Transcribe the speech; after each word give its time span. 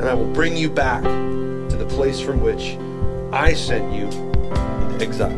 And 0.00 0.08
I 0.08 0.14
will 0.14 0.32
bring 0.32 0.56
you 0.56 0.70
back 0.70 1.02
to 1.02 1.76
the 1.76 1.84
place 1.84 2.20
from 2.20 2.40
which 2.40 2.78
I 3.34 3.52
sent 3.52 3.92
you 3.92 4.06
into 4.06 5.04
exile. 5.04 5.36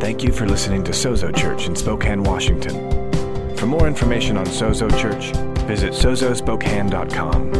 Thank 0.00 0.24
you 0.24 0.32
for 0.32 0.46
listening 0.46 0.82
to 0.84 0.92
Sozo 0.92 1.36
Church 1.36 1.66
in 1.66 1.76
Spokane, 1.76 2.22
Washington. 2.22 3.56
For 3.58 3.66
more 3.66 3.86
information 3.86 4.38
on 4.38 4.46
Sozo 4.46 4.88
Church, 4.98 5.36
visit 5.66 5.92
sozospokane.com. 5.92 7.52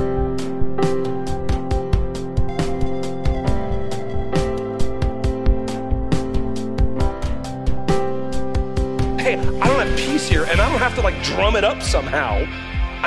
Hey, 9.19 9.37
I 9.37 9.67
don't 9.69 9.87
have 9.87 9.99
peace 9.99 10.27
here, 10.27 10.45
and 10.45 10.59
I 10.59 10.71
don't 10.71 10.79
have 10.79 10.95
to 10.95 11.03
like 11.03 11.23
drum 11.23 11.57
it 11.57 11.65
up 11.65 11.83
somehow. 11.83 12.47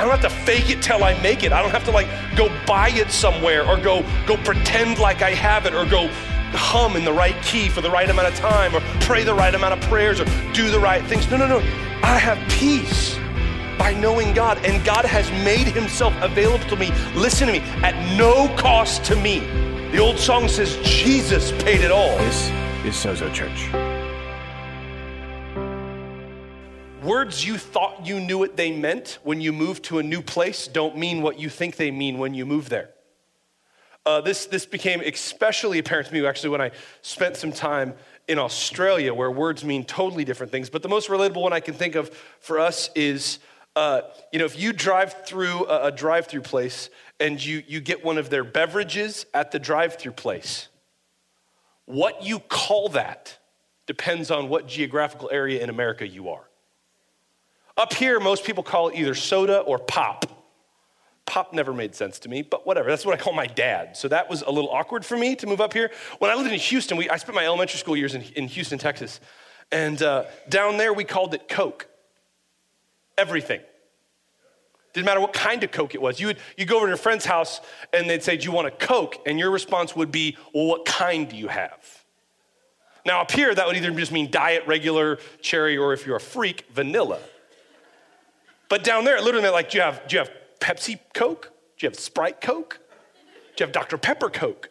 I 0.04 0.06
don't 0.06 0.20
have 0.20 0.30
to 0.30 0.38
fake 0.44 0.68
it 0.68 0.82
till 0.82 1.02
I 1.02 1.18
make 1.22 1.44
it. 1.44 1.52
I 1.52 1.62
don't 1.62 1.70
have 1.70 1.84
to 1.84 1.90
like 1.90 2.06
go 2.36 2.50
buy 2.66 2.90
it 2.90 3.10
somewhere 3.10 3.66
or 3.66 3.78
go 3.78 4.04
go 4.26 4.36
pretend 4.36 4.98
like 4.98 5.22
I 5.22 5.30
have 5.30 5.64
it 5.64 5.72
or 5.72 5.86
go 5.86 6.08
hum 6.52 6.96
in 6.96 7.06
the 7.06 7.12
right 7.12 7.34
key 7.42 7.70
for 7.70 7.80
the 7.80 7.90
right 7.90 8.10
amount 8.10 8.28
of 8.28 8.34
time 8.34 8.74
or 8.74 8.80
pray 9.00 9.24
the 9.24 9.32
right 9.32 9.54
amount 9.54 9.72
of 9.72 9.80
prayers 9.88 10.20
or 10.20 10.26
do 10.52 10.70
the 10.70 10.78
right 10.78 11.02
things. 11.06 11.30
No, 11.30 11.38
no, 11.38 11.46
no. 11.46 11.58
I 12.02 12.18
have 12.18 12.38
peace 12.50 13.16
by 13.78 13.94
knowing 13.94 14.34
God, 14.34 14.58
and 14.62 14.84
God 14.84 15.06
has 15.06 15.30
made 15.42 15.68
himself 15.68 16.14
available 16.20 16.68
to 16.68 16.76
me. 16.76 16.90
Listen 17.14 17.46
to 17.46 17.54
me, 17.54 17.60
at 17.82 17.94
no 18.18 18.54
cost 18.56 19.04
to 19.06 19.16
me. 19.16 19.40
The 19.90 20.00
old 20.00 20.18
song 20.18 20.48
says, 20.48 20.76
Jesus 20.82 21.50
paid 21.62 21.80
it 21.80 21.90
all. 21.90 22.18
This 22.18 22.50
is 22.84 22.94
Sozo 22.94 23.32
Church. 23.32 23.70
Words 27.04 27.44
you 27.44 27.58
thought 27.58 28.06
you 28.06 28.18
knew 28.18 28.38
what 28.38 28.56
they 28.56 28.72
meant 28.72 29.18
when 29.24 29.38
you 29.38 29.52
move 29.52 29.82
to 29.82 29.98
a 29.98 30.02
new 30.02 30.22
place 30.22 30.66
don't 30.66 30.96
mean 30.96 31.20
what 31.20 31.38
you 31.38 31.50
think 31.50 31.76
they 31.76 31.90
mean 31.90 32.16
when 32.16 32.32
you 32.32 32.46
move 32.46 32.70
there. 32.70 32.90
Uh, 34.06 34.22
this, 34.22 34.46
this 34.46 34.64
became 34.64 35.02
especially 35.02 35.78
apparent 35.78 36.08
to 36.08 36.14
me 36.14 36.24
actually 36.26 36.48
when 36.48 36.62
I 36.62 36.70
spent 37.02 37.36
some 37.36 37.52
time 37.52 37.92
in 38.26 38.38
Australia 38.38 39.12
where 39.12 39.30
words 39.30 39.64
mean 39.64 39.84
totally 39.84 40.24
different 40.24 40.50
things. 40.50 40.70
But 40.70 40.82
the 40.82 40.88
most 40.88 41.10
relatable 41.10 41.42
one 41.42 41.52
I 41.52 41.60
can 41.60 41.74
think 41.74 41.94
of 41.94 42.08
for 42.40 42.58
us 42.58 42.88
is 42.94 43.38
uh, 43.76 44.00
you 44.32 44.38
know, 44.38 44.46
if 44.46 44.58
you 44.58 44.72
drive 44.72 45.26
through 45.26 45.66
a, 45.66 45.88
a 45.88 45.92
drive 45.92 46.26
through 46.26 46.40
place 46.40 46.88
and 47.20 47.44
you, 47.44 47.62
you 47.66 47.80
get 47.80 48.02
one 48.02 48.16
of 48.16 48.30
their 48.30 48.44
beverages 48.44 49.26
at 49.34 49.50
the 49.50 49.58
drive 49.58 49.96
through 49.96 50.12
place, 50.12 50.68
what 51.84 52.22
you 52.22 52.38
call 52.38 52.88
that 52.90 53.36
depends 53.86 54.30
on 54.30 54.48
what 54.48 54.66
geographical 54.66 55.28
area 55.30 55.62
in 55.62 55.68
America 55.68 56.08
you 56.08 56.30
are. 56.30 56.48
Up 57.76 57.92
here, 57.92 58.20
most 58.20 58.44
people 58.44 58.62
call 58.62 58.88
it 58.88 58.96
either 58.96 59.14
soda 59.14 59.60
or 59.60 59.78
pop. 59.78 60.26
Pop 61.26 61.52
never 61.52 61.72
made 61.72 61.94
sense 61.94 62.18
to 62.20 62.28
me, 62.28 62.42
but 62.42 62.66
whatever. 62.66 62.88
That's 62.88 63.04
what 63.04 63.18
I 63.18 63.22
call 63.22 63.32
my 63.32 63.46
dad. 63.46 63.96
So 63.96 64.08
that 64.08 64.28
was 64.28 64.42
a 64.42 64.50
little 64.50 64.70
awkward 64.70 65.04
for 65.04 65.16
me 65.16 65.34
to 65.36 65.46
move 65.46 65.60
up 65.60 65.72
here. 65.72 65.90
When 66.18 66.30
I 66.30 66.34
lived 66.34 66.52
in 66.52 66.58
Houston, 66.58 66.96
we, 66.96 67.08
I 67.08 67.16
spent 67.16 67.34
my 67.34 67.44
elementary 67.44 67.78
school 67.78 67.96
years 67.96 68.14
in, 68.14 68.22
in 68.36 68.46
Houston, 68.48 68.78
Texas. 68.78 69.20
And 69.72 70.00
uh, 70.02 70.24
down 70.48 70.76
there, 70.76 70.92
we 70.92 71.04
called 71.04 71.34
it 71.34 71.48
Coke. 71.48 71.88
Everything. 73.16 73.60
Didn't 74.92 75.06
matter 75.06 75.20
what 75.20 75.32
kind 75.32 75.64
of 75.64 75.72
Coke 75.72 75.94
it 75.94 76.02
was. 76.02 76.20
You 76.20 76.28
would 76.28 76.38
you 76.56 76.66
go 76.66 76.76
over 76.76 76.86
to 76.86 76.90
your 76.90 76.96
friend's 76.96 77.24
house 77.24 77.60
and 77.92 78.08
they'd 78.08 78.22
say, 78.22 78.36
Do 78.36 78.44
you 78.44 78.52
want 78.52 78.68
a 78.68 78.70
Coke? 78.70 79.16
And 79.26 79.38
your 79.38 79.50
response 79.50 79.96
would 79.96 80.12
be, 80.12 80.36
Well, 80.52 80.66
what 80.66 80.84
kind 80.84 81.28
do 81.28 81.36
you 81.36 81.48
have? 81.48 82.04
Now, 83.04 83.20
up 83.20 83.32
here, 83.32 83.52
that 83.54 83.66
would 83.66 83.76
either 83.76 83.90
just 83.90 84.12
mean 84.12 84.30
diet, 84.30 84.62
regular, 84.66 85.18
cherry, 85.42 85.76
or 85.76 85.92
if 85.92 86.06
you're 86.06 86.16
a 86.16 86.20
freak, 86.20 86.66
vanilla. 86.72 87.18
But 88.74 88.82
down 88.82 89.04
there, 89.04 89.16
it 89.16 89.22
literally 89.22 89.50
like, 89.50 89.70
do 89.70 89.78
you 89.78 89.84
have, 89.84 90.04
do 90.08 90.16
you 90.16 90.18
have 90.18 90.32
Pepsi 90.58 90.98
Coke? 91.14 91.52
Do 91.78 91.86
you 91.86 91.90
have 91.90 91.96
Sprite 91.96 92.40
Coke? 92.40 92.80
Do 93.54 93.62
you 93.62 93.66
have 93.66 93.72
Dr. 93.72 93.96
Pepper 93.96 94.28
Coke? 94.28 94.68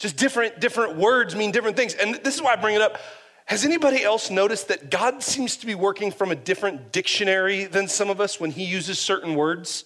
Just 0.00 0.16
different, 0.16 0.58
different 0.58 0.96
words 0.96 1.36
mean 1.36 1.52
different 1.52 1.76
things. 1.76 1.94
And 1.94 2.16
this 2.16 2.34
is 2.34 2.42
why 2.42 2.54
I 2.54 2.56
bring 2.56 2.74
it 2.74 2.82
up. 2.82 2.98
Has 3.44 3.64
anybody 3.64 4.02
else 4.02 4.30
noticed 4.30 4.66
that 4.66 4.90
God 4.90 5.22
seems 5.22 5.56
to 5.58 5.66
be 5.66 5.76
working 5.76 6.10
from 6.10 6.32
a 6.32 6.34
different 6.34 6.90
dictionary 6.90 7.66
than 7.66 7.86
some 7.86 8.10
of 8.10 8.20
us 8.20 8.40
when 8.40 8.50
he 8.50 8.64
uses 8.64 8.98
certain 8.98 9.36
words? 9.36 9.84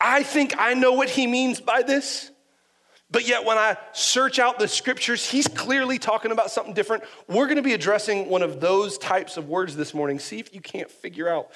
I 0.00 0.22
think 0.22 0.54
I 0.56 0.74
know 0.74 0.92
what 0.92 1.10
he 1.10 1.26
means 1.26 1.60
by 1.60 1.82
this. 1.82 2.30
But 3.10 3.26
yet, 3.26 3.44
when 3.44 3.58
I 3.58 3.76
search 3.92 4.38
out 4.38 4.60
the 4.60 4.68
scriptures, 4.68 5.28
he's 5.28 5.48
clearly 5.48 5.98
talking 5.98 6.30
about 6.30 6.52
something 6.52 6.74
different. 6.74 7.02
We're 7.26 7.46
going 7.46 7.56
to 7.56 7.62
be 7.62 7.74
addressing 7.74 8.28
one 8.28 8.42
of 8.42 8.60
those 8.60 8.98
types 8.98 9.36
of 9.36 9.48
words 9.48 9.74
this 9.74 9.92
morning. 9.94 10.20
See 10.20 10.38
if 10.38 10.54
you 10.54 10.60
can't 10.60 10.88
figure 10.88 11.28
out 11.28 11.50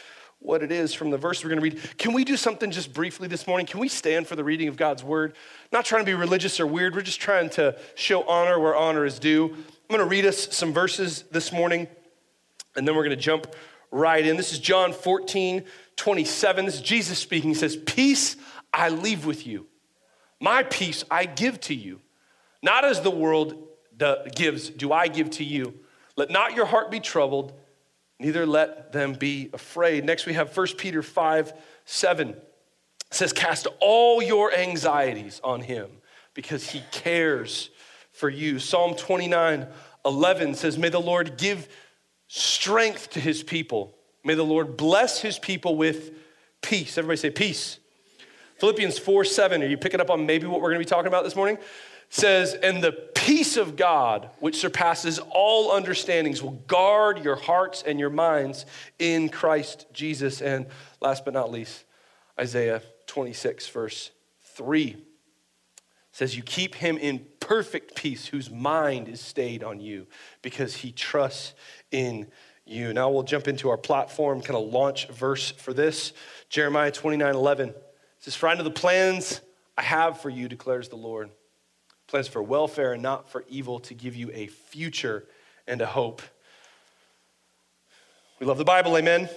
what 0.45 0.63
it 0.63 0.71
is 0.71 0.93
from 0.93 1.11
the 1.11 1.17
verse 1.17 1.43
we're 1.43 1.49
going 1.49 1.59
to 1.59 1.77
read. 1.77 1.97
Can 1.97 2.13
we 2.13 2.23
do 2.23 2.37
something 2.37 2.71
just 2.71 2.93
briefly 2.93 3.27
this 3.29 3.47
morning? 3.47 3.67
Can 3.67 3.81
we 3.81 3.89
stand 3.89 4.27
for 4.27 4.37
the 4.37 4.45
reading 4.45 4.69
of 4.69 4.77
God's 4.77 5.03
word? 5.03 5.35
Not 5.73 5.87
trying 5.87 6.03
to 6.03 6.07
be 6.07 6.13
religious 6.13 6.61
or 6.61 6.67
weird, 6.67 6.95
we're 6.95 7.01
just 7.01 7.21
trying 7.21 7.49
to 7.51 7.79
show 7.95 8.23
honor 8.25 8.61
where 8.61 8.77
honor 8.77 9.07
is 9.07 9.19
due. 9.19 9.47
I'm 9.47 9.89
going 9.89 10.01
to 10.01 10.07
read 10.07 10.27
us 10.27 10.55
some 10.55 10.75
verses 10.75 11.25
this 11.31 11.51
morning, 11.51 11.89
and 12.77 12.87
then 12.87 12.95
we're 12.95 13.05
going 13.05 13.17
to 13.17 13.23
jump 13.23 13.55
right 13.91 14.25
in. 14.25 14.37
This 14.37 14.53
is 14.53 14.59
John 14.59 14.93
14, 14.93 15.65
27. 15.97 16.65
This 16.67 16.75
is 16.75 16.81
Jesus 16.83 17.19
speaking. 17.19 17.49
He 17.49 17.55
says, 17.55 17.77
Peace 17.77 18.37
I 18.71 18.91
leave 18.91 19.25
with 19.25 19.47
you. 19.47 19.67
My 20.41 20.63
peace 20.63 21.05
I 21.11 21.25
give 21.25 21.59
to 21.63 21.75
you. 21.75 22.01
Not 22.63 22.85
as 22.85 23.01
the 23.01 23.11
world 23.11 23.55
gives, 24.35 24.69
do 24.69 24.93
I 24.93 25.09
give 25.09 25.31
to 25.31 25.45
you. 25.45 25.75
Let 26.17 26.31
not 26.31 26.55
your 26.55 26.67
heart 26.67 26.91
be 26.91 27.01
troubled, 27.01 27.55
neither 28.19 28.47
let 28.47 28.93
them 28.93 29.15
be 29.15 29.51
afraid. 29.53 30.05
Next, 30.05 30.27
we 30.27 30.35
have 30.35 30.57
1 30.57 30.67
Peter 30.79 31.03
5 31.03 31.53
7. 31.85 32.29
It 32.31 32.39
says, 33.11 33.33
Cast 33.33 33.67
all 33.81 34.23
your 34.23 34.53
anxieties 34.55 35.41
on 35.45 35.61
him 35.63 35.91
because 36.35 36.71
he 36.71 36.83
cares 36.91 37.71
for 38.13 38.29
you. 38.29 38.59
Psalm 38.59 38.95
29 38.95 39.67
11 40.05 40.55
says, 40.55 40.79
May 40.79 40.89
the 40.89 41.01
Lord 41.01 41.37
give 41.37 41.69
strength 42.27 43.11
to 43.11 43.21
his 43.21 43.43
people. 43.43 43.95
May 44.25 44.35
the 44.35 44.45
Lord 44.45 44.77
bless 44.77 45.21
his 45.21 45.39
people 45.39 45.77
with 45.77 46.13
peace. 46.63 46.99
Everybody 46.99 47.19
say 47.19 47.31
peace. 47.31 47.79
Philippians 48.59 48.99
4 48.99 49.25
7, 49.25 49.63
are 49.63 49.67
you 49.67 49.77
picking 49.77 50.01
up 50.01 50.11
on 50.11 50.27
maybe 50.27 50.47
what 50.47 50.61
we're 50.61 50.71
going 50.71 50.81
to 50.81 50.87
be 50.87 50.89
talking 50.89 51.09
about 51.09 51.25
this 51.25 51.37
morning? 51.37 51.59
Says, 52.15 52.55
and 52.55 52.81
the 52.81 52.93
peace 52.93 53.57
of 53.57 53.75
God, 53.75 54.31
which 54.39 54.55
surpasses 54.55 55.19
all 55.31 55.73
understandings, 55.73 56.45
will 56.45 56.63
guard 56.69 57.25
your 57.25 57.35
hearts 57.35 57.83
and 57.85 57.99
your 57.99 58.09
minds 58.09 58.67
in 59.01 59.29
Christ 59.29 59.87
Jesus. 59.93 60.41
And 60.41 60.67
last 61.01 61.25
but 61.25 61.35
not 61.35 61.51
least, 61.51 61.83
Isaiah 62.39 62.83
26, 63.09 63.67
verse 63.67 64.13
3 64.43 64.97
says, 66.13 66.37
You 66.37 66.45
keep 66.45 66.77
him 66.77 66.99
in 66.99 67.27
perfect 67.41 67.97
peace 67.97 68.27
whose 68.27 68.49
mind 68.49 69.09
is 69.09 69.21
stayed 69.21 69.65
on 69.65 69.81
you 69.81 70.07
because 70.41 70.77
he 70.77 70.93
trusts 70.93 71.55
in 71.91 72.29
you. 72.65 72.93
Now 72.93 73.11
we'll 73.11 73.25
jump 73.25 73.49
into 73.49 73.71
our 73.71 73.77
platform, 73.77 74.41
kind 74.41 74.57
of 74.57 74.73
launch 74.73 75.09
verse 75.09 75.51
for 75.51 75.75
this 75.75 76.13
Jeremiah 76.49 76.93
29 76.93 77.35
11 77.35 77.75
says, 78.21 78.37
For 78.37 78.49
I 78.49 78.55
know 78.55 78.63
the 78.63 78.71
plans 78.71 79.41
I 79.77 79.83
have 79.83 80.21
for 80.21 80.31
you, 80.31 80.49
declares 80.49 80.89
the 80.89 80.95
Lord. 80.95 81.31
Plans 82.15 82.29
for 82.29 82.45
welfare 82.45 82.93
and 82.93 83.03
not 83.03 83.29
for 83.29 83.45
evil, 83.49 83.81
to 83.81 83.93
give 83.93 84.15
you 84.15 84.31
a 84.33 84.47
future 84.47 85.25
and 85.67 85.81
a 85.81 85.87
hope. 85.87 86.23
We 88.39 88.47
love 88.47 88.57
the 88.57 88.65
Bible, 88.65 88.97
amen. 88.97 89.29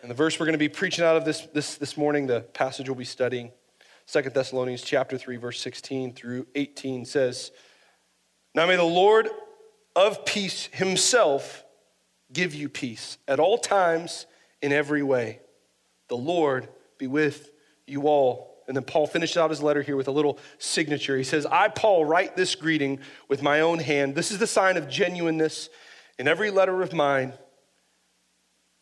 And 0.00 0.10
the 0.10 0.14
verse 0.14 0.40
we're 0.40 0.46
going 0.46 0.54
to 0.54 0.58
be 0.58 0.70
preaching 0.70 1.04
out 1.04 1.18
of 1.18 1.26
this, 1.26 1.42
this, 1.52 1.74
this 1.74 1.98
morning, 1.98 2.26
the 2.26 2.40
passage 2.40 2.88
we'll 2.88 2.96
be 2.96 3.04
studying, 3.04 3.50
Second 4.06 4.34
Thessalonians 4.34 4.80
chapter 4.80 5.18
3, 5.18 5.36
verse 5.36 5.60
16 5.60 6.14
through 6.14 6.46
18 6.54 7.04
says, 7.04 7.52
Now 8.54 8.66
may 8.66 8.76
the 8.76 8.84
Lord 8.84 9.28
of 9.94 10.24
peace 10.24 10.70
himself 10.72 11.62
give 12.32 12.54
you 12.54 12.70
peace 12.70 13.18
at 13.28 13.38
all 13.38 13.58
times 13.58 14.24
in 14.62 14.72
every 14.72 15.02
way. 15.02 15.40
The 16.08 16.16
Lord 16.16 16.70
be 16.96 17.06
with 17.06 17.50
you 17.86 18.04
all. 18.08 18.57
And 18.68 18.76
then 18.76 18.84
Paul 18.84 19.06
finishes 19.06 19.38
out 19.38 19.50
his 19.50 19.62
letter 19.62 19.80
here 19.82 19.96
with 19.96 20.08
a 20.08 20.12
little 20.12 20.38
signature. 20.58 21.16
He 21.16 21.24
says, 21.24 21.46
I, 21.46 21.68
Paul, 21.68 22.04
write 22.04 22.36
this 22.36 22.54
greeting 22.54 23.00
with 23.26 23.42
my 23.42 23.60
own 23.60 23.78
hand. 23.78 24.14
This 24.14 24.30
is 24.30 24.38
the 24.38 24.46
sign 24.46 24.76
of 24.76 24.88
genuineness 24.88 25.70
in 26.18 26.28
every 26.28 26.50
letter 26.50 26.82
of 26.82 26.92
mine. 26.92 27.32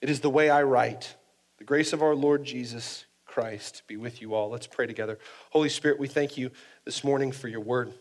It 0.00 0.10
is 0.10 0.20
the 0.20 0.30
way 0.30 0.50
I 0.50 0.64
write. 0.64 1.14
The 1.58 1.64
grace 1.64 1.92
of 1.92 2.02
our 2.02 2.16
Lord 2.16 2.44
Jesus 2.44 3.06
Christ 3.24 3.84
be 3.86 3.96
with 3.96 4.20
you 4.20 4.34
all. 4.34 4.50
Let's 4.50 4.66
pray 4.66 4.86
together. 4.86 5.18
Holy 5.50 5.68
Spirit, 5.68 6.00
we 6.00 6.08
thank 6.08 6.36
you 6.36 6.50
this 6.84 7.04
morning 7.04 7.30
for 7.30 7.48
your 7.48 7.60
word. 7.60 7.92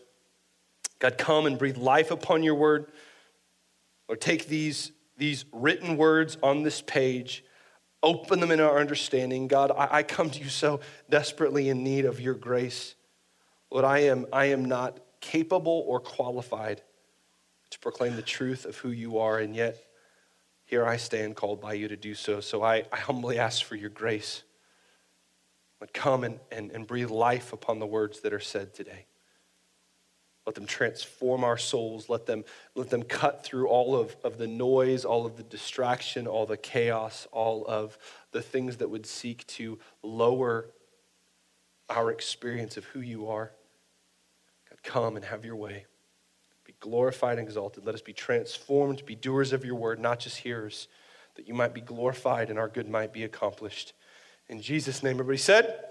God, 0.98 1.18
come 1.18 1.46
and 1.46 1.58
breathe 1.58 1.76
life 1.76 2.10
upon 2.10 2.42
your 2.42 2.54
word. 2.54 2.86
Lord, 4.08 4.20
take 4.20 4.48
these, 4.48 4.92
these 5.18 5.44
written 5.52 5.96
words 5.96 6.36
on 6.42 6.62
this 6.62 6.80
page, 6.80 7.44
open 8.06 8.38
them 8.38 8.52
in 8.52 8.60
our 8.60 8.78
understanding. 8.78 9.48
God, 9.48 9.72
I, 9.72 9.98
I 9.98 10.02
come 10.04 10.30
to 10.30 10.38
you 10.38 10.48
so 10.48 10.80
desperately 11.10 11.68
in 11.68 11.82
need 11.82 12.04
of 12.04 12.20
your 12.20 12.34
grace. 12.34 12.94
Lord, 13.70 13.84
I 13.84 13.98
am, 14.00 14.26
I 14.32 14.46
am 14.46 14.64
not 14.64 15.00
capable 15.20 15.84
or 15.88 15.98
qualified 15.98 16.82
to 17.70 17.78
proclaim 17.80 18.14
the 18.14 18.22
truth 18.22 18.64
of 18.64 18.76
who 18.76 18.90
you 18.90 19.18
are, 19.18 19.38
and 19.40 19.56
yet 19.56 19.84
here 20.64 20.86
I 20.86 20.98
stand 20.98 21.34
called 21.34 21.60
by 21.60 21.72
you 21.74 21.88
to 21.88 21.96
do 21.96 22.14
so. 22.14 22.38
So 22.40 22.62
I, 22.62 22.84
I 22.92 22.96
humbly 22.96 23.40
ask 23.40 23.64
for 23.64 23.74
your 23.74 23.90
grace. 23.90 24.44
But 25.80 25.92
come 25.92 26.22
and, 26.22 26.38
and, 26.52 26.70
and 26.70 26.86
breathe 26.86 27.10
life 27.10 27.52
upon 27.52 27.80
the 27.80 27.86
words 27.86 28.20
that 28.20 28.32
are 28.32 28.40
said 28.40 28.72
today. 28.72 29.06
Let 30.46 30.54
them 30.54 30.66
transform 30.66 31.42
our 31.42 31.58
souls. 31.58 32.08
Let 32.08 32.26
them, 32.26 32.44
let 32.76 32.88
them 32.88 33.02
cut 33.02 33.42
through 33.42 33.66
all 33.66 33.96
of, 33.96 34.16
of 34.22 34.38
the 34.38 34.46
noise, 34.46 35.04
all 35.04 35.26
of 35.26 35.36
the 35.36 35.42
distraction, 35.42 36.28
all 36.28 36.46
the 36.46 36.56
chaos, 36.56 37.26
all 37.32 37.66
of 37.66 37.98
the 38.30 38.40
things 38.40 38.76
that 38.76 38.88
would 38.88 39.06
seek 39.06 39.44
to 39.48 39.78
lower 40.04 40.68
our 41.90 42.12
experience 42.12 42.76
of 42.76 42.84
who 42.84 43.00
you 43.00 43.28
are. 43.28 43.50
God, 44.70 44.82
come 44.84 45.16
and 45.16 45.24
have 45.24 45.44
your 45.44 45.56
way. 45.56 45.86
Be 46.64 46.74
glorified 46.78 47.38
and 47.38 47.46
exalted. 47.46 47.84
Let 47.84 47.96
us 47.96 48.02
be 48.02 48.12
transformed, 48.12 49.04
be 49.04 49.16
doers 49.16 49.52
of 49.52 49.64
your 49.64 49.74
word, 49.74 49.98
not 49.98 50.20
just 50.20 50.38
hearers, 50.38 50.86
that 51.34 51.48
you 51.48 51.54
might 51.54 51.74
be 51.74 51.80
glorified 51.80 52.50
and 52.50 52.58
our 52.58 52.68
good 52.68 52.88
might 52.88 53.12
be 53.12 53.24
accomplished. 53.24 53.94
In 54.48 54.60
Jesus' 54.60 55.02
name, 55.02 55.14
everybody 55.14 55.38
said? 55.38 55.84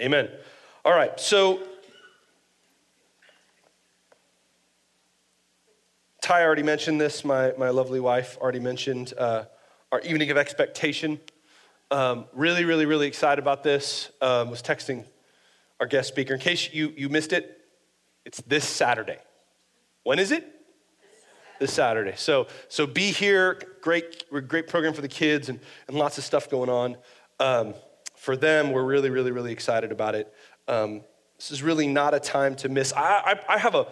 Amen. 0.00 0.26
Amen. 0.28 0.30
All 0.84 0.92
right, 0.92 1.18
so 1.18 1.60
Ty 6.30 6.44
already 6.44 6.62
mentioned 6.62 7.00
this. 7.00 7.24
My, 7.24 7.52
my 7.58 7.70
lovely 7.70 7.98
wife 7.98 8.38
already 8.40 8.60
mentioned 8.60 9.14
uh, 9.18 9.46
our 9.90 9.98
evening 10.02 10.30
of 10.30 10.36
expectation. 10.36 11.18
Um, 11.90 12.26
really, 12.32 12.64
really, 12.64 12.86
really 12.86 13.08
excited 13.08 13.42
about 13.42 13.64
this. 13.64 14.12
Um, 14.20 14.48
was 14.48 14.62
texting 14.62 15.06
our 15.80 15.88
guest 15.88 16.06
speaker. 16.06 16.32
In 16.32 16.38
case 16.38 16.72
you, 16.72 16.94
you 16.96 17.08
missed 17.08 17.32
it, 17.32 17.62
it's 18.24 18.40
this 18.42 18.64
Saturday. 18.64 19.18
When 20.04 20.20
is 20.20 20.30
it? 20.30 20.46
This 21.58 21.72
Saturday. 21.72 22.14
So, 22.14 22.46
so 22.68 22.86
be 22.86 23.10
here. 23.10 23.60
Great, 23.80 24.30
great 24.46 24.68
program 24.68 24.94
for 24.94 25.02
the 25.02 25.08
kids 25.08 25.48
and, 25.48 25.58
and 25.88 25.96
lots 25.96 26.16
of 26.16 26.22
stuff 26.22 26.48
going 26.48 26.70
on. 26.70 26.96
Um, 27.40 27.74
for 28.14 28.36
them, 28.36 28.70
we're 28.70 28.84
really, 28.84 29.10
really, 29.10 29.32
really 29.32 29.50
excited 29.50 29.90
about 29.90 30.14
it. 30.14 30.32
Um, 30.68 31.00
this 31.38 31.50
is 31.50 31.60
really 31.60 31.88
not 31.88 32.14
a 32.14 32.20
time 32.20 32.54
to 32.54 32.68
miss. 32.68 32.92
I, 32.92 33.00
I, 33.48 33.54
I 33.54 33.58
have 33.58 33.74
a, 33.74 33.88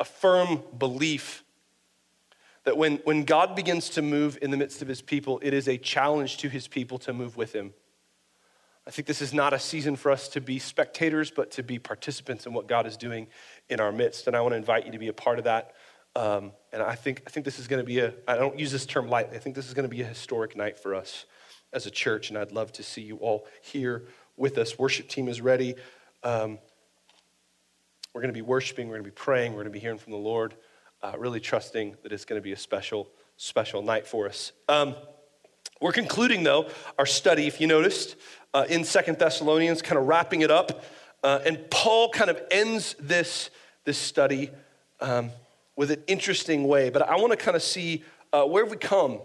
a 0.00 0.04
firm 0.06 0.62
belief 0.78 1.43
that 2.64 2.76
when, 2.76 2.96
when 3.04 3.24
God 3.24 3.54
begins 3.54 3.90
to 3.90 4.02
move 4.02 4.38
in 4.42 4.50
the 4.50 4.56
midst 4.56 4.82
of 4.82 4.88
his 4.88 5.02
people, 5.02 5.38
it 5.42 5.54
is 5.54 5.68
a 5.68 5.76
challenge 5.76 6.38
to 6.38 6.48
his 6.48 6.66
people 6.66 6.98
to 7.00 7.12
move 7.12 7.36
with 7.36 7.54
him. 7.54 7.74
I 8.86 8.90
think 8.90 9.06
this 9.06 9.22
is 9.22 9.32
not 9.32 9.52
a 9.52 9.58
season 9.58 9.96
for 9.96 10.10
us 10.10 10.28
to 10.28 10.40
be 10.40 10.58
spectators, 10.58 11.30
but 11.30 11.50
to 11.52 11.62
be 11.62 11.78
participants 11.78 12.46
in 12.46 12.52
what 12.52 12.66
God 12.66 12.86
is 12.86 12.96
doing 12.96 13.28
in 13.68 13.80
our 13.80 13.92
midst. 13.92 14.26
And 14.26 14.36
I 14.36 14.40
want 14.40 14.52
to 14.52 14.56
invite 14.56 14.84
you 14.84 14.92
to 14.92 14.98
be 14.98 15.08
a 15.08 15.14
part 15.14 15.38
of 15.38 15.44
that. 15.44 15.72
Um, 16.16 16.52
and 16.72 16.82
I 16.82 16.94
think, 16.94 17.22
I 17.26 17.30
think 17.30 17.44
this 17.44 17.58
is 17.58 17.66
going 17.66 17.82
to 17.82 17.86
be 17.86 18.00
a, 18.00 18.14
I 18.28 18.36
don't 18.36 18.58
use 18.58 18.70
this 18.70 18.86
term 18.86 19.08
lightly, 19.08 19.36
I 19.36 19.40
think 19.40 19.56
this 19.56 19.66
is 19.66 19.74
going 19.74 19.88
to 19.88 19.94
be 19.94 20.02
a 20.02 20.06
historic 20.06 20.56
night 20.56 20.78
for 20.78 20.94
us 20.94 21.24
as 21.72 21.86
a 21.86 21.90
church. 21.90 22.28
And 22.28 22.38
I'd 22.38 22.52
love 22.52 22.72
to 22.72 22.82
see 22.82 23.02
you 23.02 23.16
all 23.16 23.46
here 23.62 24.04
with 24.36 24.58
us. 24.58 24.78
Worship 24.78 25.08
team 25.08 25.28
is 25.28 25.40
ready. 25.40 25.76
Um, 26.22 26.58
we're 28.14 28.20
going 28.20 28.32
to 28.32 28.38
be 28.38 28.42
worshiping, 28.42 28.86
we're 28.86 28.94
going 28.94 29.04
to 29.04 29.10
be 29.10 29.14
praying, 29.14 29.52
we're 29.52 29.62
going 29.62 29.72
to 29.72 29.72
be 29.72 29.80
hearing 29.80 29.98
from 29.98 30.12
the 30.12 30.18
Lord 30.18 30.54
uh, 31.04 31.12
really 31.18 31.40
trusting 31.40 31.96
that 32.02 32.12
it's 32.12 32.24
going 32.24 32.40
to 32.40 32.42
be 32.42 32.52
a 32.52 32.56
special, 32.56 33.10
special 33.36 33.82
night 33.82 34.06
for 34.06 34.26
us. 34.26 34.52
Um, 34.68 34.94
we're 35.80 35.92
concluding, 35.92 36.44
though, 36.44 36.70
our 36.98 37.04
study, 37.04 37.46
if 37.46 37.60
you 37.60 37.66
noticed, 37.66 38.16
uh, 38.54 38.64
in 38.70 38.84
Second 38.84 39.18
Thessalonians, 39.18 39.82
kind 39.82 39.98
of 39.98 40.06
wrapping 40.06 40.40
it 40.40 40.50
up. 40.50 40.82
Uh, 41.22 41.40
and 41.44 41.70
Paul 41.70 42.08
kind 42.08 42.30
of 42.30 42.40
ends 42.50 42.96
this, 42.98 43.50
this 43.84 43.98
study 43.98 44.50
um, 45.00 45.30
with 45.76 45.90
an 45.90 46.02
interesting 46.06 46.66
way. 46.66 46.88
But 46.88 47.02
I 47.02 47.16
want 47.16 47.32
to 47.32 47.36
kind 47.36 47.56
of 47.56 47.62
see 47.62 48.02
uh, 48.32 48.44
where 48.44 48.64
we 48.64 48.78
come 48.78 49.20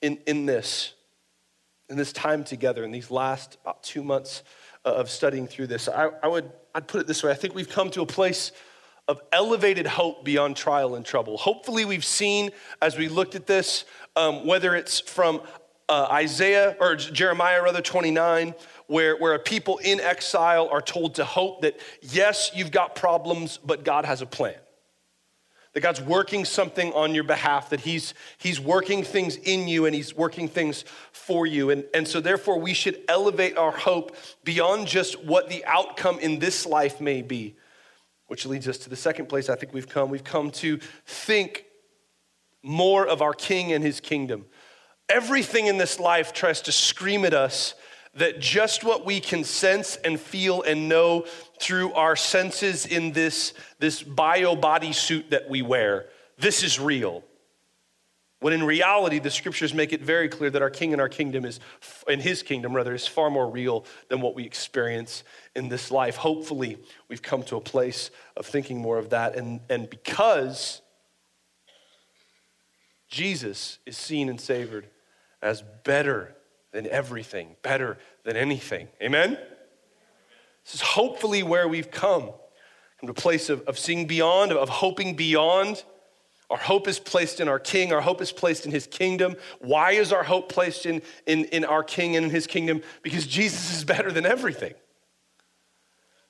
in, 0.00 0.18
in 0.28 0.46
this, 0.46 0.94
in 1.88 1.96
this 1.96 2.12
time 2.12 2.44
together, 2.44 2.84
in 2.84 2.92
these 2.92 3.10
last 3.10 3.58
about 3.62 3.82
two 3.82 4.04
months 4.04 4.44
uh, 4.84 4.90
of 4.90 5.10
studying 5.10 5.48
through 5.48 5.66
this. 5.66 5.88
I, 5.88 6.10
I 6.22 6.28
would 6.28 6.50
I'd 6.72 6.86
put 6.86 7.00
it 7.00 7.06
this 7.06 7.22
way 7.22 7.32
I 7.32 7.34
think 7.34 7.54
we've 7.54 7.68
come 7.68 7.90
to 7.90 8.02
a 8.02 8.06
place 8.06 8.52
of 9.08 9.20
elevated 9.32 9.86
hope 9.86 10.24
beyond 10.24 10.56
trial 10.56 10.94
and 10.94 11.04
trouble. 11.04 11.36
Hopefully, 11.36 11.84
we've 11.84 12.04
seen 12.04 12.50
as 12.80 12.96
we 12.96 13.08
looked 13.08 13.34
at 13.34 13.46
this, 13.46 13.84
um, 14.16 14.46
whether 14.46 14.74
it's 14.74 15.00
from 15.00 15.40
uh, 15.90 16.06
Isaiah 16.12 16.76
or 16.80 16.94
Jeremiah, 16.94 17.62
rather, 17.62 17.82
29, 17.82 18.54
where, 18.86 19.16
where 19.16 19.34
a 19.34 19.38
people 19.38 19.78
in 19.78 20.00
exile 20.00 20.68
are 20.70 20.80
told 20.80 21.16
to 21.16 21.24
hope 21.24 21.62
that, 21.62 21.78
yes, 22.00 22.52
you've 22.54 22.70
got 22.70 22.94
problems, 22.94 23.58
but 23.58 23.84
God 23.84 24.04
has 24.04 24.22
a 24.22 24.26
plan. 24.26 24.54
That 25.72 25.80
God's 25.80 26.00
working 26.00 26.44
something 26.44 26.92
on 26.92 27.14
your 27.14 27.24
behalf, 27.24 27.70
that 27.70 27.80
He's, 27.80 28.14
he's 28.38 28.60
working 28.60 29.02
things 29.04 29.36
in 29.36 29.68
you 29.68 29.86
and 29.86 29.94
He's 29.94 30.14
working 30.14 30.48
things 30.48 30.84
for 31.12 31.46
you. 31.46 31.70
And, 31.70 31.84
and 31.94 32.06
so, 32.06 32.20
therefore, 32.20 32.58
we 32.58 32.74
should 32.74 33.00
elevate 33.08 33.56
our 33.56 33.70
hope 33.70 34.16
beyond 34.44 34.86
just 34.86 35.24
what 35.24 35.48
the 35.48 35.64
outcome 35.64 36.18
in 36.18 36.40
this 36.40 36.66
life 36.66 37.00
may 37.00 37.22
be, 37.22 37.56
which 38.30 38.46
leads 38.46 38.68
us 38.68 38.78
to 38.78 38.88
the 38.88 38.94
second 38.94 39.26
place 39.26 39.48
I 39.48 39.56
think 39.56 39.74
we've 39.74 39.88
come. 39.88 40.08
We've 40.08 40.22
come 40.22 40.52
to 40.52 40.78
think 41.04 41.64
more 42.62 43.04
of 43.04 43.22
our 43.22 43.34
King 43.34 43.72
and 43.72 43.82
his 43.82 43.98
kingdom. 43.98 44.46
Everything 45.08 45.66
in 45.66 45.78
this 45.78 45.98
life 45.98 46.32
tries 46.32 46.60
to 46.62 46.70
scream 46.70 47.24
at 47.24 47.34
us 47.34 47.74
that 48.14 48.38
just 48.38 48.84
what 48.84 49.04
we 49.04 49.18
can 49.18 49.42
sense 49.42 49.96
and 49.96 50.20
feel 50.20 50.62
and 50.62 50.88
know 50.88 51.26
through 51.60 51.92
our 51.94 52.14
senses 52.14 52.86
in 52.86 53.10
this, 53.10 53.52
this 53.80 54.00
bio 54.00 54.54
body 54.54 54.92
suit 54.92 55.30
that 55.30 55.50
we 55.50 55.60
wear, 55.60 56.06
this 56.38 56.62
is 56.62 56.78
real. 56.78 57.24
When 58.40 58.54
in 58.54 58.64
reality, 58.64 59.18
the 59.18 59.30
scriptures 59.30 59.74
make 59.74 59.92
it 59.92 60.00
very 60.00 60.28
clear 60.28 60.48
that 60.50 60.62
our 60.62 60.70
king 60.70 60.92
and 60.92 61.00
our 61.00 61.10
kingdom 61.10 61.44
is, 61.44 61.60
in 62.08 62.20
his 62.20 62.42
kingdom 62.42 62.74
rather, 62.74 62.94
is 62.94 63.06
far 63.06 63.30
more 63.30 63.48
real 63.48 63.84
than 64.08 64.22
what 64.22 64.34
we 64.34 64.44
experience 64.44 65.24
in 65.54 65.68
this 65.68 65.90
life. 65.90 66.16
Hopefully, 66.16 66.78
we've 67.08 67.20
come 67.20 67.42
to 67.44 67.56
a 67.56 67.60
place 67.60 68.10
of 68.38 68.46
thinking 68.46 68.78
more 68.78 68.96
of 68.96 69.10
that. 69.10 69.36
And, 69.36 69.60
and 69.68 69.90
because 69.90 70.80
Jesus 73.08 73.78
is 73.84 73.98
seen 73.98 74.30
and 74.30 74.40
savored 74.40 74.88
as 75.42 75.62
better 75.84 76.34
than 76.72 76.86
everything, 76.86 77.56
better 77.62 77.98
than 78.24 78.36
anything. 78.36 78.88
Amen? 79.02 79.36
This 80.64 80.74
is 80.74 80.80
hopefully 80.80 81.42
where 81.42 81.68
we've 81.68 81.90
come. 81.90 82.30
Come 83.00 83.06
to 83.06 83.10
a 83.10 83.14
place 83.14 83.50
of, 83.50 83.62
of 83.62 83.78
seeing 83.78 84.06
beyond, 84.06 84.52
of 84.52 84.68
hoping 84.68 85.14
beyond 85.14 85.84
our 86.50 86.58
hope 86.58 86.88
is 86.88 86.98
placed 86.98 87.38
in 87.38 87.48
our 87.48 87.60
King. 87.60 87.92
Our 87.92 88.00
hope 88.00 88.20
is 88.20 88.32
placed 88.32 88.66
in 88.66 88.72
his 88.72 88.86
kingdom. 88.86 89.36
Why 89.60 89.92
is 89.92 90.12
our 90.12 90.24
hope 90.24 90.48
placed 90.48 90.84
in, 90.84 91.00
in, 91.24 91.44
in 91.46 91.64
our 91.64 91.84
King 91.84 92.16
and 92.16 92.26
in 92.26 92.30
his 92.30 92.48
kingdom? 92.48 92.82
Because 93.02 93.26
Jesus 93.26 93.72
is 93.72 93.84
better 93.84 94.10
than 94.10 94.26
everything. 94.26 94.74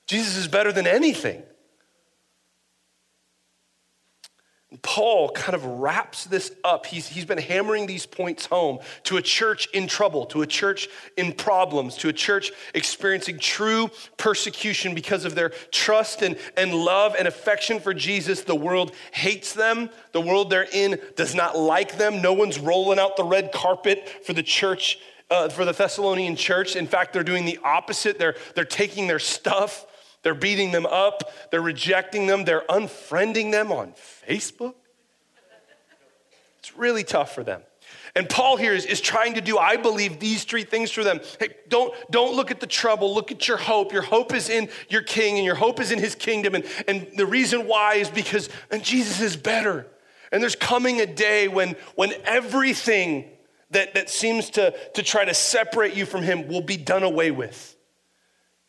Jesus 0.05 0.37
is 0.37 0.47
better 0.47 0.71
than 0.71 0.85
anything. 0.85 1.41
Paul 4.83 5.29
kind 5.29 5.53
of 5.53 5.63
wraps 5.63 6.25
this 6.25 6.51
up. 6.63 6.87
He's, 6.87 7.07
he's 7.07 7.25
been 7.25 7.37
hammering 7.37 7.85
these 7.85 8.05
points 8.05 8.47
home 8.47 8.79
to 9.03 9.17
a 9.17 9.21
church 9.21 9.67
in 9.73 9.87
trouble, 9.87 10.25
to 10.27 10.41
a 10.41 10.47
church 10.47 10.87
in 11.17 11.33
problems, 11.33 11.97
to 11.97 12.09
a 12.09 12.13
church 12.13 12.51
experiencing 12.73 13.37
true 13.37 13.91
persecution 14.17 14.95
because 14.95 15.23
of 15.23 15.35
their 15.35 15.49
trust 15.71 16.23
and, 16.23 16.35
and 16.57 16.73
love 16.73 17.15
and 17.17 17.27
affection 17.27 17.79
for 17.79 17.93
Jesus. 17.93 18.41
The 18.41 18.55
world 18.55 18.93
hates 19.11 19.53
them. 19.53 19.89
The 20.13 20.21
world 20.21 20.49
they're 20.49 20.67
in 20.71 20.99
does 21.15 21.35
not 21.35 21.57
like 21.57 21.97
them. 21.97 22.21
No 22.21 22.33
one's 22.33 22.57
rolling 22.57 22.97
out 22.97 23.17
the 23.17 23.23
red 23.23 23.51
carpet 23.51 24.09
for 24.23 24.33
the 24.33 24.43
church, 24.43 24.97
uh, 25.29 25.49
for 25.49 25.63
the 25.63 25.73
Thessalonian 25.73 26.35
church. 26.35 26.75
In 26.75 26.87
fact, 26.87 27.13
they're 27.13 27.23
doing 27.23 27.45
the 27.45 27.59
opposite. 27.63 28.17
They're, 28.17 28.35
they're 28.55 28.65
taking 28.65 29.05
their 29.07 29.19
stuff 29.19 29.85
they're 30.23 30.35
beating 30.35 30.71
them 30.71 30.85
up, 30.85 31.31
they're 31.51 31.61
rejecting 31.61 32.27
them, 32.27 32.45
they're 32.45 32.63
unfriending 32.69 33.51
them 33.51 33.71
on 33.71 33.93
Facebook. 33.93 34.75
It's 36.59 36.77
really 36.77 37.03
tough 37.03 37.33
for 37.33 37.43
them. 37.43 37.61
And 38.15 38.29
Paul 38.29 38.57
here 38.57 38.73
is, 38.73 38.85
is 38.85 38.99
trying 39.01 39.35
to 39.35 39.41
do, 39.41 39.57
I 39.57 39.77
believe, 39.77 40.19
these 40.19 40.43
three 40.43 40.63
things 40.63 40.91
for 40.91 41.03
them. 41.03 41.21
Hey, 41.39 41.55
don't, 41.69 41.93
don't 42.11 42.35
look 42.35 42.51
at 42.51 42.59
the 42.59 42.67
trouble, 42.67 43.13
look 43.13 43.31
at 43.31 43.47
your 43.47 43.57
hope. 43.57 43.93
Your 43.93 44.01
hope 44.01 44.33
is 44.33 44.49
in 44.49 44.69
your 44.89 45.01
king, 45.01 45.37
and 45.37 45.45
your 45.45 45.55
hope 45.55 45.79
is 45.79 45.91
in 45.91 45.99
his 45.99 46.13
kingdom. 46.13 46.55
And, 46.55 46.65
and 46.87 47.07
the 47.15 47.25
reason 47.25 47.67
why 47.67 47.95
is 47.95 48.09
because 48.09 48.49
and 48.69 48.83
Jesus 48.83 49.21
is 49.21 49.37
better. 49.37 49.87
And 50.31 50.41
there's 50.41 50.55
coming 50.55 51.01
a 51.01 51.05
day 51.05 51.47
when, 51.47 51.75
when 51.95 52.13
everything 52.23 53.29
that, 53.71 53.93
that 53.95 54.09
seems 54.09 54.49
to, 54.51 54.73
to 54.93 55.03
try 55.03 55.25
to 55.25 55.33
separate 55.33 55.95
you 55.95 56.05
from 56.05 56.23
Him 56.23 56.47
will 56.47 56.61
be 56.61 56.77
done 56.77 57.03
away 57.03 57.31
with. 57.31 57.75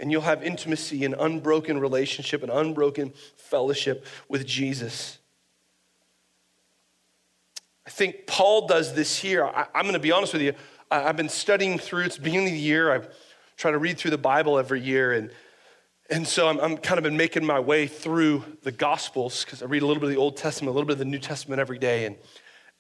And 0.03 0.11
you'll 0.11 0.23
have 0.23 0.43
intimacy 0.43 1.05
and 1.05 1.15
unbroken 1.17 1.79
relationship 1.79 2.43
and 2.43 2.51
unbroken 2.51 3.13
fellowship 3.37 4.05
with 4.29 4.45
Jesus. 4.45 5.19
I 7.87 7.91
think 7.91 8.27
Paul 8.27 8.67
does 8.67 8.95
this 8.95 9.17
here. 9.17 9.45
I, 9.45 9.69
am 9.75 9.83
going 9.85 9.93
to 9.93 10.01
be 10.01 10.11
honest 10.11 10.33
with 10.33 10.43
you. 10.43 10.55
I, 10.91 11.03
have 11.03 11.17
been 11.17 11.29
studying 11.29 11.79
through, 11.79 12.03
it's 12.03 12.19
beginning 12.19 12.49
of 12.49 12.55
the 12.55 12.59
year. 12.59 12.93
I 12.93 13.07
try 13.57 13.71
to 13.71 13.79
read 13.79 13.97
through 13.97 14.11
the 14.11 14.19
Bible 14.19 14.59
every 14.59 14.81
year. 14.81 15.13
And, 15.13 15.31
and 16.11 16.27
so 16.27 16.49
I'm, 16.49 16.59
I'm 16.59 16.77
kind 16.79 16.99
of 16.99 17.05
been 17.05 17.17
making 17.17 17.47
my 17.47 17.61
way 17.61 17.87
through 17.87 18.43
the 18.65 18.73
Gospels 18.73 19.45
because 19.45 19.63
I 19.63 19.67
read 19.67 19.83
a 19.83 19.87
little 19.87 20.01
bit 20.01 20.09
of 20.09 20.15
the 20.17 20.21
Old 20.21 20.37
Testament, 20.37 20.71
a 20.71 20.75
little 20.75 20.89
bit 20.89 20.95
of 20.95 20.99
the 20.99 21.05
New 21.05 21.21
Testament 21.21 21.61
every 21.61 21.79
day. 21.79 22.07
And, 22.07 22.17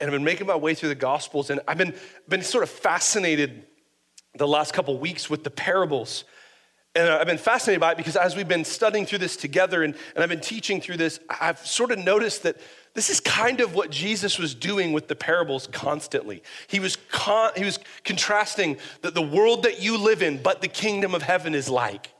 and 0.00 0.09
I've 0.09 0.12
been 0.12 0.25
making 0.25 0.49
my 0.49 0.57
way 0.57 0.75
through 0.75 0.88
the 0.88 0.97
Gospels. 0.97 1.50
And 1.50 1.61
I've 1.69 1.79
been, 1.79 1.95
been 2.29 2.43
sort 2.43 2.64
of 2.64 2.71
fascinated 2.71 3.64
the 4.35 4.49
last 4.49 4.75
couple 4.75 4.99
weeks 4.99 5.31
with 5.31 5.45
the 5.45 5.50
parables. 5.50 6.25
And 6.94 7.08
I've 7.08 7.26
been 7.26 7.38
fascinated 7.38 7.80
by 7.80 7.92
it 7.92 7.96
because 7.96 8.16
as 8.16 8.37
we've 8.37 8.49
been 8.49 8.66
studying 8.66 9.06
through 9.06 9.18
this 9.18 9.37
together 9.37 9.82
and, 9.82 9.94
and 10.14 10.22
I've 10.22 10.28
been 10.28 10.40
teaching 10.40 10.80
through 10.80 10.99
this, 10.99 11.20
I've 11.28 11.58
sort 11.66 11.90
of 11.90 11.99
noticed 11.99 12.42
that 12.42 12.58
this 12.92 13.08
is 13.08 13.18
kind 13.20 13.61
of 13.61 13.75
what 13.75 13.90
Jesus 13.90 14.38
was 14.38 14.54
doing 14.54 14.92
with 14.92 15.08
the 15.08 15.16
parables 15.16 15.66
constantly. 15.72 16.42
He 16.66 16.80
was, 16.80 16.96
con- 17.11 17.52
he 17.56 17.64
was 17.64 17.78
contrasting 18.04 18.76
that 19.00 19.14
the 19.14 19.22
world 19.22 19.62
that 19.62 19.80
you 19.80 19.96
live 19.96 20.22
in, 20.22 20.42
but 20.42 20.61
the 20.61 20.68
kingdom 20.68 21.14
of 21.14 21.22
heaven 21.22 21.54
is 21.54 21.70
like. 21.70 22.12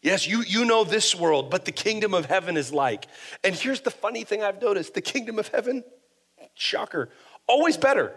Yes, 0.00 0.26
you, 0.26 0.42
you 0.42 0.64
know 0.64 0.84
this 0.84 1.14
world, 1.14 1.50
but 1.50 1.66
the 1.66 1.72
kingdom 1.72 2.14
of 2.14 2.26
heaven 2.26 2.56
is 2.56 2.72
like. 2.72 3.06
And 3.44 3.54
here's 3.54 3.82
the 3.82 3.90
funny 3.90 4.24
thing 4.24 4.42
I've 4.42 4.62
noticed 4.62 4.94
the 4.94 5.02
kingdom 5.02 5.38
of 5.38 5.48
heaven, 5.48 5.84
shocker, 6.54 7.10
always 7.46 7.76
better. 7.76 8.14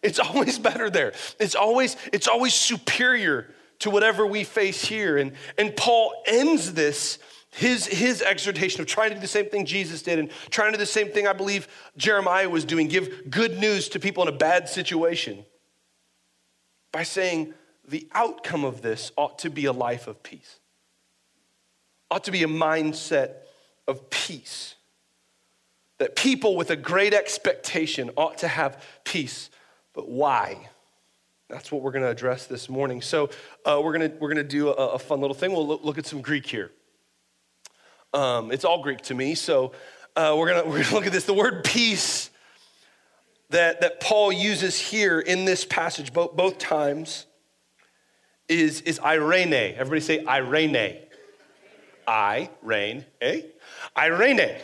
It's 0.00 0.18
always 0.20 0.60
better 0.60 0.90
there. 0.90 1.12
It's 1.40 1.56
always, 1.56 1.96
it's 2.12 2.28
always 2.28 2.54
superior 2.54 3.48
to 3.80 3.90
whatever 3.90 4.26
we 4.26 4.44
face 4.44 4.84
here. 4.84 5.18
And, 5.18 5.32
and 5.58 5.76
Paul 5.76 6.22
ends 6.26 6.72
this 6.72 7.18
his, 7.52 7.86
his 7.86 8.22
exhortation 8.22 8.80
of 8.80 8.86
trying 8.86 9.08
to 9.08 9.16
do 9.16 9.20
the 9.20 9.26
same 9.26 9.46
thing 9.46 9.66
Jesus 9.66 10.02
did 10.02 10.18
and 10.18 10.30
trying 10.50 10.72
to 10.72 10.78
do 10.78 10.82
the 10.82 10.86
same 10.86 11.08
thing 11.08 11.26
I 11.26 11.32
believe 11.32 11.66
Jeremiah 11.96 12.48
was 12.48 12.64
doing, 12.64 12.86
give 12.86 13.28
good 13.28 13.58
news 13.58 13.88
to 13.90 14.00
people 14.00 14.22
in 14.22 14.32
a 14.32 14.36
bad 14.36 14.68
situation, 14.68 15.44
by 16.92 17.02
saying 17.02 17.54
the 17.86 18.08
outcome 18.12 18.64
of 18.64 18.82
this 18.82 19.10
ought 19.16 19.40
to 19.40 19.50
be 19.50 19.64
a 19.64 19.72
life 19.72 20.06
of 20.06 20.22
peace, 20.22 20.60
ought 22.10 22.24
to 22.24 22.30
be 22.30 22.44
a 22.44 22.48
mindset 22.48 23.34
of 23.88 24.10
peace. 24.10 24.76
That 25.98 26.16
people 26.16 26.56
with 26.56 26.70
a 26.70 26.76
great 26.76 27.12
expectation 27.12 28.10
ought 28.16 28.38
to 28.38 28.48
have 28.48 28.82
peace. 29.04 29.50
But 29.92 30.08
why? 30.08 30.70
That's 31.50 31.70
what 31.70 31.82
we're 31.82 31.92
going 31.92 32.04
to 32.04 32.10
address 32.10 32.46
this 32.46 32.68
morning. 32.68 33.02
So, 33.02 33.30
uh, 33.64 33.80
we're 33.82 33.96
going 33.96 34.10
to 34.10 34.16
we're 34.18 34.32
going 34.32 34.36
to 34.36 34.44
do 34.44 34.68
a, 34.68 34.72
a, 34.72 34.98
fun 34.98 35.20
little 35.20 35.34
thing. 35.34 35.52
We'll 35.52 35.66
look, 35.66 35.84
look 35.84 35.98
at 35.98 36.06
some 36.06 36.22
Greek 36.22 36.46
here. 36.46 36.70
Um, 38.12 38.50
it's 38.50 38.64
all 38.64 38.82
Greek 38.82 39.00
to 39.02 39.14
me. 39.14 39.34
So 39.34 39.72
uh, 40.16 40.34
we're 40.36 40.48
going 40.48 40.68
we're 40.70 40.82
gonna 40.82 40.94
look 40.94 41.06
at 41.06 41.12
this. 41.12 41.24
The 41.24 41.34
word 41.34 41.64
peace 41.64 42.30
that, 43.50 43.80
that 43.80 44.00
Paul 44.00 44.32
uses 44.32 44.78
here 44.78 45.20
in 45.20 45.44
this 45.44 45.64
passage, 45.64 46.12
both, 46.12 46.36
both 46.36 46.58
times, 46.58 47.26
is, 48.48 48.80
is 48.82 48.98
irene. 49.00 49.52
Everybody 49.52 50.00
say 50.00 50.24
irene. 50.24 50.98
I, 52.06 52.50
rain, 52.62 53.04
eh? 53.20 53.42
Irene. 53.96 54.56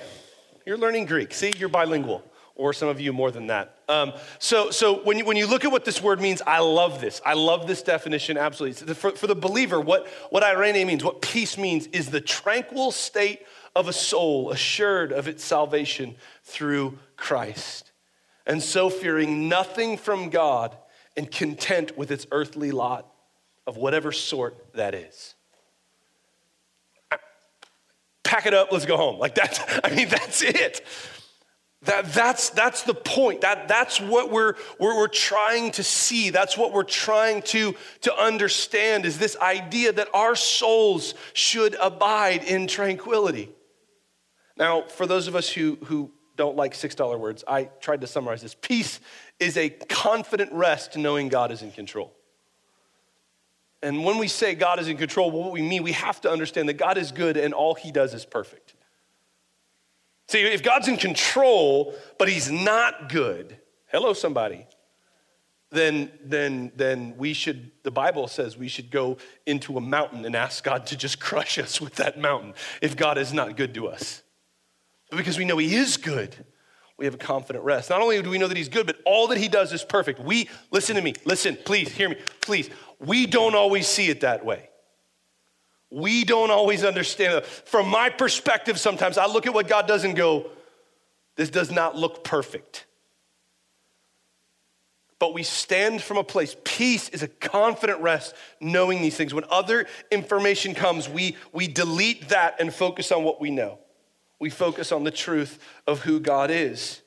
You're 0.65 0.79
learning 0.79 1.07
Greek. 1.07 1.33
See, 1.33 1.53
you're 1.59 1.69
bilingual, 1.69 2.25
or 2.57 2.73
some 2.73 2.89
of 2.89 3.01
you 3.01 3.13
more 3.13 3.31
than 3.31 3.49
that. 3.49 3.79
Um, 3.89 4.13
so, 4.39 4.71
so 4.71 5.03
when 5.05 5.19
you, 5.19 5.25
when 5.25 5.37
you 5.37 5.47
look 5.47 5.65
at 5.65 5.71
what 5.71 5.85
this 5.85 6.03
word 6.03 6.21
means, 6.21 6.43
I 6.47 6.61
love 6.61 7.01
this. 7.01 7.21
I 7.25 7.35
love 7.35 7.67
this 7.67 7.83
definition 7.83 8.37
absolutely. 8.37 8.95
For, 8.95 9.13
for 9.13 9.27
the 9.27 9.35
believer, 9.35 9.81
what, 9.81 10.09
what 10.31 10.43
irene 10.43 10.87
means, 10.87 11.05
what 11.05 11.23
peace 11.23 11.57
means, 11.59 11.87
is 11.89 12.11
the 12.11 12.21
tranquil 12.21 12.91
state 12.91 13.43
of 13.77 13.89
a 13.89 13.93
soul 13.93 14.51
assured 14.51 15.13
of 15.13 15.29
its 15.29 15.45
salvation 15.45 16.17
through 16.43 16.99
Christ. 17.17 17.93
And 18.47 18.63
so 18.63 18.89
fearing 18.89 19.49
nothing 19.49 19.99
from 19.99 20.31
God 20.31 20.77
and 21.17 21.31
content 21.31 21.97
with 21.97 22.11
its 22.11 22.27
earthly 22.33 22.71
lot 22.71 23.07
of 23.67 23.77
whatever 23.77 24.13
sort 24.13 24.73
that 24.75 24.95
is. 24.95 25.35
Pack 28.23 28.47
it 28.47 28.55
up, 28.55 28.73
let's 28.73 28.87
go 28.87 28.97
home. 28.97 29.19
Like 29.19 29.35
that's, 29.35 29.61
I 29.85 29.95
mean, 29.95 30.09
that's 30.09 30.43
it. 30.43 30.85
That, 31.83 32.13
that's, 32.13 32.51
that's 32.51 32.83
the 32.83 32.95
point. 32.95 33.43
That, 33.43 33.69
that's 33.69 34.01
what 34.01 34.33
we're, 34.33 34.55
we're, 34.81 34.97
we're 34.97 35.09
trying 35.09 35.71
to 35.73 35.83
see. 35.83 36.31
That's 36.31 36.57
what 36.57 36.73
we're 36.73 36.85
trying 36.85 37.43
to, 37.43 37.75
to 38.01 38.17
understand 38.17 39.05
is 39.05 39.19
this 39.19 39.37
idea 39.39 39.93
that 39.93 40.09
our 40.15 40.35
souls 40.35 41.15
should 41.33 41.77
abide 41.81 42.45
in 42.45 42.67
tranquility. 42.67 43.51
Now, 44.57 44.83
for 44.83 45.07
those 45.07 45.29
of 45.29 45.37
us 45.37 45.51
who, 45.51 45.77
who 45.85 46.11
don't 46.35 46.57
like 46.57 46.73
$6 46.73 47.19
words, 47.19 47.45
I 47.47 47.65
tried 47.81 48.01
to 48.01 48.07
summarize 48.07 48.43
this. 48.43 48.57
Peace 48.61 48.99
is 49.39 49.57
a 49.57 49.69
confident 49.69 50.53
rest 50.53 50.97
knowing 50.97 51.29
God 51.29 51.53
is 51.53 51.63
in 51.63 51.73
control. 51.73 52.13
And 53.83 54.03
when 54.05 54.17
we 54.17 54.29
say 54.29 54.55
God 54.55 54.81
is 54.81 54.89
in 54.89 54.97
control, 54.97 55.31
what 55.31 55.53
we 55.53 55.63
mean, 55.63 55.83
we 55.83 55.93
have 55.93 56.21
to 56.23 56.31
understand 56.31 56.69
that 56.71 56.75
God 56.75 56.97
is 56.97 57.13
good 57.13 57.37
and 57.37 57.53
all 57.53 57.75
he 57.75 57.93
does 57.93 58.15
is 58.15 58.25
perfect. 58.25 58.75
See, 60.29 60.43
if 60.43 60.63
God's 60.63 60.89
in 60.89 60.97
control, 60.97 61.95
but 62.19 62.29
he's 62.29 62.51
not 62.51 63.09
good, 63.09 63.59
hello, 63.87 64.13
somebody, 64.13 64.67
then, 65.71 66.11
then, 66.25 66.73
then 66.75 67.15
we 67.17 67.33
should, 67.33 67.71
the 67.83 67.91
Bible 67.91 68.29
says 68.29 68.57
we 68.57 68.69
should 68.69 68.91
go 68.91 69.19
into 69.47 69.77
a 69.77 69.81
mountain 69.81 70.25
and 70.25 70.35
ask 70.35 70.65
God 70.65 70.87
to 70.87 70.97
just 70.97 71.21
crush 71.21 71.59
us 71.59 71.81
with 71.81 71.97
that 71.97 72.19
mountain 72.19 72.55
if 72.83 72.97
God 72.97 73.19
is 73.19 73.33
not 73.33 73.57
good 73.57 73.75
to 73.75 73.89
us. 73.89 74.23
But 75.11 75.19
because 75.19 75.39
we 75.39 75.45
know 75.45 75.59
he 75.59 75.75
is 75.75 75.97
good, 75.97 76.35
we 76.99 77.05
have 77.05 77.15
a 77.15 77.19
confident 77.19 77.65
rest. 77.65 77.91
Not 77.91 78.01
only 78.01 78.21
do 78.23 78.31
we 78.31 78.39
know 78.39 78.49
that 78.49 78.57
he's 78.57 78.69
good, 78.69 78.87
but 78.87 78.97
all 79.05 79.29
that 79.29 79.39
he 79.39 79.49
does 79.49 79.73
is 79.73 79.85
perfect. 79.85 80.19
We, 80.19 80.49
listen 80.71 80.97
to 80.97 81.03
me, 81.03 81.15
listen, 81.25 81.57
please, 81.65 81.93
hear 81.93 82.09
me, 82.09 82.17
please. 82.41 82.71
We 82.99 83.27
don't 83.27 83.55
always 83.55 83.87
see 83.87 84.09
it 84.09 84.23
that 84.23 84.45
way. 84.45 84.71
We 85.97 86.25
don't 86.25 86.51
always 86.51 86.85
understand 86.85 87.37
it. 87.37 87.47
From 87.47 87.89
my 87.89 88.11
perspective, 88.11 88.79
sometimes 88.79 89.17
I 89.17 89.25
look 89.25 89.47
at 89.47 89.55
what 89.55 89.67
God 89.67 89.89
does 89.89 90.05
and 90.05 90.15
go, 90.15 90.51
this 91.37 91.49
does 91.49 91.71
not 91.71 91.97
look 91.97 92.23
perfect. 92.23 92.85
But 95.19 95.33
we 95.33 95.43
stand 95.43 96.03
from 96.03 96.19
a 96.19 96.23
place. 96.23 96.55
Peace 96.65 97.09
is 97.09 97.23
a 97.23 97.29
confident 97.29 98.03
rest 98.03 98.35
knowing 98.61 99.01
these 99.01 99.17
things. 99.17 99.33
When 99.33 99.45
other 99.49 99.87
information 100.11 100.75
comes, 100.75 101.09
we, 101.09 101.35
we 101.51 101.67
delete 101.67 102.29
that 102.29 102.57
and 102.61 102.75
focus 102.75 103.11
on 103.11 103.25
what 103.25 103.41
we 103.41 103.51
know. 103.51 103.79
We 104.39 104.51
focus 104.51 104.93
on 104.93 105.03
the 105.03 105.11
truth 105.11 105.59
of 105.87 106.03
who 106.03 106.21
God 106.21 106.51
is. 106.51 107.01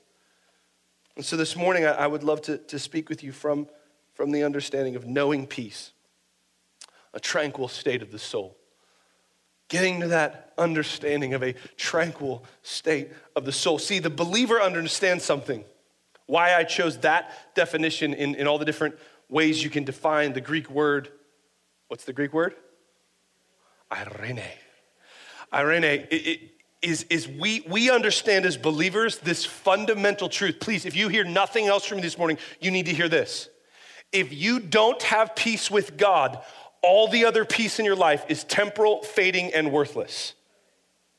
And 1.16 1.24
so 1.24 1.38
this 1.38 1.56
morning, 1.56 1.86
I, 1.86 1.92
I 1.92 2.08
would 2.08 2.24
love 2.24 2.42
to, 2.44 2.58
to 2.58 2.80
speak 2.80 3.08
with 3.08 3.24
you 3.24 3.34
from, 3.34 3.68
from 4.16 4.32
the 4.32 4.44
understanding 4.44 4.96
of 4.96 5.06
knowing 5.06 5.46
peace, 5.46 5.92
a 7.14 7.20
tranquil 7.20 7.68
state 7.68 8.02
of 8.02 8.12
the 8.12 8.18
soul 8.18 8.56
getting 9.70 10.02
to 10.02 10.08
that 10.10 10.52
understanding 10.58 11.34
of 11.34 11.44
a 11.44 11.54
tranquil 11.78 12.44
state 12.64 13.12
of 13.36 13.46
the 13.46 13.52
soul. 13.52 13.80
See, 13.80 14.00
the 14.00 14.10
believer 14.10 14.62
understands 14.62 15.24
something. 15.24 15.64
Why 16.26 16.54
I 16.54 16.64
chose 16.64 16.98
that 17.00 17.56
definition 17.56 18.14
in, 18.14 18.36
in 18.36 18.46
all 18.46 18.58
the 18.58 18.66
different 18.66 18.96
ways 19.30 19.64
you 19.64 19.70
can 19.70 19.84
define 19.84 20.34
the 20.34 20.42
Greek 20.42 20.70
word. 20.70 21.10
What's 21.88 22.04
the 22.04 22.14
Greek 22.14 22.34
word? 22.34 22.56
Irene. 23.92 24.44
Irene 25.52 25.84
it, 25.84 26.08
it, 26.12 26.40
is, 26.82 27.04
is 27.10 27.28
we, 27.28 27.64
we 27.68 27.90
understand 27.90 28.46
as 28.46 28.58
believers 28.58 29.18
this 29.20 29.46
fundamental 29.46 30.30
truth. 30.30 30.60
Please, 30.60 30.86
if 30.86 30.96
you 30.96 31.10
hear 31.10 31.24
nothing 31.24 31.68
else 31.68 31.86
from 31.86 31.98
me 31.98 32.04
this 32.04 32.18
morning, 32.18 32.38
you 32.60 32.72
need 32.72 32.86
to 32.86 32.94
hear 32.94 33.10
this. 33.10 33.50
If 34.12 34.34
you 34.34 34.60
don't 34.60 35.02
have 35.04 35.36
peace 35.36 35.70
with 35.70 35.98
God, 35.98 36.42
all 36.82 37.08
the 37.08 37.26
other 37.26 37.46
peace 37.46 37.80
in 37.80 37.86
your 37.86 37.96
life 37.96 38.26
is 38.30 38.44
temporal, 38.44 39.02
fading, 39.04 39.54
and 39.54 39.72
worthless. 39.72 40.34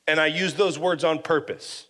And 0.07 0.19
I 0.21 0.27
use 0.27 0.55
those 0.55 0.79
words 0.79 1.05
on 1.05 1.21
purpose. 1.21 1.87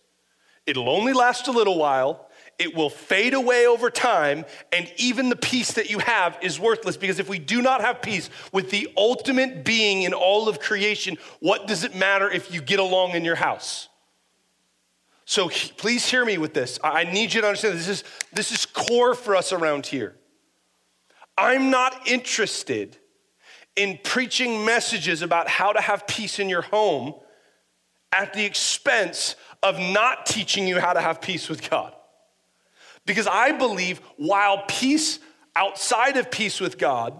It'll 0.65 0.89
only 0.89 1.13
last 1.13 1.47
a 1.47 1.51
little 1.51 1.77
while, 1.77 2.27
it 2.59 2.75
will 2.75 2.89
fade 2.89 3.33
away 3.33 3.65
over 3.65 3.89
time, 3.89 4.45
and 4.71 4.91
even 4.97 5.29
the 5.29 5.35
peace 5.35 5.73
that 5.73 5.89
you 5.89 5.97
have 5.99 6.37
is 6.41 6.59
worthless 6.59 6.97
because 6.97 7.17
if 7.17 7.27
we 7.27 7.39
do 7.39 7.61
not 7.61 7.81
have 7.81 8.01
peace 8.01 8.29
with 8.51 8.69
the 8.69 8.87
ultimate 8.95 9.65
being 9.65 10.03
in 10.03 10.13
all 10.13 10.47
of 10.47 10.59
creation, 10.59 11.17
what 11.39 11.67
does 11.67 11.83
it 11.83 11.95
matter 11.95 12.29
if 12.29 12.53
you 12.53 12.61
get 12.61 12.79
along 12.79 13.11
in 13.11 13.25
your 13.25 13.35
house? 13.35 13.89
So 15.25 15.49
please 15.49 16.05
hear 16.07 16.23
me 16.23 16.37
with 16.37 16.53
this. 16.53 16.77
I 16.83 17.05
need 17.05 17.33
you 17.33 17.41
to 17.41 17.47
understand 17.47 17.79
this 17.79 17.87
is, 17.87 18.03
this 18.33 18.51
is 18.51 18.65
core 18.65 19.15
for 19.15 19.35
us 19.35 19.51
around 19.51 19.87
here. 19.87 20.15
I'm 21.37 21.71
not 21.71 22.07
interested 22.07 22.97
in 23.75 23.99
preaching 24.03 24.65
messages 24.65 25.21
about 25.21 25.47
how 25.47 25.71
to 25.71 25.81
have 25.81 26.07
peace 26.07 26.39
in 26.39 26.49
your 26.49 26.61
home 26.61 27.13
at 28.11 28.33
the 28.33 28.43
expense 28.43 29.35
of 29.63 29.79
not 29.79 30.25
teaching 30.25 30.67
you 30.67 30.79
how 30.79 30.93
to 30.93 31.01
have 31.01 31.21
peace 31.21 31.47
with 31.47 31.69
God. 31.69 31.93
Because 33.05 33.27
I 33.27 33.51
believe 33.51 33.99
while 34.17 34.63
peace 34.67 35.19
outside 35.55 36.17
of 36.17 36.29
peace 36.29 36.59
with 36.59 36.77
God 36.77 37.19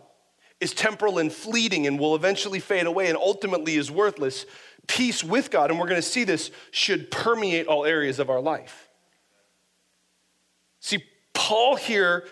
is 0.59 0.73
temporal 0.73 1.17
and 1.17 1.31
fleeting 1.31 1.87
and 1.87 1.99
will 1.99 2.15
eventually 2.15 2.59
fade 2.59 2.85
away 2.85 3.07
and 3.07 3.17
ultimately 3.17 3.75
is 3.75 3.89
worthless, 3.89 4.45
peace 4.87 5.23
with 5.23 5.49
God, 5.49 5.71
and 5.71 5.79
we're 5.79 5.87
going 5.87 6.01
to 6.01 6.07
see 6.07 6.23
this, 6.23 6.51
should 6.69 7.09
permeate 7.09 7.67
all 7.67 7.85
areas 7.85 8.19
of 8.19 8.29
our 8.29 8.41
life. 8.41 8.89
See, 10.79 11.03
Paul 11.33 11.75
here, 11.75 12.25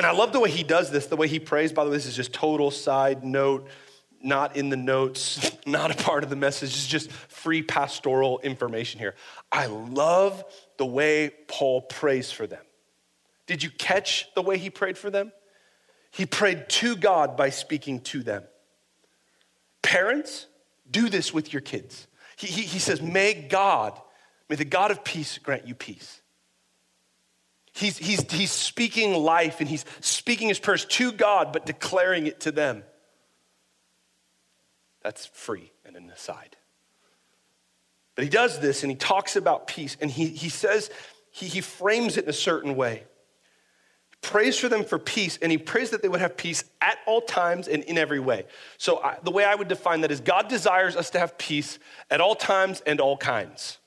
and 0.00 0.06
I 0.06 0.12
love 0.12 0.32
the 0.32 0.40
way 0.40 0.48
he 0.48 0.62
does 0.62 0.90
this, 0.90 1.08
the 1.08 1.16
way 1.16 1.28
he 1.28 1.38
prays. 1.38 1.74
By 1.74 1.84
the 1.84 1.90
way, 1.90 1.96
this 1.98 2.06
is 2.06 2.16
just 2.16 2.32
total 2.32 2.70
side 2.70 3.22
note, 3.22 3.68
not 4.22 4.56
in 4.56 4.70
the 4.70 4.76
notes, 4.78 5.50
not 5.66 5.90
a 5.90 6.02
part 6.02 6.24
of 6.24 6.30
the 6.30 6.36
message. 6.36 6.70
It's 6.70 6.86
just 6.86 7.12
free 7.12 7.62
pastoral 7.62 8.38
information 8.38 8.98
here. 8.98 9.14
I 9.52 9.66
love 9.66 10.42
the 10.78 10.86
way 10.86 11.32
Paul 11.48 11.82
prays 11.82 12.32
for 12.32 12.46
them. 12.46 12.64
Did 13.46 13.62
you 13.62 13.68
catch 13.68 14.26
the 14.34 14.40
way 14.40 14.56
he 14.56 14.70
prayed 14.70 14.96
for 14.96 15.10
them? 15.10 15.32
He 16.12 16.24
prayed 16.24 16.70
to 16.70 16.96
God 16.96 17.36
by 17.36 17.50
speaking 17.50 18.00
to 18.00 18.22
them. 18.22 18.44
Parents, 19.82 20.46
do 20.90 21.10
this 21.10 21.34
with 21.34 21.52
your 21.52 21.60
kids. 21.60 22.06
He, 22.38 22.46
he, 22.46 22.62
he 22.62 22.78
says, 22.78 23.02
May 23.02 23.34
God, 23.34 24.00
may 24.48 24.56
the 24.56 24.64
God 24.64 24.92
of 24.92 25.04
peace 25.04 25.36
grant 25.36 25.68
you 25.68 25.74
peace. 25.74 26.19
He's, 27.72 27.96
he's, 27.98 28.30
he's 28.30 28.50
speaking 28.50 29.14
life 29.14 29.60
and 29.60 29.68
he's 29.68 29.84
speaking 30.00 30.48
his 30.48 30.58
prayers 30.58 30.84
to 30.86 31.12
God, 31.12 31.52
but 31.52 31.66
declaring 31.66 32.26
it 32.26 32.40
to 32.40 32.52
them. 32.52 32.82
That's 35.02 35.26
free 35.26 35.72
and 35.84 35.96
an 35.96 36.10
aside. 36.10 36.56
But 38.16 38.24
he 38.24 38.30
does 38.30 38.58
this 38.60 38.82
and 38.82 38.90
he 38.90 38.96
talks 38.96 39.36
about 39.36 39.66
peace 39.66 39.96
and 40.00 40.10
he, 40.10 40.26
he 40.26 40.48
says, 40.48 40.90
he, 41.30 41.46
he 41.46 41.60
frames 41.60 42.16
it 42.16 42.24
in 42.24 42.30
a 42.30 42.34
certain 42.34 42.76
way 42.76 43.04
prays 44.22 44.58
for 44.58 44.68
them 44.68 44.84
for 44.84 44.98
peace, 44.98 45.38
and 45.40 45.50
he 45.50 45.58
prays 45.58 45.90
that 45.90 46.02
they 46.02 46.08
would 46.08 46.20
have 46.20 46.36
peace 46.36 46.64
at 46.80 46.98
all 47.06 47.20
times 47.20 47.68
and 47.68 47.82
in 47.84 47.96
every 47.96 48.20
way. 48.20 48.46
So, 48.76 49.02
I, 49.02 49.16
the 49.22 49.30
way 49.30 49.44
I 49.44 49.54
would 49.54 49.68
define 49.68 50.02
that 50.02 50.10
is 50.10 50.20
God 50.20 50.48
desires 50.48 50.96
us 50.96 51.10
to 51.10 51.18
have 51.18 51.38
peace 51.38 51.78
at 52.10 52.20
all 52.20 52.34
times 52.34 52.82
and 52.86 53.00
all 53.00 53.16
kinds. 53.16 53.78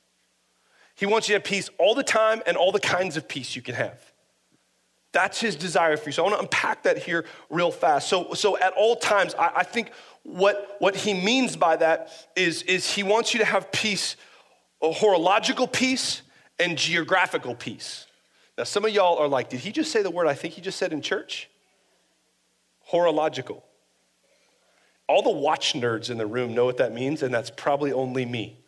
He 0.95 1.05
wants 1.05 1.27
you 1.27 1.33
to 1.33 1.39
have 1.39 1.43
peace 1.43 1.69
all 1.79 1.95
the 1.95 2.03
time 2.03 2.41
and 2.45 2.55
all 2.55 2.71
the 2.71 2.79
kinds 2.79 3.17
of 3.17 3.27
peace 3.27 3.55
you 3.55 3.61
can 3.61 3.75
have. 3.75 3.99
That's 5.11 5.39
his 5.39 5.55
desire 5.55 5.95
for 5.95 6.09
you. 6.09 6.13
So 6.13 6.23
I 6.23 6.27
want 6.27 6.37
to 6.37 6.41
unpack 6.41 6.83
that 6.83 6.97
here 6.97 7.25
real 7.49 7.71
fast. 7.71 8.09
So, 8.09 8.33
so 8.33 8.57
at 8.57 8.73
all 8.73 8.95
times, 8.95 9.35
I, 9.35 9.51
I 9.57 9.63
think 9.63 9.91
what, 10.23 10.75
what 10.79 10.95
he 10.95 11.13
means 11.13 11.55
by 11.55 11.75
that 11.77 12.09
is, 12.35 12.63
is 12.63 12.91
he 12.91 13.03
wants 13.03 13.33
you 13.33 13.39
to 13.39 13.45
have 13.45 13.71
peace, 13.71 14.15
a 14.81 14.91
horological 14.91 15.67
peace 15.67 16.23
and 16.59 16.77
geographical 16.77 17.53
peace. 17.53 18.07
Now, 18.57 18.63
some 18.63 18.85
of 18.85 18.91
y'all 18.91 19.17
are 19.17 19.27
like, 19.27 19.49
did 19.49 19.59
he 19.59 19.71
just 19.71 19.91
say 19.91 20.01
the 20.01 20.11
word 20.11 20.27
I 20.27 20.33
think 20.33 20.55
he 20.55 20.61
just 20.61 20.77
said 20.77 20.93
in 20.93 21.01
church? 21.01 21.49
Horological. 22.79 23.63
All 25.07 25.21
the 25.21 25.31
watch 25.31 25.73
nerds 25.73 26.09
in 26.09 26.17
the 26.17 26.25
room 26.25 26.55
know 26.55 26.65
what 26.65 26.77
that 26.77 26.93
means, 26.93 27.23
and 27.23 27.33
that's 27.33 27.51
probably 27.51 27.91
only 27.91 28.25
me. 28.25 28.62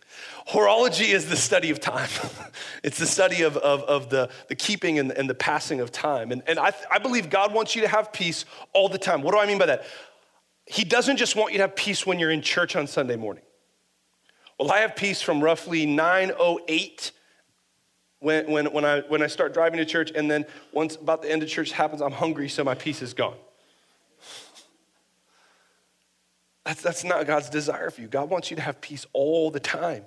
Horology 0.47 1.13
is 1.13 1.27
the 1.27 1.35
study 1.35 1.71
of 1.71 1.79
time. 1.79 2.09
it's 2.83 2.97
the 2.99 3.05
study 3.05 3.41
of, 3.41 3.57
of, 3.57 3.81
of 3.83 4.09
the, 4.09 4.29
the 4.47 4.55
keeping 4.55 4.99
and, 4.99 5.11
and 5.11 5.29
the 5.29 5.35
passing 5.35 5.79
of 5.79 5.91
time. 5.91 6.31
And, 6.31 6.43
and 6.47 6.59
I, 6.59 6.71
I 6.91 6.99
believe 6.99 7.29
God 7.29 7.53
wants 7.53 7.75
you 7.75 7.81
to 7.81 7.87
have 7.87 8.13
peace 8.13 8.45
all 8.73 8.89
the 8.89 8.97
time. 8.97 9.21
What 9.21 9.33
do 9.33 9.39
I 9.39 9.45
mean 9.45 9.57
by 9.57 9.65
that? 9.67 9.85
He 10.65 10.83
doesn't 10.83 11.17
just 11.17 11.35
want 11.35 11.51
you 11.51 11.59
to 11.59 11.63
have 11.63 11.75
peace 11.75 12.05
when 12.05 12.19
you're 12.19 12.31
in 12.31 12.41
church 12.41 12.75
on 12.75 12.87
Sunday 12.87 13.15
morning. 13.15 13.43
Well, 14.59 14.71
I 14.71 14.79
have 14.79 14.95
peace 14.95 15.21
from 15.21 15.43
roughly 15.43 15.85
908 15.85 17.11
when, 18.19 18.49
when, 18.49 18.65
when, 18.67 18.85
I, 18.85 19.01
when 19.01 19.21
I 19.21 19.27
start 19.27 19.53
driving 19.53 19.77
to 19.77 19.85
church, 19.85 20.11
and 20.15 20.31
then 20.31 20.45
once 20.71 20.95
about 20.95 21.21
the 21.21 21.31
end 21.31 21.43
of 21.43 21.49
church 21.49 21.71
happens, 21.71 22.01
I'm 22.01 22.11
hungry, 22.11 22.49
so 22.49 22.63
my 22.63 22.73
peace 22.73 23.01
is 23.01 23.13
gone. 23.13 23.35
That's, 26.65 26.81
that's 26.81 27.03
not 27.03 27.25
God's 27.27 27.49
desire 27.49 27.89
for 27.89 28.01
you. 28.01 28.07
God 28.07 28.29
wants 28.29 28.49
you 28.49 28.57
to 28.57 28.61
have 28.61 28.81
peace 28.81 29.05
all 29.13 29.51
the 29.51 29.59
time. 29.59 30.03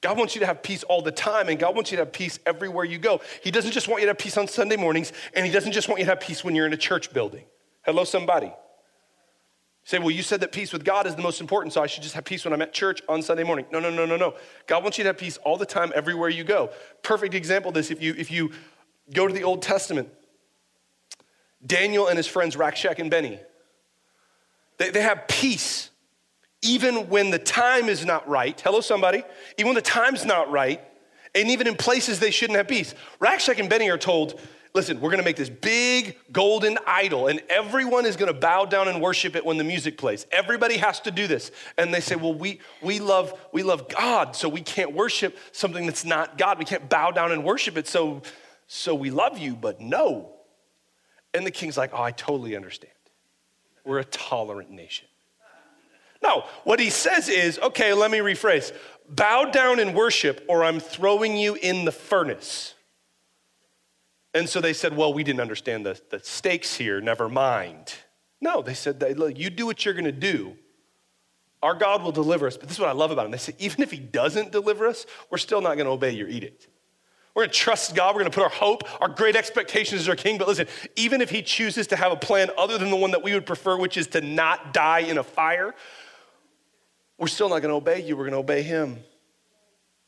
God 0.00 0.18
wants 0.18 0.34
you 0.34 0.40
to 0.40 0.46
have 0.46 0.62
peace 0.62 0.82
all 0.82 1.00
the 1.00 1.12
time, 1.12 1.48
and 1.48 1.58
God 1.58 1.74
wants 1.74 1.90
you 1.90 1.96
to 1.96 2.02
have 2.02 2.12
peace 2.12 2.38
everywhere 2.44 2.84
you 2.84 2.98
go. 2.98 3.22
He 3.42 3.50
doesn't 3.50 3.70
just 3.70 3.88
want 3.88 4.02
you 4.02 4.06
to 4.06 4.10
have 4.10 4.18
peace 4.18 4.36
on 4.36 4.48
Sunday 4.48 4.76
mornings, 4.76 5.12
and 5.32 5.46
He 5.46 5.52
doesn't 5.52 5.72
just 5.72 5.88
want 5.88 6.00
you 6.00 6.04
to 6.04 6.10
have 6.10 6.20
peace 6.20 6.44
when 6.44 6.54
you're 6.54 6.66
in 6.66 6.74
a 6.74 6.76
church 6.76 7.12
building. 7.12 7.44
Hello, 7.82 8.04
somebody 8.04 8.52
say, 9.84 9.98
well, 9.98 10.10
you 10.10 10.22
said 10.22 10.40
that 10.40 10.50
peace 10.50 10.72
with 10.72 10.84
God 10.84 11.06
is 11.06 11.14
the 11.14 11.22
most 11.22 11.40
important, 11.40 11.72
so 11.72 11.82
I 11.82 11.86
should 11.86 12.02
just 12.02 12.14
have 12.14 12.24
peace 12.24 12.44
when 12.44 12.52
I'm 12.52 12.62
at 12.62 12.72
church 12.72 13.02
on 13.08 13.22
Sunday 13.22 13.44
morning. 13.44 13.66
No, 13.70 13.80
no, 13.80 13.90
no, 13.90 14.06
no, 14.06 14.16
no. 14.16 14.34
God 14.66 14.82
wants 14.82 14.98
you 14.98 15.04
to 15.04 15.08
have 15.08 15.18
peace 15.18 15.36
all 15.38 15.56
the 15.56 15.66
time, 15.66 15.92
everywhere 15.94 16.30
you 16.30 16.42
go. 16.42 16.70
Perfect 17.02 17.34
example 17.34 17.68
of 17.68 17.74
this 17.74 17.90
if 17.90 18.02
you 18.02 18.14
if 18.18 18.30
you 18.30 18.50
go 19.12 19.26
to 19.26 19.32
the 19.32 19.44
Old 19.44 19.62
Testament, 19.62 20.08
Daniel 21.64 22.08
and 22.08 22.16
his 22.16 22.26
friends 22.26 22.56
Rakshak 22.56 22.98
and 22.98 23.10
Benny, 23.10 23.38
they, 24.78 24.90
they 24.90 25.02
have 25.02 25.28
peace 25.28 25.90
even 26.64 27.10
when 27.10 27.30
the 27.30 27.38
time 27.38 27.88
is 27.88 28.04
not 28.04 28.26
right. 28.26 28.58
Hello, 28.60 28.80
somebody. 28.80 29.22
Even 29.58 29.68
when 29.68 29.74
the 29.74 29.82
time's 29.82 30.24
not 30.24 30.50
right, 30.50 30.80
and 31.34 31.50
even 31.50 31.66
in 31.66 31.76
places 31.76 32.18
they 32.18 32.30
shouldn't 32.30 32.56
have 32.56 32.66
peace. 32.66 32.94
Rakshak 33.20 33.58
and 33.58 33.68
Benny 33.68 33.90
are 33.90 33.98
told, 33.98 34.40
listen, 34.72 34.98
we're 35.00 35.10
gonna 35.10 35.22
make 35.22 35.36
this 35.36 35.50
big 35.50 36.16
golden 36.32 36.78
idol, 36.86 37.28
and 37.28 37.42
everyone 37.50 38.06
is 38.06 38.16
gonna 38.16 38.32
bow 38.32 38.64
down 38.64 38.88
and 38.88 39.02
worship 39.02 39.36
it 39.36 39.44
when 39.44 39.58
the 39.58 39.64
music 39.64 39.98
plays. 39.98 40.26
Everybody 40.32 40.78
has 40.78 41.00
to 41.00 41.10
do 41.10 41.26
this. 41.26 41.50
And 41.76 41.92
they 41.92 42.00
say, 42.00 42.16
well, 42.16 42.34
we, 42.34 42.60
we, 42.82 42.98
love, 42.98 43.38
we 43.52 43.62
love 43.62 43.88
God, 43.88 44.34
so 44.34 44.48
we 44.48 44.62
can't 44.62 44.94
worship 44.94 45.36
something 45.52 45.84
that's 45.84 46.04
not 46.04 46.38
God. 46.38 46.58
We 46.58 46.64
can't 46.64 46.88
bow 46.88 47.10
down 47.10 47.30
and 47.30 47.44
worship 47.44 47.76
it, 47.76 47.86
so, 47.86 48.22
so 48.68 48.94
we 48.94 49.10
love 49.10 49.36
you, 49.36 49.54
but 49.54 49.82
no. 49.82 50.30
And 51.34 51.44
the 51.44 51.50
king's 51.50 51.76
like, 51.76 51.90
oh, 51.92 52.02
I 52.02 52.12
totally 52.12 52.56
understand. 52.56 52.93
We're 53.84 53.98
a 53.98 54.04
tolerant 54.04 54.70
nation. 54.70 55.06
No, 56.22 56.44
what 56.64 56.80
he 56.80 56.88
says 56.88 57.28
is, 57.28 57.58
okay, 57.58 57.92
let 57.92 58.10
me 58.10 58.18
rephrase 58.18 58.72
bow 59.08 59.44
down 59.44 59.78
and 59.80 59.94
worship, 59.94 60.44
or 60.48 60.64
I'm 60.64 60.80
throwing 60.80 61.36
you 61.36 61.54
in 61.54 61.84
the 61.84 61.92
furnace. 61.92 62.74
And 64.32 64.48
so 64.48 64.60
they 64.60 64.72
said, 64.72 64.96
Well, 64.96 65.12
we 65.12 65.22
didn't 65.22 65.40
understand 65.40 65.86
the, 65.86 66.00
the 66.10 66.18
stakes 66.20 66.74
here, 66.74 67.00
never 67.00 67.28
mind. 67.28 67.94
No, 68.40 68.62
they 68.62 68.74
said, 68.74 69.02
Look, 69.16 69.38
you 69.38 69.50
do 69.50 69.66
what 69.66 69.84
you're 69.84 69.94
going 69.94 70.04
to 70.06 70.12
do. 70.12 70.56
Our 71.62 71.74
God 71.74 72.02
will 72.02 72.12
deliver 72.12 72.46
us. 72.46 72.56
But 72.56 72.68
this 72.68 72.76
is 72.76 72.80
what 72.80 72.90
I 72.90 72.92
love 72.92 73.10
about 73.10 73.26
him. 73.26 73.30
They 73.30 73.38
said, 73.38 73.54
Even 73.58 73.82
if 73.82 73.90
he 73.90 73.98
doesn't 73.98 74.50
deliver 74.50 74.86
us, 74.86 75.06
we're 75.30 75.38
still 75.38 75.60
not 75.60 75.76
going 75.76 75.86
to 75.86 75.92
obey 75.92 76.10
your 76.10 76.28
edict. 76.28 76.68
We're 77.34 77.42
going 77.42 77.50
to 77.50 77.56
trust 77.56 77.94
God. 77.96 78.14
We're 78.14 78.20
going 78.20 78.30
to 78.30 78.34
put 78.34 78.44
our 78.44 78.50
hope, 78.50 78.84
our 79.02 79.08
great 79.08 79.34
expectations 79.34 80.02
as 80.02 80.08
our 80.08 80.14
king. 80.14 80.38
But 80.38 80.46
listen, 80.46 80.68
even 80.94 81.20
if 81.20 81.30
he 81.30 81.42
chooses 81.42 81.88
to 81.88 81.96
have 81.96 82.12
a 82.12 82.16
plan 82.16 82.50
other 82.56 82.78
than 82.78 82.90
the 82.90 82.96
one 82.96 83.10
that 83.10 83.24
we 83.24 83.34
would 83.34 83.46
prefer, 83.46 83.76
which 83.76 83.96
is 83.96 84.06
to 84.08 84.20
not 84.20 84.72
die 84.72 85.00
in 85.00 85.18
a 85.18 85.24
fire, 85.24 85.74
we're 87.18 87.26
still 87.26 87.48
not 87.48 87.60
going 87.60 87.70
to 87.70 87.76
obey 87.76 88.02
you. 88.02 88.16
We're 88.16 88.24
going 88.24 88.32
to 88.32 88.38
obey 88.38 88.62
him. 88.62 89.00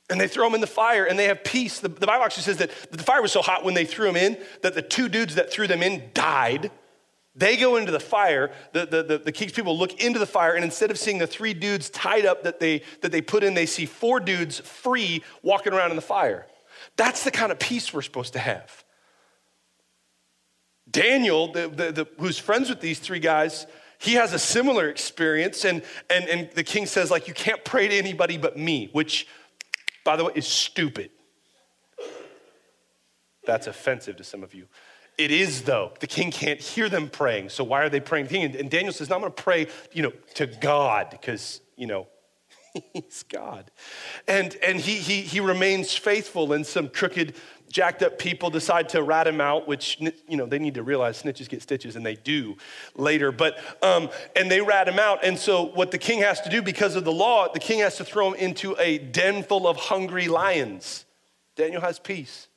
And 0.09 0.21
they 0.21 0.29
throw 0.29 0.47
him 0.47 0.55
in 0.55 0.61
the 0.61 0.69
fire 0.69 1.05
and 1.05 1.19
they 1.19 1.25
have 1.25 1.43
peace. 1.43 1.81
The, 1.81 1.89
the, 1.89 2.07
Bible 2.07 2.25
actually 2.25 2.45
says 2.45 2.59
that 2.59 2.71
the 2.93 3.03
fire 3.03 3.21
was 3.21 3.33
so 3.33 3.43
hot 3.43 3.65
when 3.65 3.75
they 3.75 3.85
threw 3.85 4.09
him 4.09 4.17
in 4.17 4.39
that 4.63 4.75
the 4.75 4.83
two 4.83 5.09
dudes 5.09 5.35
that 5.35 5.51
threw 5.51 5.67
them 5.67 5.83
in 5.83 6.11
died. 6.15 6.71
They 7.35 7.57
go 7.57 7.77
into 7.77 7.91
the 7.91 8.01
fire. 8.01 8.53
The, 8.73 8.87
the, 8.87 9.03
the, 9.03 9.19
the 9.19 9.33
king's 9.33 9.51
people 9.51 9.77
look 9.77 10.01
into 10.01 10.19
the 10.19 10.27
fire, 10.27 10.55
and 10.55 10.65
instead 10.65 10.91
of 10.91 10.99
seeing 10.99 11.19
the 11.19 11.27
three 11.27 11.53
dudes 11.53 11.91
tied 11.91 12.25
up 12.25 12.45
that 12.45 12.61
they, 12.61 12.83
that 13.03 13.13
they 13.13 13.21
put 13.21 13.43
in, 13.43 13.53
they 13.53 13.67
see 13.67 13.85
four 13.85 14.21
dudes 14.21 14.61
free 14.61 15.23
walking 15.43 15.75
around 15.75 15.91
in 15.91 15.97
the 15.97 16.03
fire. 16.03 16.47
That's 16.97 17.25
the 17.25 17.31
kind 17.31 17.51
of 17.51 17.59
peace 17.59 17.93
we're 17.93 18.03
supposed 18.03 18.35
to 18.35 18.39
have. 18.39 18.85
Daniel, 20.91 21.53
the, 21.53 21.69
the, 21.69 21.93
the, 21.93 22.09
who's 22.19 22.39
friends 22.39 22.69
with 22.69 22.81
these 22.81 23.01
three 23.01 23.19
guys, 23.19 23.67
he 23.99 24.15
has 24.15 24.33
a 24.33 24.39
similar 24.39 24.89
experience, 24.89 25.65
and, 25.65 25.83
and, 26.09 26.29
and 26.29 26.51
the 26.55 26.63
king 26.63 26.87
says, 26.87 27.11
like, 27.11 27.27
you 27.27 27.35
can't 27.35 27.65
pray 27.65 27.89
to 27.89 27.95
anybody 27.95 28.37
but 28.37 28.57
me, 28.57 28.89
which 28.93 29.27
by 30.07 30.17
the 30.17 30.25
way, 30.25 30.33
is 30.37 30.47
stupid. 30.47 31.11
That's 33.45 33.67
offensive 33.67 34.17
to 34.17 34.25
some 34.25 34.43
of 34.43 34.55
you. 34.55 34.67
It 35.19 35.31
is 35.31 35.63
though. 35.63 35.93
The 36.01 36.07
king 36.07 36.31
can't 36.31 36.61
hear 36.61 36.89
them 36.89 37.09
praying. 37.09 37.49
So 37.49 37.65
why 37.65 37.83
are 37.83 37.89
they 37.89 38.01
praying 38.01 38.29
to? 38.29 38.39
And 38.39 38.71
Daniel 38.71 38.93
says, 38.93 39.11
no, 39.11 39.17
I'm 39.17 39.23
gonna 39.23 39.33
pray, 39.33 39.67
you 39.93 40.03
know, 40.03 40.13
to 40.35 40.47
God, 40.47 41.09
because, 41.11 41.61
you 41.77 41.87
know, 41.87 42.07
he's 42.93 43.25
God. 43.29 43.71
And 44.27 44.57
and 44.57 44.81
he 44.81 44.97
he 44.97 45.23
he 45.23 45.41
remains 45.41 45.95
faithful 45.95 46.53
and 46.53 46.67
some 46.67 46.89
crooked 46.89 47.35
jacked 47.69 48.03
up 48.03 48.19
people 48.19 48.51
decide 48.51 48.89
to 48.91 49.03
rat 49.03 49.27
him 49.27 49.41
out, 49.41 49.67
which, 49.67 49.99
you 50.01 50.37
know, 50.37 50.47
they 50.47 50.59
need 50.59 50.75
to 50.75 50.83
realize 50.83 51.23
snitches 51.23 51.49
get 51.49 51.63
stitches, 51.63 51.97
and 51.97 52.05
they 52.05 52.15
do 52.15 52.57
later. 52.95 53.33
But, 53.33 53.59
um, 53.83 54.09
and 54.35 54.51
they 54.51 54.61
rat 54.61 54.89
him 54.89 54.99
out. 54.99 55.25
And 55.25 55.39
so, 55.39 55.65
what 55.65 55.91
the 55.91 55.99
king 55.99 56.21
has 56.21 56.41
to 56.43 56.49
do 56.49 56.63
because 56.63 56.97
of 56.97 57.05
the 57.05 57.13
law, 57.13 57.53
the 57.53 57.61
king 57.61 57.81
has 57.81 57.97
to 57.97 58.05
throw 58.05 58.33
him 58.33 58.35
into 58.35 58.77
a 58.79 58.99
den 58.99 59.43
full 59.43 59.67
of 59.67 59.77
hungry 59.77 60.29
lions. 60.29 61.05
Daniel 61.57 61.81
has 61.81 61.99
peace. 61.99 62.49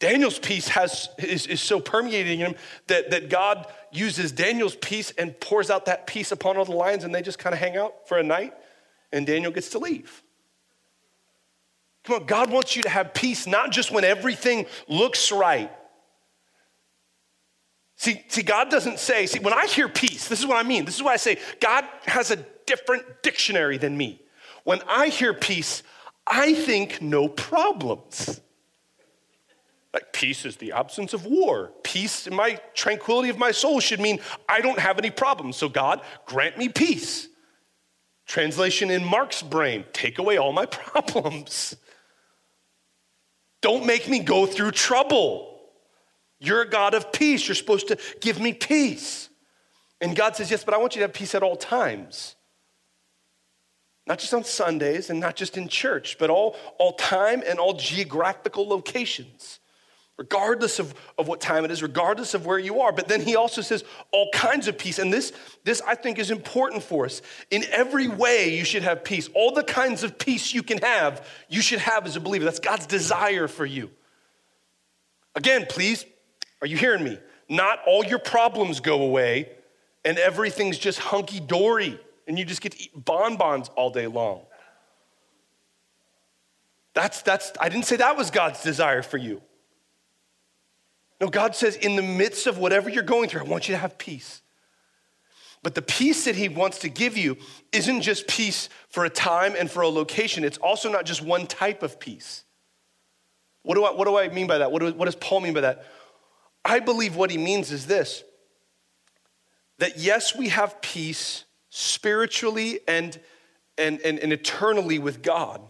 Daniel's 0.00 0.38
peace 0.38 0.68
has, 0.68 1.08
is, 1.18 1.46
is 1.46 1.62
so 1.62 1.80
permeating 1.80 2.38
him 2.38 2.54
that, 2.88 3.10
that 3.10 3.30
God 3.30 3.66
uses 3.92 4.32
Daniel's 4.32 4.76
peace 4.76 5.12
and 5.12 5.38
pours 5.40 5.70
out 5.70 5.86
that 5.86 6.06
peace 6.06 6.32
upon 6.32 6.56
all 6.56 6.64
the 6.64 6.72
lions, 6.72 7.04
and 7.04 7.14
they 7.14 7.22
just 7.22 7.38
kind 7.38 7.54
of 7.54 7.60
hang 7.60 7.76
out 7.76 8.06
for 8.08 8.18
a 8.18 8.22
night, 8.22 8.54
and 9.14 9.26
Daniel 9.26 9.52
gets 9.52 9.70
to 9.70 9.78
leave. 9.78 10.22
Come 12.02 12.16
on, 12.16 12.26
God 12.26 12.50
wants 12.50 12.76
you 12.76 12.82
to 12.82 12.88
have 12.90 13.14
peace, 13.14 13.46
not 13.46 13.70
just 13.70 13.90
when 13.90 14.04
everything 14.04 14.66
looks 14.88 15.32
right. 15.32 15.72
See, 17.96 18.22
see, 18.28 18.42
God 18.42 18.70
doesn't 18.70 18.98
say, 18.98 19.26
see, 19.26 19.38
when 19.38 19.54
I 19.54 19.66
hear 19.66 19.88
peace, 19.88 20.28
this 20.28 20.40
is 20.40 20.46
what 20.46 20.58
I 20.58 20.68
mean. 20.68 20.84
This 20.84 20.96
is 20.96 21.02
why 21.02 21.12
I 21.12 21.16
say 21.16 21.38
God 21.60 21.86
has 22.04 22.30
a 22.30 22.36
different 22.66 23.22
dictionary 23.22 23.78
than 23.78 23.96
me. 23.96 24.20
When 24.64 24.80
I 24.88 25.08
hear 25.08 25.32
peace, 25.32 25.82
I 26.26 26.54
think 26.54 27.00
no 27.00 27.28
problems. 27.28 28.40
Like 29.94 30.12
peace 30.12 30.44
is 30.44 30.56
the 30.56 30.72
absence 30.72 31.14
of 31.14 31.24
war. 31.24 31.70
Peace 31.84 32.26
in 32.26 32.34
my 32.34 32.60
tranquility 32.74 33.28
of 33.28 33.38
my 33.38 33.52
soul 33.52 33.78
should 33.78 34.00
mean 34.00 34.18
I 34.48 34.60
don't 34.60 34.80
have 34.80 34.98
any 34.98 35.10
problems. 35.10 35.56
So, 35.56 35.68
God, 35.68 36.02
grant 36.26 36.58
me 36.58 36.68
peace. 36.68 37.28
Translation 38.26 38.90
in 38.90 39.04
Mark's 39.04 39.42
brain 39.42 39.84
take 39.92 40.18
away 40.18 40.38
all 40.38 40.52
my 40.52 40.66
problems. 40.66 41.76
Don't 43.60 43.86
make 43.86 44.08
me 44.08 44.18
go 44.18 44.46
through 44.46 44.72
trouble. 44.72 45.58
You're 46.38 46.62
a 46.62 46.68
God 46.68 46.94
of 46.94 47.12
peace. 47.12 47.48
You're 47.48 47.54
supposed 47.54 47.88
to 47.88 47.98
give 48.20 48.40
me 48.40 48.52
peace. 48.52 49.30
And 50.00 50.14
God 50.14 50.36
says, 50.36 50.50
Yes, 50.50 50.64
but 50.64 50.74
I 50.74 50.76
want 50.76 50.94
you 50.94 51.00
to 51.00 51.04
have 51.04 51.14
peace 51.14 51.34
at 51.34 51.42
all 51.42 51.56
times. 51.56 52.36
Not 54.06 54.18
just 54.18 54.34
on 54.34 54.44
Sundays 54.44 55.08
and 55.08 55.18
not 55.18 55.34
just 55.34 55.56
in 55.56 55.68
church, 55.68 56.18
but 56.18 56.28
all, 56.28 56.56
all 56.78 56.92
time 56.92 57.42
and 57.46 57.58
all 57.58 57.72
geographical 57.72 58.68
locations, 58.68 59.60
regardless 60.16 60.78
of, 60.78 60.94
of 61.18 61.26
what 61.26 61.40
time 61.40 61.64
it 61.64 61.70
is, 61.70 61.82
regardless 61.82 62.34
of 62.34 62.46
where 62.46 62.58
you 62.58 62.80
are. 62.80 62.92
But 62.92 63.08
then 63.08 63.20
he 63.20 63.34
also 63.36 63.60
says 63.62 63.84
all 64.12 64.30
kinds 64.32 64.68
of 64.68 64.78
peace. 64.78 64.98
And 64.98 65.12
this, 65.12 65.32
this, 65.64 65.82
I 65.86 65.94
think, 65.94 66.18
is 66.18 66.30
important 66.30 66.82
for 66.82 67.04
us. 67.04 67.20
In 67.50 67.64
every 67.70 68.06
way, 68.06 68.56
you 68.56 68.64
should 68.64 68.82
have 68.82 69.02
peace. 69.02 69.28
All 69.34 69.52
the 69.52 69.64
kinds 69.64 70.04
of 70.04 70.18
peace 70.18 70.54
you 70.54 70.62
can 70.62 70.78
have, 70.78 71.26
you 71.48 71.60
should 71.60 71.80
have 71.80 72.06
as 72.06 72.16
a 72.16 72.20
believer. 72.20 72.44
That's 72.44 72.60
God's 72.60 72.86
desire 72.86 73.48
for 73.48 73.66
you. 73.66 73.90
Again, 75.34 75.66
please 75.68 76.04
are 76.64 76.66
you 76.66 76.78
hearing 76.78 77.04
me? 77.04 77.18
Not 77.46 77.80
all 77.86 78.06
your 78.06 78.18
problems 78.18 78.80
go 78.80 79.02
away 79.02 79.50
and 80.02 80.16
everything's 80.18 80.78
just 80.78 80.98
hunky 80.98 81.38
dory 81.38 82.00
and 82.26 82.38
you 82.38 82.46
just 82.46 82.62
get 82.62 82.72
to 82.72 82.82
eat 82.82 83.04
bonbons 83.04 83.68
all 83.76 83.90
day 83.90 84.06
long. 84.06 84.46
That's, 86.94 87.20
that's, 87.20 87.52
I 87.60 87.68
didn't 87.68 87.84
say 87.84 87.96
that 87.96 88.16
was 88.16 88.30
God's 88.30 88.62
desire 88.62 89.02
for 89.02 89.18
you. 89.18 89.42
No, 91.20 91.28
God 91.28 91.54
says, 91.54 91.76
in 91.76 91.96
the 91.96 92.02
midst 92.02 92.46
of 92.46 92.58
whatever 92.58 92.90
you're 92.90 93.02
going 93.02 93.28
through, 93.28 93.42
I 93.42 93.44
want 93.44 93.68
you 93.68 93.74
to 93.74 93.78
have 93.78 93.98
peace. 93.98 94.42
But 95.62 95.74
the 95.74 95.82
peace 95.82 96.24
that 96.26 96.36
He 96.36 96.48
wants 96.48 96.80
to 96.80 96.88
give 96.88 97.16
you 97.16 97.38
isn't 97.72 98.02
just 98.02 98.28
peace 98.28 98.68
for 98.88 99.04
a 99.04 99.10
time 99.10 99.54
and 99.58 99.70
for 99.70 99.82
a 99.82 99.88
location, 99.88 100.44
it's 100.44 100.58
also 100.58 100.90
not 100.90 101.06
just 101.06 101.22
one 101.22 101.46
type 101.46 101.82
of 101.82 101.98
peace. 101.98 102.44
What 103.62 103.76
do 103.76 103.84
I, 103.84 103.92
what 103.92 104.06
do 104.06 104.18
I 104.18 104.28
mean 104.28 104.46
by 104.46 104.58
that? 104.58 104.70
What, 104.70 104.80
do, 104.80 104.92
what 104.92 105.06
does 105.06 105.16
Paul 105.16 105.40
mean 105.40 105.54
by 105.54 105.62
that? 105.62 105.86
I 106.64 106.80
believe 106.80 107.16
what 107.16 107.30
he 107.30 107.38
means 107.38 107.72
is 107.72 107.86
this 107.86 108.24
that 109.78 109.98
yes, 109.98 110.36
we 110.36 110.48
have 110.48 110.80
peace 110.80 111.44
spiritually 111.70 112.80
and, 112.86 113.18
and, 113.76 114.00
and, 114.02 114.20
and 114.20 114.32
eternally 114.32 114.98
with 114.98 115.22
God, 115.22 115.60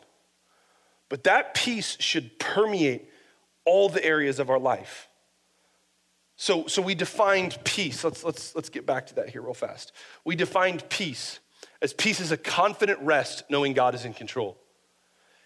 but 1.08 1.24
that 1.24 1.54
peace 1.54 1.96
should 2.00 2.38
permeate 2.38 3.08
all 3.64 3.88
the 3.88 4.04
areas 4.04 4.38
of 4.38 4.50
our 4.50 4.58
life. 4.58 5.08
So, 6.44 6.66
so 6.66 6.82
we 6.82 6.94
defined 6.94 7.56
peace. 7.64 8.04
Let's, 8.04 8.22
let's, 8.22 8.54
let's 8.54 8.68
get 8.68 8.84
back 8.84 9.06
to 9.06 9.14
that 9.14 9.30
here 9.30 9.40
real 9.40 9.54
fast. 9.54 9.92
We 10.26 10.36
defined 10.36 10.86
peace 10.90 11.38
as 11.80 11.94
peace 11.94 12.20
is 12.20 12.32
a 12.32 12.36
confident 12.36 13.00
rest 13.00 13.44
knowing 13.48 13.72
God 13.72 13.94
is 13.94 14.04
in 14.04 14.12
control. 14.12 14.58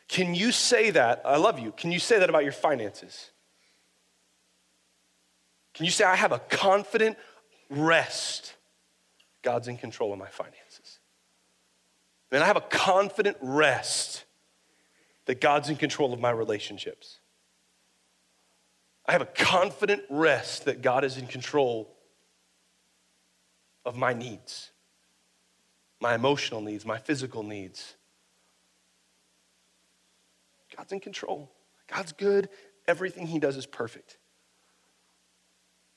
Can 0.08 0.34
you 0.34 0.50
say 0.50 0.90
that? 0.90 1.22
I 1.24 1.36
love 1.36 1.60
you. 1.60 1.70
Can 1.70 1.92
you 1.92 2.00
say 2.00 2.18
that 2.18 2.28
about 2.28 2.42
your 2.42 2.50
finances? 2.50 3.30
Can 5.72 5.84
you 5.84 5.92
say, 5.92 6.02
I 6.02 6.16
have 6.16 6.32
a 6.32 6.40
confident 6.40 7.16
rest? 7.70 8.54
God's 9.42 9.68
in 9.68 9.76
control 9.76 10.12
of 10.12 10.18
my 10.18 10.26
finances. 10.26 10.98
And 12.32 12.42
I 12.42 12.46
have 12.48 12.56
a 12.56 12.60
confident 12.60 13.36
rest 13.40 14.24
that 15.26 15.40
God's 15.40 15.68
in 15.68 15.76
control 15.76 16.12
of 16.12 16.18
my 16.18 16.30
relationships. 16.30 17.17
I 19.08 19.12
have 19.12 19.22
a 19.22 19.26
confident 19.26 20.02
rest 20.10 20.66
that 20.66 20.82
God 20.82 21.02
is 21.02 21.16
in 21.16 21.26
control 21.26 21.96
of 23.86 23.96
my 23.96 24.12
needs, 24.12 24.70
my 25.98 26.14
emotional 26.14 26.60
needs, 26.60 26.84
my 26.84 26.98
physical 26.98 27.42
needs. 27.42 27.94
God's 30.76 30.92
in 30.92 31.00
control. 31.00 31.50
God's 31.90 32.12
good. 32.12 32.50
Everything 32.86 33.26
He 33.26 33.38
does 33.38 33.56
is 33.56 33.64
perfect. 33.64 34.18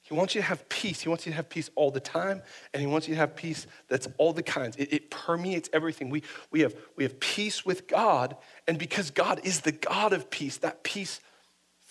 He 0.03 0.13
wants 0.13 0.33
you 0.33 0.41
to 0.41 0.47
have 0.47 0.67
peace. 0.69 1.01
He 1.01 1.09
wants 1.09 1.25
you 1.25 1.33
to 1.33 1.35
have 1.35 1.49
peace 1.49 1.69
all 1.75 1.91
the 1.91 1.99
time, 1.99 2.41
and 2.73 2.81
He 2.81 2.87
wants 2.87 3.09
you 3.09 3.13
to 3.13 3.19
have 3.19 3.35
peace 3.35 3.67
that's 3.89 4.07
all 4.17 4.31
the 4.31 4.41
kinds. 4.41 4.77
It, 4.77 4.93
it, 4.93 5.11
permeates 5.11 5.69
everything. 5.73 6.09
We, 6.09 6.23
we, 6.49 6.61
have, 6.61 6.75
we 6.95 7.03
have 7.03 7.19
peace 7.19 7.65
with 7.65 7.87
God, 7.87 8.37
and 8.69 8.79
because 8.79 9.11
God 9.11 9.41
is 9.43 9.61
the 9.61 9.73
God 9.73 10.13
of 10.13 10.29
peace, 10.29 10.57
that 10.57 10.83
peace 10.83 11.19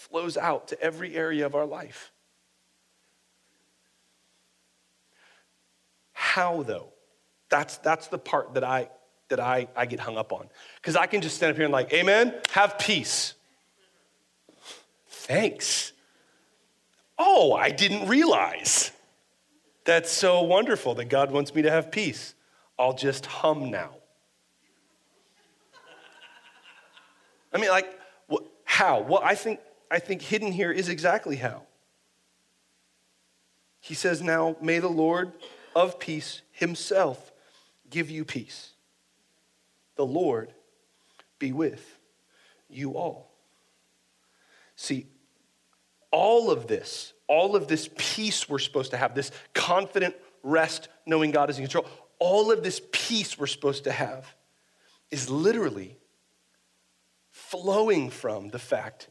flows 0.01 0.39
out 0.39 0.69
to 0.69 0.81
every 0.81 1.15
area 1.15 1.45
of 1.45 1.55
our 1.55 1.67
life. 1.67 2.11
How, 6.13 6.63
though? 6.63 6.89
That's, 7.51 7.77
that's 7.79 8.09
the 8.09 8.19
part 8.19 8.55
that 8.55 8.65
I, 8.65 8.89
that 9.29 9.41
I, 9.41 9.69
I 9.77 9.85
get 9.85 10.01
hung 10.01 10.17
up 10.17 10.33
on. 10.33 10.49
Because 10.77 10.97
I 10.97 11.07
can 11.07 11.21
just 11.21 11.37
stand 11.37 11.51
up 11.51 11.57
here 11.57 11.67
and, 11.67 11.73
like, 11.73 11.93
Amen, 11.93 12.35
have 12.53 12.79
peace. 12.79 13.35
Thanks. 15.07 15.93
Oh, 17.19 17.53
I 17.53 17.71
didn't 17.71 18.09
realize. 18.09 18.93
That's 19.85 20.11
so 20.11 20.43
wonderful 20.43 20.95
that 20.95 21.07
God 21.11 21.31
wants 21.31 21.55
me 21.55 21.63
to 21.63 21.71
have 21.71 21.91
peace. 21.91 22.35
I'll 22.79 22.95
just 22.95 23.27
hum 23.27 23.71
now. 23.71 23.91
I 27.53 27.59
mean, 27.59 27.69
like, 27.69 27.99
how? 28.65 29.01
Well, 29.03 29.21
I 29.23 29.35
think, 29.35 29.61
I 29.91 29.99
think 29.99 30.23
hidden 30.23 30.53
here 30.53 30.71
is 30.71 30.89
exactly 30.89 31.37
how. 31.37 31.63
He 33.81 33.95
says, 33.95 34.23
Now 34.23 34.57
may 34.61 34.79
the 34.79 34.89
Lord 34.89 35.33
of 35.75 35.99
peace 35.99 36.43
himself 36.53 37.33
give 37.89 38.11
you 38.11 38.25
peace. 38.25 38.71
The 39.97 40.07
Lord 40.07 40.53
be 41.39 41.53
with 41.53 41.99
you 42.69 42.97
all. 42.97 43.31
See, 44.77 45.07
all 46.11 46.51
of 46.51 46.67
this, 46.67 47.13
all 47.27 47.57
of 47.57 47.69
this 47.69 47.89
peace 47.99 48.49
we're 48.49 48.59
supposed 48.59 48.93
to 48.93 48.97
have, 48.97 49.15
this 49.15 49.31
confident 49.55 50.15
rest 50.43 50.89
knowing 51.07 51.31
God 51.31 51.51
is 51.51 51.59
in 51.59 51.65
control, 51.65 51.87
all 52.19 52.51
of 52.51 52.63
this 52.63 52.81
peace 52.93 53.39
we're 53.39 53.47
supposed 53.47 53.85
to 53.85 53.93
have 53.93 54.35
is 55.11 55.29
literally 55.29 55.97
flowing 57.31 58.11
from 58.11 58.49
the 58.49 58.59
fact 58.59 59.10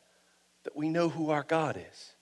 that 0.69 0.77
we 0.77 0.87
know 0.87 1.09
who 1.09 1.31
our 1.31 1.41
God 1.41 1.83
is. 1.91 2.13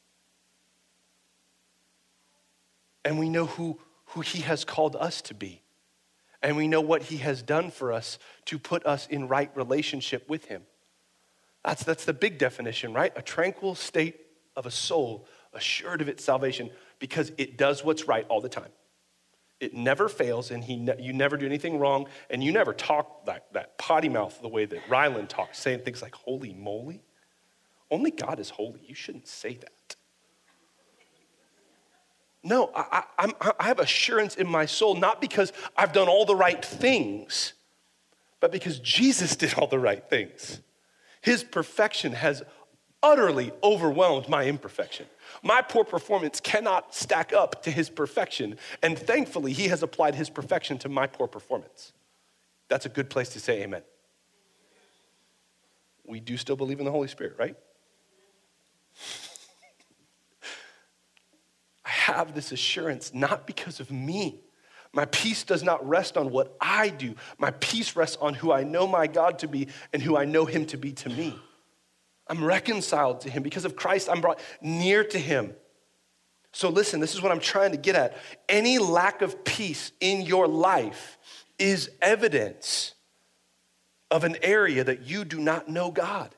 And 3.03 3.19
we 3.19 3.27
know 3.27 3.45
who, 3.45 3.77
who 4.05 4.21
He 4.21 4.39
has 4.39 4.63
called 4.63 4.95
us 4.95 5.21
to 5.23 5.33
be. 5.33 5.61
And 6.41 6.55
we 6.55 6.69
know 6.69 6.79
what 6.79 7.03
He 7.03 7.17
has 7.17 7.41
done 7.41 7.71
for 7.71 7.91
us 7.91 8.17
to 8.45 8.57
put 8.57 8.85
us 8.85 9.05
in 9.07 9.27
right 9.27 9.51
relationship 9.53 10.29
with 10.29 10.45
Him. 10.45 10.61
That's, 11.65 11.83
that's 11.83 12.05
the 12.05 12.13
big 12.13 12.37
definition, 12.37 12.93
right? 12.93 13.11
A 13.17 13.21
tranquil 13.21 13.75
state 13.75 14.15
of 14.55 14.65
a 14.65 14.71
soul 14.71 15.27
assured 15.51 16.01
of 16.01 16.07
its 16.07 16.23
salvation 16.23 16.69
because 16.99 17.33
it 17.37 17.57
does 17.57 17.83
what's 17.83 18.07
right 18.07 18.25
all 18.29 18.39
the 18.39 18.47
time. 18.47 18.71
It 19.59 19.73
never 19.73 20.07
fails, 20.07 20.51
and 20.51 20.63
he 20.63 20.77
ne- 20.77 21.01
you 21.01 21.11
never 21.11 21.35
do 21.35 21.45
anything 21.45 21.79
wrong, 21.79 22.05
and 22.29 22.41
you 22.41 22.53
never 22.53 22.73
talk 22.73 23.25
that, 23.25 23.51
that 23.51 23.77
potty 23.77 24.07
mouth 24.07 24.39
the 24.41 24.47
way 24.47 24.63
that 24.63 24.87
Ryland 24.87 25.29
talks, 25.29 25.59
saying 25.59 25.79
things 25.79 26.01
like, 26.01 26.15
holy 26.15 26.53
moly. 26.53 27.01
Only 27.89 28.11
God 28.11 28.39
is 28.39 28.49
holy. 28.49 28.81
You 28.85 28.95
shouldn't 28.95 29.27
say 29.27 29.55
that. 29.55 29.95
No, 32.43 32.71
I, 32.75 33.03
I, 33.17 33.33
I 33.59 33.63
have 33.65 33.79
assurance 33.79 34.35
in 34.35 34.47
my 34.47 34.65
soul, 34.65 34.95
not 34.95 35.19
because 35.19 35.51
I've 35.75 35.91
done 35.91 36.07
all 36.07 36.25
the 36.25 36.35
right 36.35 36.63
things, 36.63 37.53
but 38.39 38.51
because 38.51 38.79
Jesus 38.79 39.35
did 39.35 39.55
all 39.55 39.67
the 39.67 39.79
right 39.79 40.07
things. 40.09 40.61
His 41.21 41.43
perfection 41.43 42.13
has 42.13 42.43
utterly 43.03 43.51
overwhelmed 43.63 44.29
my 44.29 44.45
imperfection. 44.45 45.07
My 45.43 45.61
poor 45.61 45.83
performance 45.83 46.39
cannot 46.39 46.95
stack 46.95 47.33
up 47.33 47.63
to 47.63 47.71
his 47.71 47.89
perfection. 47.89 48.57
And 48.81 48.97
thankfully, 48.97 49.53
he 49.53 49.67
has 49.67 49.83
applied 49.83 50.15
his 50.15 50.29
perfection 50.29 50.77
to 50.79 50.89
my 50.89 51.07
poor 51.07 51.27
performance. 51.27 51.93
That's 52.69 52.85
a 52.85 52.89
good 52.89 53.09
place 53.09 53.29
to 53.29 53.39
say 53.39 53.63
amen. 53.63 53.81
We 56.05 56.19
do 56.19 56.37
still 56.37 56.55
believe 56.55 56.79
in 56.79 56.85
the 56.85 56.91
Holy 56.91 57.07
Spirit, 57.07 57.35
right? 57.37 57.55
I 61.85 61.89
have 61.89 62.35
this 62.35 62.51
assurance 62.51 63.13
not 63.13 63.47
because 63.47 63.79
of 63.79 63.91
me. 63.91 64.41
My 64.93 65.05
peace 65.05 65.43
does 65.43 65.63
not 65.63 65.87
rest 65.87 66.17
on 66.17 66.31
what 66.31 66.55
I 66.59 66.89
do. 66.89 67.15
My 67.37 67.51
peace 67.51 67.95
rests 67.95 68.17
on 68.19 68.33
who 68.33 68.51
I 68.51 68.63
know 68.63 68.87
my 68.87 69.07
God 69.07 69.39
to 69.39 69.47
be 69.47 69.67
and 69.93 70.01
who 70.01 70.17
I 70.17 70.25
know 70.25 70.45
him 70.45 70.65
to 70.67 70.77
be 70.77 70.91
to 70.93 71.09
me. 71.09 71.37
I'm 72.27 72.43
reconciled 72.43 73.21
to 73.21 73.29
him. 73.29 73.43
Because 73.43 73.65
of 73.65 73.75
Christ, 73.75 74.09
I'm 74.09 74.21
brought 74.21 74.39
near 74.61 75.03
to 75.03 75.19
him. 75.19 75.53
So, 76.51 76.69
listen, 76.69 76.99
this 76.99 77.13
is 77.13 77.21
what 77.21 77.31
I'm 77.31 77.39
trying 77.39 77.71
to 77.71 77.77
get 77.77 77.95
at. 77.95 78.17
Any 78.49 78.79
lack 78.79 79.21
of 79.21 79.43
peace 79.43 79.91
in 79.99 80.21
your 80.21 80.47
life 80.47 81.17
is 81.59 81.91
evidence 82.01 82.95
of 84.09 84.23
an 84.23 84.37
area 84.41 84.83
that 84.83 85.03
you 85.03 85.25
do 85.25 85.39
not 85.39 85.69
know 85.69 85.91
God. 85.91 86.33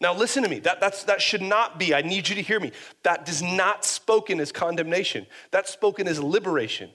Now, 0.00 0.14
listen 0.14 0.42
to 0.42 0.48
me. 0.48 0.60
That, 0.60 0.80
that's, 0.80 1.04
that 1.04 1.20
should 1.20 1.42
not 1.42 1.78
be, 1.78 1.94
I 1.94 2.00
need 2.00 2.28
you 2.28 2.34
to 2.36 2.42
hear 2.42 2.58
me. 2.58 2.72
That 3.02 3.28
is 3.28 3.42
not 3.42 3.84
spoken 3.84 4.40
as 4.40 4.50
condemnation, 4.50 5.26
that's 5.50 5.70
spoken 5.70 6.08
as 6.08 6.20
liberation. 6.22 6.90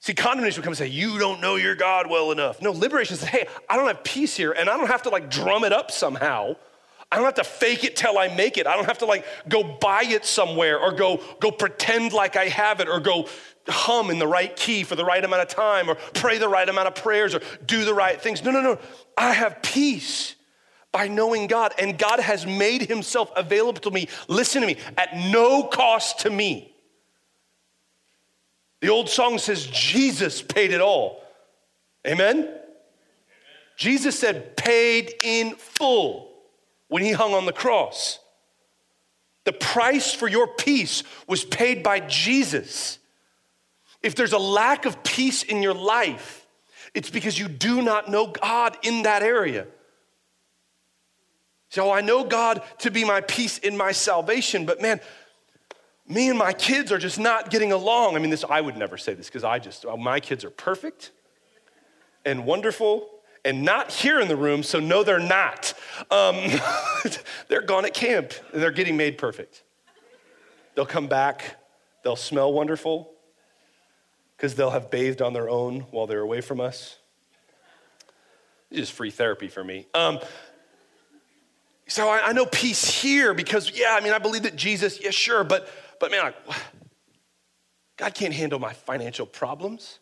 See, 0.00 0.14
condemnation 0.14 0.60
would 0.60 0.64
come 0.64 0.72
and 0.72 0.78
say, 0.78 0.88
You 0.88 1.16
don't 1.20 1.40
know 1.40 1.54
your 1.54 1.76
God 1.76 2.10
well 2.10 2.32
enough. 2.32 2.60
No, 2.60 2.72
liberation 2.72 3.16
says, 3.16 3.28
Hey, 3.28 3.46
I 3.70 3.76
don't 3.76 3.86
have 3.86 4.02
peace 4.02 4.36
here, 4.36 4.50
and 4.50 4.68
I 4.68 4.76
don't 4.76 4.88
have 4.88 5.02
to 5.02 5.10
like 5.10 5.30
drum 5.30 5.62
it 5.62 5.72
up 5.72 5.92
somehow. 5.92 6.56
I 7.10 7.16
don't 7.16 7.26
have 7.26 7.34
to 7.34 7.44
fake 7.44 7.84
it 7.84 7.94
till 7.94 8.18
I 8.18 8.34
make 8.34 8.56
it. 8.56 8.66
I 8.66 8.74
don't 8.74 8.86
have 8.86 8.98
to 8.98 9.06
like 9.06 9.24
go 9.48 9.62
buy 9.62 10.02
it 10.02 10.24
somewhere 10.24 10.80
or 10.80 10.92
go 10.92 11.22
go 11.40 11.52
pretend 11.52 12.12
like 12.12 12.36
I 12.36 12.46
have 12.46 12.80
it 12.80 12.88
or 12.88 12.98
go 12.98 13.28
hum 13.68 14.10
in 14.10 14.18
the 14.18 14.26
right 14.26 14.56
key 14.56 14.82
for 14.82 14.96
the 14.96 15.04
right 15.04 15.22
amount 15.22 15.42
of 15.42 15.48
time 15.48 15.88
or 15.88 15.94
pray 16.14 16.38
the 16.38 16.48
right 16.48 16.68
amount 16.68 16.88
of 16.88 16.94
prayers 16.94 17.34
or 17.34 17.42
do 17.64 17.84
the 17.84 17.94
right 17.94 18.20
things. 18.20 18.42
No, 18.42 18.50
no, 18.50 18.60
no. 18.60 18.78
I 19.16 19.34
have 19.34 19.62
peace 19.62 20.34
by 20.92 21.08
knowing 21.08 21.46
God 21.46 21.72
and 21.78 21.98
God 21.98 22.20
has 22.20 22.46
made 22.46 22.82
himself 22.82 23.32
available 23.34 23.80
to 23.80 23.90
me. 23.90 24.08
Listen 24.28 24.60
to 24.60 24.66
me, 24.66 24.76
at 24.96 25.16
no 25.16 25.64
cost 25.64 26.20
to 26.20 26.30
me. 26.30 26.72
The 28.80 28.88
old 28.88 29.08
song 29.08 29.38
says 29.38 29.66
Jesus 29.66 30.42
paid 30.42 30.72
it 30.72 30.80
all. 30.80 31.22
Amen. 32.06 32.38
Amen. 32.38 32.58
Jesus 33.76 34.18
said 34.18 34.56
paid 34.56 35.14
in 35.22 35.54
full 35.54 36.30
when 36.88 37.02
he 37.02 37.12
hung 37.12 37.32
on 37.32 37.46
the 37.46 37.52
cross. 37.52 38.18
The 39.44 39.52
price 39.52 40.12
for 40.12 40.28
your 40.28 40.46
peace 40.46 41.02
was 41.26 41.44
paid 41.44 41.82
by 41.82 42.00
Jesus. 42.00 42.98
If 44.02 44.14
there's 44.14 44.32
a 44.32 44.38
lack 44.38 44.84
of 44.84 45.02
peace 45.02 45.42
in 45.42 45.62
your 45.62 45.74
life, 45.74 46.46
it's 46.94 47.10
because 47.10 47.38
you 47.38 47.48
do 47.48 47.82
not 47.82 48.10
know 48.10 48.26
God 48.26 48.76
in 48.82 49.04
that 49.04 49.22
area. 49.22 49.66
So 51.72 51.90
I 51.90 52.02
know 52.02 52.22
God 52.22 52.60
to 52.80 52.90
be 52.90 53.02
my 53.02 53.22
peace 53.22 53.56
in 53.56 53.78
my 53.78 53.92
salvation, 53.92 54.66
but 54.66 54.82
man, 54.82 55.00
me 56.06 56.28
and 56.28 56.38
my 56.38 56.52
kids 56.52 56.92
are 56.92 56.98
just 56.98 57.18
not 57.18 57.48
getting 57.48 57.72
along. 57.72 58.14
I 58.14 58.18
mean, 58.18 58.28
this 58.28 58.44
I 58.44 58.60
would 58.60 58.76
never 58.76 58.98
say 58.98 59.14
this 59.14 59.28
because 59.28 59.42
I 59.42 59.58
just 59.58 59.86
my 59.98 60.20
kids 60.20 60.44
are 60.44 60.50
perfect 60.50 61.12
and 62.26 62.44
wonderful 62.44 63.08
and 63.42 63.62
not 63.62 63.90
here 63.90 64.20
in 64.20 64.28
the 64.28 64.36
room, 64.36 64.62
so 64.62 64.80
no, 64.80 65.02
they're 65.02 65.18
not. 65.18 65.72
Um, 66.10 66.36
they're 67.48 67.62
gone 67.62 67.86
at 67.86 67.94
camp 67.94 68.34
and 68.52 68.62
they're 68.62 68.70
getting 68.70 68.98
made 68.98 69.16
perfect. 69.16 69.62
They'll 70.74 70.84
come 70.84 71.06
back, 71.06 71.56
they'll 72.04 72.16
smell 72.16 72.52
wonderful 72.52 73.10
because 74.36 74.56
they'll 74.56 74.72
have 74.72 74.90
bathed 74.90 75.22
on 75.22 75.32
their 75.32 75.48
own 75.48 75.86
while 75.90 76.06
they're 76.06 76.20
away 76.20 76.42
from 76.42 76.60
us. 76.60 76.98
It's 78.70 78.80
just 78.80 78.92
free 78.92 79.10
therapy 79.10 79.48
for 79.48 79.64
me. 79.64 79.86
Um, 79.94 80.18
so 81.88 82.08
I, 82.08 82.28
I 82.28 82.32
know 82.32 82.46
peace 82.46 82.84
here 82.84 83.34
because, 83.34 83.70
yeah, 83.78 83.96
I 83.98 84.00
mean, 84.00 84.12
I 84.12 84.18
believe 84.18 84.44
that 84.44 84.56
Jesus, 84.56 85.02
yeah, 85.02 85.10
sure, 85.10 85.44
but, 85.44 85.68
but 86.00 86.10
man, 86.10 86.32
I, 86.48 86.56
God 87.96 88.14
can't 88.14 88.34
handle 88.34 88.58
my 88.58 88.72
financial 88.72 89.26
problems. 89.26 89.98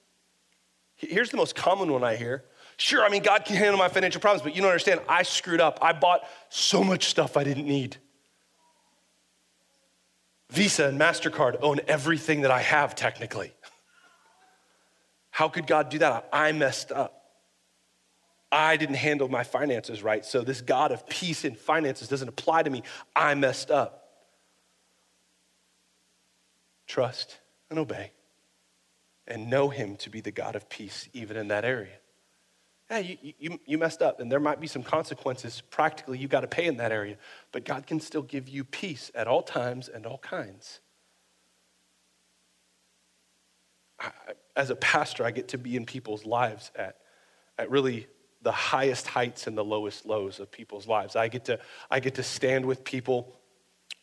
Here's 0.96 1.30
the 1.30 1.36
most 1.36 1.54
common 1.54 1.92
one 1.92 2.04
I 2.04 2.16
hear 2.16 2.44
Sure, 2.80 3.04
I 3.04 3.10
mean, 3.10 3.22
God 3.22 3.44
can 3.44 3.56
handle 3.56 3.76
my 3.76 3.88
financial 3.88 4.22
problems, 4.22 4.40
but 4.40 4.56
you 4.56 4.62
don't 4.62 4.70
understand. 4.70 5.02
I 5.06 5.22
screwed 5.22 5.60
up. 5.60 5.80
I 5.82 5.92
bought 5.92 6.22
so 6.48 6.82
much 6.82 7.10
stuff 7.10 7.36
I 7.36 7.44
didn't 7.44 7.66
need. 7.66 7.98
Visa 10.48 10.86
and 10.86 10.98
MasterCard 10.98 11.58
own 11.60 11.80
everything 11.86 12.40
that 12.40 12.50
I 12.50 12.62
have, 12.62 12.94
technically. 12.94 13.52
How 15.30 15.50
could 15.50 15.66
God 15.66 15.90
do 15.90 15.98
that? 15.98 16.30
I 16.32 16.52
messed 16.52 16.90
up. 16.90 17.19
I 18.52 18.76
didn't 18.76 18.96
handle 18.96 19.28
my 19.28 19.44
finances 19.44 20.02
right, 20.02 20.24
so 20.24 20.42
this 20.42 20.60
God 20.60 20.92
of 20.92 21.08
peace 21.08 21.44
and 21.44 21.56
finances 21.56 22.08
doesn't 22.08 22.28
apply 22.28 22.64
to 22.64 22.70
me. 22.70 22.82
I 23.14 23.34
messed 23.34 23.70
up. 23.70 23.96
Trust 26.86 27.38
and 27.70 27.78
obey, 27.78 28.10
and 29.28 29.48
know 29.48 29.68
Him 29.68 29.96
to 29.98 30.10
be 30.10 30.20
the 30.20 30.32
God 30.32 30.56
of 30.56 30.68
peace, 30.68 31.08
even 31.12 31.36
in 31.36 31.48
that 31.48 31.64
area 31.64 32.00
hey, 32.90 33.18
you, 33.22 33.32
you, 33.38 33.60
you 33.64 33.78
messed 33.78 34.02
up, 34.02 34.20
and 34.20 34.30
there 34.30 34.40
might 34.40 34.60
be 34.60 34.66
some 34.66 34.82
consequences. 34.82 35.62
Practically, 35.70 36.18
you 36.18 36.28
got 36.28 36.40
to 36.40 36.48
pay 36.48 36.66
in 36.66 36.76
that 36.78 36.92
area. 36.92 37.16
But 37.52 37.64
God 37.64 37.86
can 37.86 38.00
still 38.00 38.22
give 38.22 38.48
you 38.48 38.64
peace 38.64 39.10
at 39.14 39.28
all 39.28 39.42
times 39.42 39.88
and 39.88 40.04
all 40.04 40.18
kinds. 40.18 40.80
I, 43.98 44.10
as 44.56 44.70
a 44.70 44.76
pastor, 44.76 45.24
I 45.24 45.30
get 45.30 45.48
to 45.48 45.58
be 45.58 45.76
in 45.76 45.86
people's 45.86 46.26
lives 46.26 46.72
at, 46.74 46.96
at 47.58 47.70
really 47.70 48.08
the 48.42 48.52
highest 48.52 49.06
heights 49.06 49.46
and 49.46 49.56
the 49.56 49.64
lowest 49.64 50.06
lows 50.06 50.40
of 50.40 50.50
people's 50.50 50.86
lives. 50.86 51.16
I 51.16 51.28
get 51.28 51.44
to, 51.46 51.58
I 51.90 52.00
get 52.00 52.14
to 52.14 52.22
stand 52.22 52.64
with 52.64 52.84
people. 52.84 53.36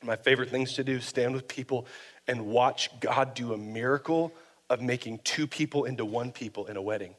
My 0.03 0.15
favorite 0.15 0.49
things 0.49 0.73
to 0.73 0.83
do, 0.83 0.99
stand 0.99 1.33
with 1.33 1.47
people 1.47 1.87
and 2.27 2.47
watch 2.47 2.89
God 2.99 3.33
do 3.33 3.53
a 3.53 3.57
miracle 3.57 4.33
of 4.69 4.81
making 4.81 5.19
two 5.23 5.47
people 5.47 5.85
into 5.85 6.05
one 6.05 6.31
people 6.31 6.67
in 6.67 6.77
a 6.77 6.81
wedding. 6.81 7.15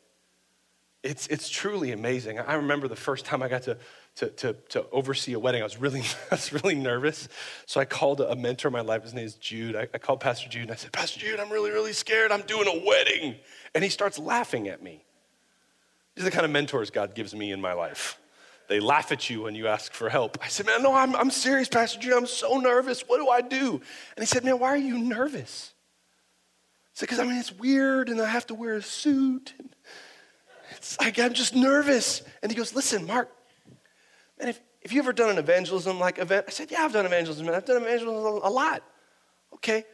It's, 1.03 1.27
it's 1.29 1.49
truly 1.49 1.93
amazing. 1.93 2.41
I 2.41 2.55
remember 2.55 2.89
the 2.89 2.97
first 2.97 3.25
time 3.25 3.43
I 3.43 3.49
got 3.49 3.63
to, 3.63 3.79
to, 4.17 4.29
to, 4.31 4.53
to 4.71 4.87
oversee 4.91 5.33
a 5.33 5.39
wedding, 5.39 5.63
I 5.63 5.65
was 5.65 5.79
really, 5.79 6.01
I 6.31 6.35
was 6.35 6.53
really 6.53 6.75
nervous. 6.75 7.29
So 7.67 7.81
I 7.81 7.85
called 7.85 8.21
a, 8.21 8.37
mentor 8.37 8.69
in 8.69 8.73
my 8.73 8.81
life. 8.81 9.05
His 9.05 9.15
name 9.15 9.25
is 9.25 9.35
Jude. 9.35 9.77
I, 9.77 9.89
I 9.95 9.99
called 9.99 10.21
Pastor 10.21 10.49
Jude 10.49 10.63
and 10.63 10.73
I 10.73 10.75
said, 10.75 10.93
Pastor 10.93 11.21
Jude, 11.21 11.41
I'm 11.41 11.51
really, 11.51 11.71
really 11.71 11.93
scared. 11.93 12.33
I'm 12.33 12.43
doing 12.43 12.69
a 12.69 12.87
wedding. 12.87 13.37
And 13.75 13.83
he 13.83 13.91
starts 13.91 14.19
laughing 14.19 14.69
at 14.69 14.83
me. 14.83 15.05
These 16.19 16.27
are 16.27 16.31
the 16.31 16.35
kind 16.35 16.45
of 16.45 16.51
mentors 16.51 16.91
God 16.91 17.15
gives 17.15 17.33
me 17.33 17.53
in 17.53 17.61
my 17.61 17.75
life. 17.75 18.19
They 18.67 18.81
laugh 18.81 19.13
at 19.13 19.31
you 19.31 19.43
when 19.43 19.55
you 19.55 19.69
ask 19.69 19.93
for 19.93 20.09
help. 20.09 20.37
I 20.43 20.49
said, 20.49 20.67
Man, 20.67 20.83
no, 20.83 20.93
I'm, 20.93 21.15
I'm 21.15 21.31
serious, 21.31 21.69
Pastor 21.69 22.01
Jude. 22.01 22.13
I'm 22.13 22.27
so 22.27 22.59
nervous. 22.59 23.03
What 23.03 23.19
do 23.19 23.29
I 23.29 23.41
do? 23.41 23.75
And 23.75 24.19
he 24.19 24.27
said, 24.27 24.43
Man, 24.43 24.59
why 24.59 24.71
are 24.71 24.77
you 24.77 24.99
nervous? 24.99 25.73
I 25.77 26.91
said, 26.95 27.07
Because 27.07 27.21
I 27.21 27.25
mean, 27.25 27.37
it's 27.37 27.53
weird 27.53 28.09
and 28.09 28.21
I 28.21 28.27
have 28.27 28.49
to 28.49 28.55
wear 28.55 28.75
a 28.75 28.83
suit. 28.83 29.55
And, 29.61 29.69
it's 30.73 30.99
like, 30.99 31.21
I'm 31.21 31.35
just 31.35 31.55
nervous. 31.55 32.23
And 32.43 32.51
he 32.51 32.59
goes, 32.59 32.75
Listen, 32.75 33.07
Mark, 33.07 33.31
man, 34.41 34.49
if, 34.49 34.61
if 34.83 34.93
you 34.93 34.99
ever 34.99 35.13
done 35.13 35.31
an 35.31 35.39
evangelism 35.39 36.01
like 36.01 36.19
event, 36.19 36.47
I 36.49 36.51
said, 36.51 36.73
Yeah, 36.73 36.83
I've 36.85 36.93
done 36.93 37.07
evangelism, 37.07 37.47
man. 37.47 37.55
I've 37.55 37.65
done 37.65 37.81
evangelism 37.81 38.41
a 38.43 38.51
lot. 38.51 38.83
Okay. 39.55 39.85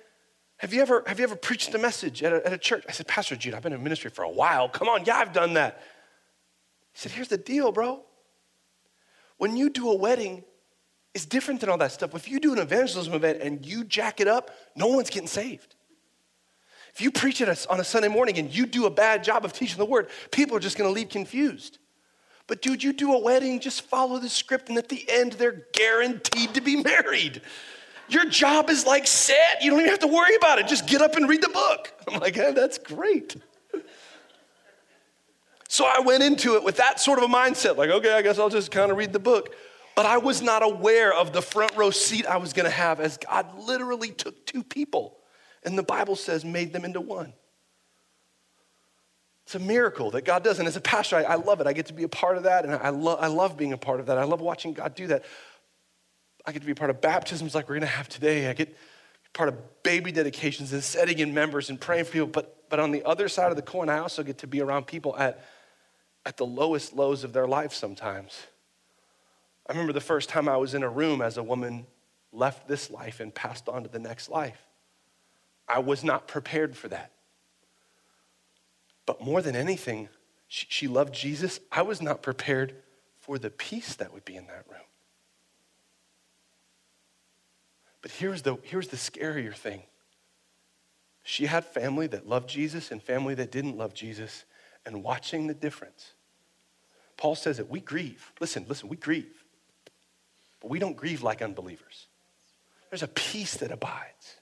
Have 0.56 0.72
you 0.72 0.80
ever, 0.80 1.04
have 1.06 1.18
you 1.18 1.24
ever 1.24 1.36
preached 1.36 1.74
a 1.74 1.78
message 1.78 2.22
at 2.22 2.32
a, 2.32 2.46
at 2.46 2.54
a 2.54 2.58
church? 2.58 2.82
I 2.88 2.92
said, 2.92 3.06
Pastor 3.06 3.36
Jude, 3.36 3.52
I've 3.52 3.62
been 3.62 3.74
in 3.74 3.82
ministry 3.82 4.08
for 4.08 4.22
a 4.22 4.30
while. 4.30 4.70
Come 4.70 4.88
on, 4.88 5.04
yeah, 5.04 5.18
I've 5.18 5.34
done 5.34 5.52
that. 5.54 5.82
He 6.94 7.00
said, 7.00 7.12
Here's 7.12 7.28
the 7.28 7.36
deal, 7.36 7.70
bro. 7.70 8.02
When 9.36 9.56
you 9.56 9.68
do 9.68 9.90
a 9.90 9.96
wedding, 9.96 10.44
it's 11.12 11.26
different 11.26 11.60
than 11.60 11.68
all 11.68 11.78
that 11.78 11.92
stuff. 11.92 12.14
If 12.14 12.28
you 12.28 12.40
do 12.40 12.52
an 12.52 12.58
evangelism 12.58 13.12
event 13.14 13.40
and 13.42 13.64
you 13.64 13.84
jack 13.84 14.20
it 14.20 14.28
up, 14.28 14.50
no 14.74 14.88
one's 14.88 15.10
getting 15.10 15.28
saved. 15.28 15.74
If 16.92 17.00
you 17.00 17.10
preach 17.10 17.40
it 17.40 17.66
on 17.68 17.80
a 17.80 17.84
Sunday 17.84 18.08
morning 18.08 18.38
and 18.38 18.54
you 18.54 18.66
do 18.66 18.86
a 18.86 18.90
bad 18.90 19.24
job 19.24 19.44
of 19.44 19.52
teaching 19.52 19.78
the 19.78 19.84
word, 19.84 20.08
people 20.30 20.56
are 20.56 20.60
just 20.60 20.76
to 20.88 20.88
leave 20.88 21.08
confused. 21.08 21.78
But 22.46 22.62
dude, 22.62 22.82
you 22.82 22.92
do 22.92 23.12
a 23.14 23.18
wedding, 23.18 23.58
just 23.58 23.82
follow 23.82 24.18
the 24.18 24.28
script, 24.28 24.68
and 24.68 24.78
at 24.78 24.88
the 24.88 25.04
end, 25.08 25.32
they're 25.32 25.66
guaranteed 25.72 26.54
to 26.54 26.60
be 26.60 26.76
married. 26.82 27.42
Your 28.08 28.26
job 28.26 28.70
is 28.70 28.86
like 28.86 29.06
set. 29.06 29.62
You 29.62 29.70
don't 29.70 29.80
even 29.80 29.90
have 29.90 30.00
to 30.00 30.06
worry 30.08 30.36
about 30.36 30.58
it. 30.58 30.66
Just 30.66 30.86
get 30.86 31.00
up 31.00 31.16
and 31.16 31.28
read 31.28 31.42
the 31.42 31.48
book. 31.48 31.92
I'm 32.06 32.20
like, 32.20 32.34
hey, 32.34 32.52
that's 32.52 32.78
great. 32.78 33.36
So 35.74 35.84
I 35.84 35.98
went 35.98 36.22
into 36.22 36.54
it 36.54 36.62
with 36.62 36.76
that 36.76 37.00
sort 37.00 37.18
of 37.18 37.28
a 37.28 37.34
mindset, 37.34 37.76
like, 37.76 37.90
okay, 37.90 38.12
I 38.12 38.22
guess 38.22 38.38
I'll 38.38 38.48
just 38.48 38.70
kind 38.70 38.92
of 38.92 38.96
read 38.96 39.12
the 39.12 39.18
book. 39.18 39.56
But 39.96 40.06
I 40.06 40.18
was 40.18 40.40
not 40.40 40.62
aware 40.62 41.12
of 41.12 41.32
the 41.32 41.42
front 41.42 41.74
row 41.74 41.90
seat 41.90 42.26
I 42.26 42.36
was 42.36 42.52
gonna 42.52 42.70
have 42.70 43.00
as 43.00 43.16
God 43.16 43.58
literally 43.58 44.10
took 44.10 44.46
two 44.46 44.62
people 44.62 45.18
and 45.64 45.76
the 45.76 45.82
Bible 45.82 46.14
says 46.14 46.44
made 46.44 46.72
them 46.72 46.84
into 46.84 47.00
one. 47.00 47.32
It's 49.46 49.56
a 49.56 49.58
miracle 49.58 50.12
that 50.12 50.24
God 50.24 50.44
does. 50.44 50.60
And 50.60 50.68
as 50.68 50.76
a 50.76 50.80
pastor, 50.80 51.16
I, 51.16 51.22
I 51.24 51.34
love 51.34 51.60
it. 51.60 51.66
I 51.66 51.72
get 51.72 51.86
to 51.86 51.92
be 51.92 52.04
a 52.04 52.08
part 52.08 52.36
of 52.36 52.44
that, 52.44 52.64
and 52.64 52.72
I, 52.72 52.90
lo- 52.90 53.18
I 53.18 53.26
love 53.26 53.56
being 53.56 53.72
a 53.72 53.76
part 53.76 53.98
of 53.98 54.06
that. 54.06 54.16
I 54.16 54.22
love 54.22 54.40
watching 54.40 54.74
God 54.74 54.94
do 54.94 55.08
that. 55.08 55.24
I 56.46 56.52
get 56.52 56.60
to 56.60 56.66
be 56.66 56.72
a 56.72 56.76
part 56.76 56.90
of 56.90 57.00
baptisms 57.00 57.52
like 57.52 57.68
we're 57.68 57.74
going 57.74 57.88
to 57.88 57.96
have 57.96 58.08
today. 58.08 58.48
I 58.48 58.52
get 58.52 58.76
part 59.32 59.48
of 59.48 59.82
baby 59.82 60.12
dedications 60.12 60.72
and 60.72 60.84
setting 60.84 61.18
in 61.18 61.34
members 61.34 61.68
and 61.68 61.80
praying 61.80 62.04
for 62.04 62.12
people. 62.12 62.28
But, 62.28 62.70
but 62.70 62.78
on 62.78 62.92
the 62.92 63.02
other 63.04 63.28
side 63.28 63.50
of 63.50 63.56
the 63.56 63.62
coin, 63.62 63.88
I 63.88 63.98
also 63.98 64.22
get 64.22 64.38
to 64.38 64.46
be 64.46 64.60
around 64.60 64.86
people 64.86 65.16
at, 65.18 65.44
at 66.26 66.36
the 66.36 66.46
lowest 66.46 66.94
lows 66.94 67.24
of 67.24 67.32
their 67.32 67.46
life 67.46 67.72
sometimes. 67.72 68.46
I 69.68 69.72
remember 69.72 69.92
the 69.92 70.00
first 70.00 70.28
time 70.28 70.48
I 70.48 70.56
was 70.56 70.74
in 70.74 70.82
a 70.82 70.88
room 70.88 71.22
as 71.22 71.36
a 71.36 71.42
woman 71.42 71.86
left 72.32 72.68
this 72.68 72.90
life 72.90 73.20
and 73.20 73.34
passed 73.34 73.68
on 73.68 73.82
to 73.82 73.88
the 73.88 73.98
next 73.98 74.28
life. 74.28 74.60
I 75.68 75.78
was 75.78 76.04
not 76.04 76.28
prepared 76.28 76.76
for 76.76 76.88
that. 76.88 77.12
But 79.06 79.22
more 79.22 79.42
than 79.42 79.56
anything, 79.56 80.08
she, 80.48 80.66
she, 80.68 80.88
loved 80.88 81.14
Jesus. 81.14 81.60
I 81.72 81.82
was 81.82 82.02
not 82.02 82.22
prepared 82.22 82.74
for 83.20 83.38
the 83.38 83.50
peace 83.50 83.94
that 83.96 84.12
would 84.12 84.24
be 84.24 84.36
in 84.36 84.46
that 84.46 84.64
room. 84.68 84.80
But 88.02 88.10
here's 88.12 88.42
the, 88.42 88.56
here's 88.62 88.88
the 88.88 88.96
scarier 88.96 89.54
thing 89.54 89.82
she 91.22 91.46
had 91.46 91.64
family 91.64 92.06
that 92.08 92.28
loved 92.28 92.50
Jesus 92.50 92.90
and 92.90 93.02
family 93.02 93.34
that 93.34 93.50
didn't 93.50 93.78
love 93.78 93.94
Jesus, 93.94 94.44
and 94.86 95.02
watching 95.02 95.46
the 95.46 95.54
difference. 95.54 96.12
Paul 97.16 97.34
says 97.34 97.58
that 97.58 97.70
we 97.70 97.80
grieve. 97.80 98.32
Listen, 98.40 98.66
listen, 98.68 98.88
we 98.88 98.96
grieve. 98.96 99.44
But 100.60 100.70
we 100.70 100.78
don't 100.78 100.96
grieve 100.96 101.22
like 101.22 101.42
unbelievers. 101.42 102.06
There's 102.90 103.02
a 103.02 103.08
peace 103.08 103.56
that 103.58 103.70
abides. 103.70 104.36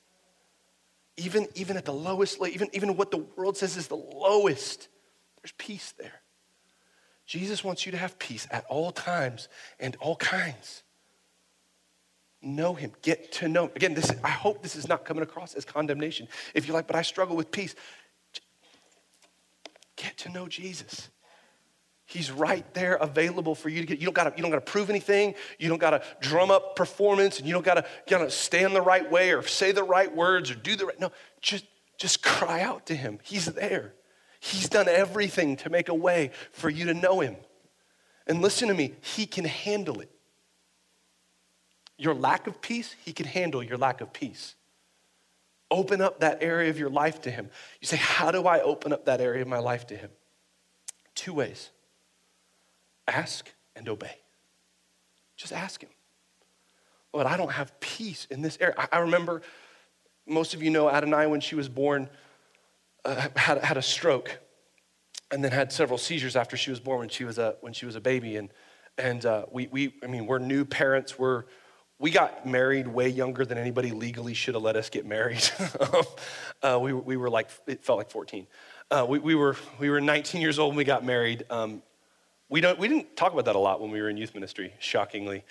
Even, 1.16 1.46
even 1.55 1.76
at 1.76 1.85
the 1.85 1.92
lowest, 1.92 2.38
even, 2.46 2.68
even 2.72 2.96
what 2.96 3.11
the 3.11 3.18
world 3.37 3.57
says 3.57 3.76
is 3.76 3.88
the 3.88 3.96
lowest, 3.96 4.88
there's 5.42 5.52
peace 5.59 5.92
there. 5.98 6.22
Jesus 7.26 7.62
wants 7.62 7.87
you 7.87 7.92
to 7.92 7.98
have 7.98 8.18
peace 8.18 8.46
at 8.50 8.64
all 8.66 8.92
times 8.92 9.48
and 9.78 9.96
all 10.00 10.16
kinds. 10.16 10.83
Know 12.40 12.74
him, 12.74 12.92
get 13.02 13.33
to 13.33 13.48
know 13.48 13.64
him. 13.64 13.70
Again, 13.76 13.94
this, 13.94 14.11
I 14.24 14.31
hope 14.31 14.62
this 14.62 14.74
is 14.74 14.88
not 14.88 15.05
coming 15.05 15.22
across 15.22 15.55
as 15.55 15.64
condemnation. 15.64 16.26
If 16.55 16.66
you're 16.66 16.74
like, 16.74 16.87
but 16.87 16.96
I 16.96 17.02
struggle 17.02 17.37
with 17.37 17.50
peace, 17.50 17.74
get 19.96 20.18
to 20.18 20.28
know 20.28 20.48
Jesus. 20.48 21.09
He's 22.07 22.31
right 22.31 22.66
there 22.74 22.96
available 22.96 23.55
for 23.55 23.68
you 23.68 23.81
to 23.81 23.87
get. 23.87 23.98
You 23.98 24.05
don't 24.05 24.14
gotta, 24.14 24.35
you 24.37 24.42
don't 24.42 24.50
gotta 24.50 24.61
prove 24.61 24.90
anything. 24.90 25.35
You 25.59 25.68
don't 25.68 25.78
gotta 25.78 26.02
drum 26.20 26.50
up 26.50 26.76
performance 26.76 27.38
and 27.38 27.46
you 27.46 27.55
don't 27.55 27.64
gotta, 27.64 27.87
gotta 28.07 28.31
stand 28.31 28.76
the 28.76 28.83
right 28.83 29.11
way 29.11 29.33
or 29.33 29.42
say 29.42 29.72
the 29.72 29.85
right 29.85 30.14
words 30.14 30.50
or 30.50 30.55
do 30.55 30.76
the 30.76 30.87
right. 30.87 31.00
No, 31.00 31.11
just, 31.40 31.64
just 31.96 32.22
cry 32.22 32.61
out 32.61 32.87
to 32.87 32.94
him. 32.94 33.18
He's 33.22 33.46
there. 33.46 33.94
He's 34.40 34.68
done 34.68 34.88
everything 34.88 35.57
to 35.59 35.70
make 35.70 35.88
a 35.88 35.94
way 35.94 36.33
for 36.50 36.68
you 36.68 36.87
to 36.87 36.94
know 36.94 37.20
him. 37.20 37.37
And 38.26 38.42
listen 38.42 38.68
to 38.68 38.74
me, 38.74 38.94
he 39.00 39.24
can 39.24 39.44
handle 39.44 40.00
it. 40.00 40.11
Your 41.96 42.14
lack 42.14 42.46
of 42.46 42.61
peace, 42.61 42.94
he 43.05 43.12
can 43.12 43.26
handle 43.26 43.62
your 43.62 43.78
lack 43.78 44.00
of 44.00 44.12
peace. 44.12 44.57
Open 45.72 46.02
up 46.02 46.20
that 46.20 46.42
area 46.42 46.68
of 46.68 46.78
your 46.78 46.90
life 46.90 47.22
to 47.22 47.30
him. 47.30 47.48
You 47.80 47.87
say, 47.87 47.96
How 47.96 48.30
do 48.30 48.46
I 48.46 48.61
open 48.61 48.92
up 48.92 49.06
that 49.06 49.22
area 49.22 49.40
of 49.40 49.48
my 49.48 49.58
life 49.58 49.87
to 49.87 49.96
him? 49.96 50.11
Two 51.14 51.32
ways 51.32 51.70
ask 53.08 53.50
and 53.74 53.88
obey. 53.88 54.16
Just 55.37 55.52
ask 55.52 55.82
him. 55.82 55.88
Lord, 57.12 57.26
I 57.26 57.37
don't 57.37 57.52
have 57.52 57.78
peace 57.80 58.26
in 58.30 58.42
this 58.42 58.58
area. 58.61 58.74
I, 58.92 58.98
remember, 58.98 59.40
most 60.26 60.52
of 60.54 60.62
you 60.62 60.70
know 60.70 60.90
Adonai 60.90 61.26
when 61.26 61.40
she 61.40 61.54
was 61.54 61.68
born 61.68 62.08
uh, 63.04 63.28
had, 63.35 63.58
had 63.64 63.76
a 63.76 63.82
stroke 63.82 64.38
and 65.30 65.42
then 65.42 65.52
had 65.52 65.72
several 65.72 65.98
seizures 65.98 66.37
after 66.37 66.56
she 66.56 66.70
was 66.70 66.80
born 66.80 67.00
when 67.00 67.08
she 67.08 67.24
was 67.24 67.38
a, 67.38 67.56
when 67.61 67.72
she 67.72 67.87
was 67.87 67.96
a 67.96 68.00
baby. 68.00 68.37
And, 68.37 68.50
and 68.98 69.24
uh, 69.24 69.46
we, 69.50 69.68
we, 69.68 69.94
I 70.04 70.06
mean, 70.06 70.26
we're 70.26 70.38
new 70.38 70.64
parents. 70.66 71.18
We're, 71.18 71.44
we 72.02 72.10
got 72.10 72.44
married 72.44 72.88
way 72.88 73.08
younger 73.08 73.44
than 73.44 73.56
anybody 73.56 73.92
legally 73.92 74.34
should 74.34 74.54
have 74.54 74.62
let 74.62 74.74
us 74.74 74.90
get 74.90 75.06
married. 75.06 75.48
uh, 76.62 76.76
we, 76.82 76.92
we 76.92 77.16
were 77.16 77.30
like, 77.30 77.48
it 77.68 77.84
felt 77.84 77.96
like 77.96 78.10
14. 78.10 78.48
Uh, 78.90 79.06
we, 79.08 79.20
we, 79.20 79.36
were, 79.36 79.56
we 79.78 79.88
were 79.88 80.00
19 80.00 80.40
years 80.40 80.58
old 80.58 80.70
when 80.70 80.78
we 80.78 80.84
got 80.84 81.04
married. 81.04 81.44
Um, 81.48 81.80
we, 82.48 82.60
don't, 82.60 82.76
we 82.76 82.88
didn't 82.88 83.16
talk 83.16 83.32
about 83.32 83.44
that 83.44 83.54
a 83.54 83.58
lot 83.60 83.80
when 83.80 83.92
we 83.92 84.02
were 84.02 84.10
in 84.10 84.16
youth 84.16 84.34
ministry, 84.34 84.74
shockingly. 84.80 85.44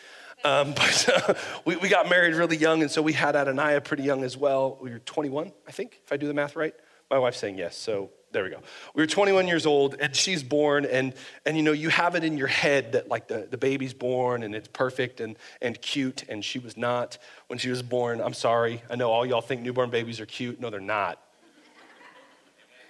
Um, 0.43 0.73
but 0.75 1.09
uh, 1.29 1.33
we, 1.63 1.77
we 1.77 1.87
got 1.87 2.09
married 2.09 2.35
really 2.35 2.57
young, 2.57 2.81
and 2.81 2.91
so 2.91 3.01
we 3.01 3.13
had 3.13 3.37
Adonai 3.37 3.79
pretty 3.79 4.03
young 4.03 4.25
as 4.25 4.35
well. 4.35 4.77
We 4.81 4.91
were 4.91 4.99
21, 4.99 5.53
I 5.65 5.71
think, 5.71 6.01
if 6.03 6.11
I 6.11 6.17
do 6.17 6.27
the 6.27 6.33
math 6.33 6.57
right. 6.57 6.75
My 7.09 7.17
wife's 7.17 7.37
saying 7.37 7.59
yes, 7.59 7.77
so 7.77 8.09
there 8.31 8.43
we 8.43 8.49
go. 8.49 8.59
We 8.95 9.03
were 9.03 9.07
21 9.07 9.47
years 9.47 9.65
old, 9.65 9.95
and 9.99 10.15
she's 10.15 10.43
born, 10.43 10.85
and, 10.85 11.13
and 11.45 11.57
you 11.57 11.63
know, 11.63 11.71
you 11.71 11.89
have 11.89 12.15
it 12.15 12.23
in 12.23 12.37
your 12.37 12.47
head 12.47 12.93
that 12.93 13.09
like 13.09 13.27
the, 13.27 13.47
the 13.49 13.57
baby's 13.57 13.93
born 13.93 14.43
and 14.43 14.55
it's 14.55 14.67
perfect 14.67 15.19
and, 15.19 15.37
and 15.61 15.81
cute, 15.81 16.23
and 16.29 16.43
she 16.43 16.59
was 16.59 16.77
not 16.77 17.17
when 17.47 17.59
she 17.59 17.69
was 17.69 17.81
born. 17.81 18.21
I'm 18.21 18.33
sorry. 18.33 18.81
I 18.89 18.95
know 18.95 19.11
all 19.11 19.25
y'all 19.25 19.41
think 19.41 19.61
newborn 19.61 19.89
babies 19.89 20.19
are 20.19 20.25
cute. 20.25 20.59
No, 20.59 20.69
they're 20.69 20.79
not. 20.79 21.19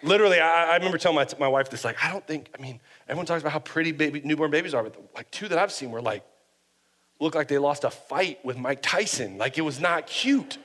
Literally, 0.04 0.40
I, 0.40 0.72
I 0.72 0.76
remember 0.78 0.98
telling 0.98 1.16
my, 1.16 1.28
my 1.40 1.48
wife 1.48 1.70
this, 1.70 1.86
like, 1.86 2.04
I 2.04 2.12
don't 2.12 2.26
think, 2.26 2.50
I 2.58 2.62
mean, 2.62 2.80
everyone 3.08 3.26
talks 3.26 3.42
about 3.42 3.52
how 3.54 3.60
pretty 3.60 3.92
baby, 3.92 4.22
newborn 4.24 4.50
babies 4.50 4.74
are, 4.74 4.84
but 4.84 5.00
like 5.16 5.30
two 5.30 5.48
that 5.48 5.60
I've 5.60 5.72
seen 5.72 5.92
were 5.92 6.02
like, 6.02 6.24
look 7.20 7.36
like 7.36 7.48
they 7.48 7.60
lost 7.60 7.84
a 7.84 7.92
fight 7.92 8.44
with 8.44 8.58
Mike 8.58 8.82
Tyson. 8.82 9.38
Like 9.38 9.58
it 9.60 9.62
was 9.62 9.80
not 9.80 10.08
cute. 10.08 10.58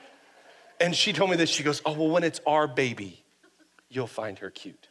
And 0.79 0.95
she 0.95 1.13
told 1.13 1.29
me 1.29 1.35
this, 1.35 1.49
she 1.49 1.63
goes, 1.63 1.81
oh, 1.85 1.93
well, 1.93 2.09
when 2.09 2.23
it's 2.23 2.39
our 2.45 2.67
baby, 2.67 3.23
you'll 3.89 4.07
find 4.07 4.39
her 4.39 4.49
cute. 4.49 4.87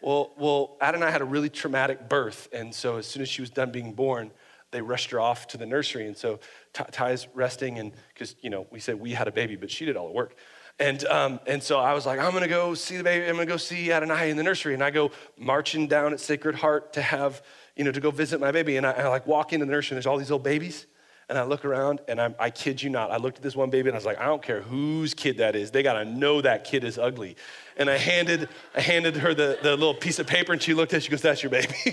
Well, 0.00 0.32
well, 0.38 0.76
Adonai 0.80 1.10
had 1.10 1.20
a 1.20 1.24
really 1.24 1.50
traumatic 1.50 2.08
birth, 2.08 2.48
and 2.52 2.72
so 2.74 2.98
as 2.98 3.06
soon 3.06 3.22
as 3.22 3.28
she 3.28 3.42
was 3.42 3.50
done 3.50 3.72
being 3.72 3.94
born, 3.94 4.30
they 4.70 4.80
rushed 4.80 5.10
her 5.10 5.20
off 5.20 5.46
to 5.48 5.56
the 5.56 5.66
nursery. 5.66 6.06
And 6.06 6.16
so 6.16 6.38
Ty's 6.72 7.26
resting, 7.34 7.78
and 7.78 7.92
because 8.14 8.36
you 8.40 8.50
know 8.50 8.66
we 8.70 8.80
said 8.80 9.00
we 9.00 9.12
had 9.12 9.26
a 9.26 9.32
baby, 9.32 9.56
but 9.56 9.70
she 9.70 9.84
did 9.84 9.96
all 9.96 10.06
the 10.06 10.12
work. 10.12 10.36
And 10.78 11.04
um, 11.06 11.40
and 11.46 11.60
so 11.60 11.78
I 11.80 11.94
was 11.94 12.06
like, 12.06 12.20
I'm 12.20 12.32
gonna 12.32 12.46
go 12.46 12.74
see 12.74 12.96
the 12.96 13.02
baby. 13.02 13.26
I'm 13.26 13.34
gonna 13.34 13.46
go 13.46 13.56
see 13.56 13.90
Adonai 13.90 14.30
in 14.30 14.36
the 14.36 14.44
nursery, 14.44 14.74
and 14.74 14.84
I 14.84 14.90
go 14.90 15.10
marching 15.36 15.88
down 15.88 16.12
at 16.12 16.20
Sacred 16.20 16.54
Heart 16.54 16.92
to 16.92 17.02
have 17.02 17.42
you 17.74 17.82
know 17.82 17.90
to 17.90 18.00
go 18.00 18.12
visit 18.12 18.40
my 18.40 18.52
baby. 18.52 18.76
And 18.76 18.86
I, 18.86 18.92
I 18.92 19.08
like 19.08 19.26
walk 19.26 19.52
into 19.52 19.66
the 19.66 19.72
nursery, 19.72 19.94
and 19.94 19.96
there's 19.96 20.06
all 20.06 20.18
these 20.18 20.30
little 20.30 20.38
babies. 20.38 20.86
And 21.28 21.36
I 21.36 21.42
look 21.42 21.66
around 21.66 22.00
and 22.08 22.20
I'm, 22.20 22.34
i 22.38 22.48
kid 22.48 22.82
you 22.82 22.88
not, 22.88 23.10
I 23.10 23.18
looked 23.18 23.36
at 23.36 23.42
this 23.42 23.54
one 23.54 23.68
baby 23.68 23.88
and 23.88 23.94
I 23.94 23.98
was 23.98 24.06
like, 24.06 24.18
I 24.18 24.24
don't 24.24 24.42
care 24.42 24.62
whose 24.62 25.12
kid 25.12 25.38
that 25.38 25.54
is. 25.54 25.70
They 25.70 25.82
gotta 25.82 26.04
know 26.04 26.40
that 26.40 26.64
kid 26.64 26.84
is 26.84 26.96
ugly. 26.96 27.36
And 27.76 27.90
I 27.90 27.98
handed, 27.98 28.48
I 28.74 28.80
handed 28.80 29.16
her 29.18 29.34
the, 29.34 29.58
the 29.62 29.72
little 29.72 29.94
piece 29.94 30.18
of 30.18 30.26
paper 30.26 30.52
and 30.54 30.62
she 30.62 30.72
looked 30.72 30.94
at 30.94 30.98
it, 30.98 31.02
she 31.02 31.10
goes, 31.10 31.20
That's 31.20 31.42
your 31.42 31.50
baby. 31.50 31.74
I 31.86 31.92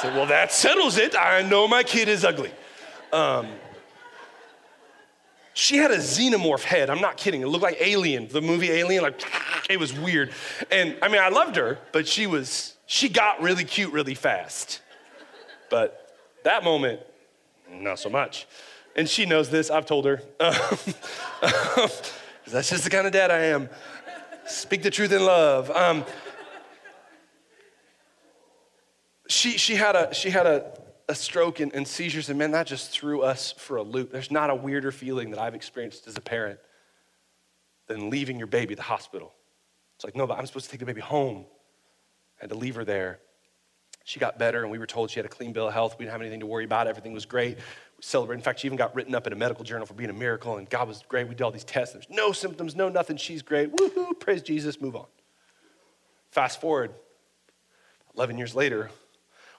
said, 0.00 0.14
Well, 0.16 0.26
that 0.26 0.52
settles 0.52 0.96
it. 0.96 1.14
I 1.14 1.42
know 1.42 1.68
my 1.68 1.82
kid 1.82 2.08
is 2.08 2.24
ugly. 2.24 2.50
Um, 3.12 3.46
she 5.54 5.76
had 5.76 5.90
a 5.90 5.98
xenomorph 5.98 6.62
head. 6.62 6.88
I'm 6.88 7.02
not 7.02 7.18
kidding. 7.18 7.42
It 7.42 7.48
looked 7.48 7.62
like 7.62 7.76
Alien, 7.78 8.28
the 8.28 8.40
movie 8.40 8.70
Alien. 8.70 9.02
Like, 9.02 9.22
it 9.68 9.78
was 9.78 9.92
weird. 9.92 10.32
And 10.70 10.96
I 11.02 11.08
mean, 11.08 11.20
I 11.20 11.28
loved 11.28 11.56
her, 11.56 11.78
but 11.92 12.08
she 12.08 12.26
was, 12.26 12.74
she 12.86 13.10
got 13.10 13.42
really 13.42 13.64
cute 13.64 13.92
really 13.92 14.14
fast. 14.14 14.80
But 15.68 16.16
that 16.44 16.64
moment, 16.64 17.00
not 17.72 17.98
so 17.98 18.08
much. 18.08 18.46
And 18.94 19.08
she 19.08 19.24
knows 19.24 19.48
this, 19.48 19.70
I've 19.70 19.86
told 19.86 20.04
her. 20.04 20.22
that's 20.38 20.84
just 22.68 22.84
the 22.84 22.90
kind 22.90 23.06
of 23.06 23.12
dad 23.12 23.30
I 23.30 23.44
am. 23.46 23.70
Speak 24.46 24.82
the 24.82 24.90
truth 24.90 25.12
in 25.12 25.24
love. 25.24 25.70
Um, 25.70 26.04
she, 29.28 29.52
she 29.52 29.74
had 29.74 29.96
a, 29.96 30.12
she 30.12 30.30
had 30.30 30.46
a, 30.46 30.78
a 31.08 31.14
stroke 31.14 31.60
and, 31.60 31.74
and 31.74 31.88
seizures, 31.88 32.28
and 32.28 32.38
man, 32.38 32.50
that 32.50 32.66
just 32.66 32.90
threw 32.90 33.22
us 33.22 33.52
for 33.52 33.76
a 33.76 33.82
loop. 33.82 34.12
There's 34.12 34.30
not 34.30 34.50
a 34.50 34.54
weirder 34.54 34.92
feeling 34.92 35.30
that 35.30 35.38
I've 35.38 35.54
experienced 35.54 36.06
as 36.06 36.16
a 36.16 36.20
parent 36.20 36.58
than 37.86 38.10
leaving 38.10 38.38
your 38.38 38.46
baby 38.46 38.72
at 38.72 38.78
the 38.78 38.84
hospital. 38.84 39.32
It's 39.96 40.04
like, 40.04 40.16
no, 40.16 40.26
but 40.26 40.38
I'm 40.38 40.46
supposed 40.46 40.66
to 40.66 40.70
take 40.70 40.80
the 40.80 40.86
baby 40.86 41.00
home. 41.00 41.46
I 42.38 42.44
had 42.44 42.50
to 42.50 42.56
leave 42.56 42.74
her 42.74 42.84
there. 42.84 43.20
She 44.04 44.18
got 44.18 44.38
better, 44.38 44.62
and 44.62 44.70
we 44.70 44.78
were 44.78 44.86
told 44.86 45.10
she 45.10 45.18
had 45.18 45.26
a 45.26 45.28
clean 45.28 45.52
bill 45.52 45.68
of 45.68 45.74
health. 45.74 45.96
We 45.98 46.04
didn't 46.04 46.12
have 46.12 46.20
anything 46.20 46.40
to 46.40 46.46
worry 46.46 46.64
about. 46.64 46.86
Everything 46.86 47.12
was 47.12 47.24
great. 47.24 47.56
We 47.56 48.02
celebrated. 48.02 48.40
In 48.40 48.44
fact, 48.44 48.60
she 48.60 48.68
even 48.68 48.76
got 48.76 48.94
written 48.94 49.14
up 49.14 49.26
in 49.26 49.32
a 49.32 49.36
medical 49.36 49.64
journal 49.64 49.86
for 49.86 49.94
being 49.94 50.10
a 50.10 50.14
miracle, 50.14 50.56
and 50.56 50.68
God 50.68 50.88
was 50.88 51.02
great. 51.08 51.28
We 51.28 51.34
did 51.34 51.42
all 51.42 51.52
these 51.52 51.64
tests. 51.64 51.94
There's 51.94 52.10
no 52.10 52.32
symptoms, 52.32 52.74
no 52.74 52.88
nothing. 52.88 53.16
She's 53.16 53.42
great. 53.42 53.72
Woohoo! 53.72 54.18
Praise 54.18 54.42
Jesus. 54.42 54.80
Move 54.80 54.96
on. 54.96 55.06
Fast 56.30 56.60
forward, 56.60 56.92
11 58.16 58.38
years 58.38 58.54
later, 58.54 58.90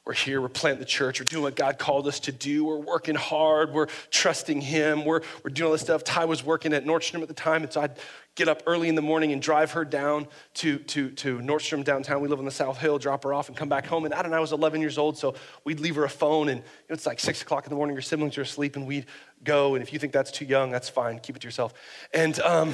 we're 0.05 0.13
here, 0.13 0.41
we're 0.41 0.49
planting 0.49 0.79
the 0.79 0.85
church, 0.85 1.21
we're 1.21 1.25
doing 1.25 1.43
what 1.43 1.55
God 1.55 1.79
called 1.79 2.07
us 2.07 2.19
to 2.21 2.33
do, 2.33 2.65
we're 2.65 2.77
working 2.77 3.15
hard, 3.15 3.71
we're 3.71 3.87
trusting 4.11 4.59
Him, 4.59 5.05
we're, 5.05 5.21
we're 5.43 5.49
doing 5.49 5.67
all 5.67 5.71
this 5.71 5.81
stuff. 5.81 6.03
Ty 6.03 6.25
was 6.25 6.43
working 6.43 6.73
at 6.73 6.83
Nordstrom 6.85 7.21
at 7.21 7.29
the 7.29 7.33
time, 7.33 7.63
and 7.63 7.71
so 7.71 7.81
I'd 7.81 7.97
get 8.35 8.49
up 8.49 8.63
early 8.65 8.89
in 8.89 8.95
the 8.95 9.01
morning 9.01 9.31
and 9.31 9.41
drive 9.41 9.71
her 9.71 9.85
down 9.85 10.27
to, 10.55 10.79
to, 10.79 11.11
to 11.11 11.39
Nordstrom 11.39 11.85
downtown. 11.85 12.21
We 12.21 12.27
live 12.27 12.39
on 12.39 12.45
the 12.45 12.51
South 12.51 12.79
Hill, 12.79 12.97
drop 12.97 13.23
her 13.23 13.33
off 13.33 13.47
and 13.47 13.55
come 13.55 13.69
back 13.69 13.85
home. 13.85 14.03
And 14.03 14.13
Adonai 14.13 14.39
was 14.39 14.51
11 14.51 14.81
years 14.81 14.97
old, 14.97 15.17
so 15.17 15.35
we'd 15.63 15.79
leave 15.79 15.95
her 15.95 16.03
a 16.03 16.09
phone, 16.09 16.49
and 16.49 16.59
you 16.59 16.65
know, 16.89 16.93
it's 16.93 17.05
like 17.05 17.19
six 17.19 17.41
o'clock 17.41 17.65
in 17.65 17.69
the 17.69 17.75
morning, 17.75 17.95
your 17.95 18.01
siblings 18.01 18.37
are 18.37 18.41
asleep, 18.41 18.75
and 18.75 18.85
we'd 18.85 19.05
go. 19.43 19.75
And 19.75 19.83
if 19.83 19.93
you 19.93 19.99
think 19.99 20.11
that's 20.11 20.31
too 20.31 20.45
young, 20.45 20.69
that's 20.69 20.89
fine, 20.89 21.19
keep 21.19 21.37
it 21.37 21.39
to 21.39 21.47
yourself. 21.47 21.73
And, 22.13 22.37
um, 22.41 22.73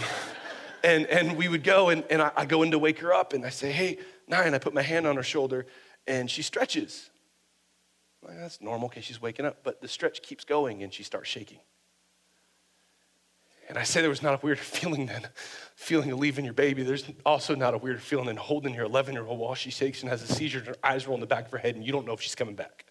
and, 0.84 1.06
and 1.08 1.38
we 1.38 1.48
would 1.48 1.64
go, 1.64 1.90
and, 1.90 2.04
and 2.10 2.24
I, 2.24 2.32
I 2.36 2.46
go 2.46 2.64
in 2.64 2.72
to 2.72 2.80
wake 2.80 3.00
her 3.00 3.14
up, 3.14 3.34
and 3.34 3.46
I 3.46 3.50
say, 3.50 3.72
Hey, 3.72 4.00
Nine, 4.28 4.54
I 4.54 4.60
put 4.60 4.74
my 4.74 4.84
hand 4.84 5.08
on 5.08 5.16
her 5.16 5.24
shoulder, 5.24 5.66
and 6.08 6.30
she 6.30 6.44
stretches. 6.44 7.10
Like, 8.22 8.38
that's 8.38 8.62
normal 8.62 8.90
because 8.90 9.06
she's 9.06 9.22
waking 9.22 9.46
up. 9.46 9.64
But 9.64 9.82
the 9.82 9.88
stretch 9.88 10.22
keeps 10.22 10.44
going 10.44 10.84
and 10.84 10.94
she 10.94 11.04
starts 11.04 11.30
shaking. 11.30 11.60
And 13.70 13.78
I 13.78 13.84
say 13.84 14.02
there 14.02 14.10
was 14.10 14.24
not 14.24 14.34
a 14.34 14.46
weird 14.46 14.60
feeling 14.60 15.06
then, 15.06 15.28
feeling 15.76 16.12
of 16.12 16.20
leaving 16.20 16.44
your 16.44 16.54
baby. 16.54 16.84
There's 16.84 17.06
also 17.26 17.56
not 17.56 17.74
a 17.74 17.78
weird 17.78 18.02
feeling 18.02 18.26
than 18.26 18.38
holding 18.38 18.74
your 18.74 18.86
11 18.86 19.14
year 19.14 19.26
old 19.26 19.40
while 19.40 19.56
she 19.56 19.70
shakes 19.70 20.02
and 20.02 20.10
has 20.10 20.22
a 20.24 20.28
seizure 20.28 20.60
and 20.60 20.68
her 20.68 20.76
eyes 20.84 21.08
roll 21.08 21.16
in 21.16 21.22
the 21.22 21.28
back 21.28 21.46
of 21.46 21.52
her 21.52 21.58
head 21.60 21.76
and 21.76 21.86
you 21.86 21.92
don't 21.92 22.06
know 22.06 22.14
if 22.14 22.22
she's 22.22 22.36
coming 22.36 22.56
back. 22.56 22.86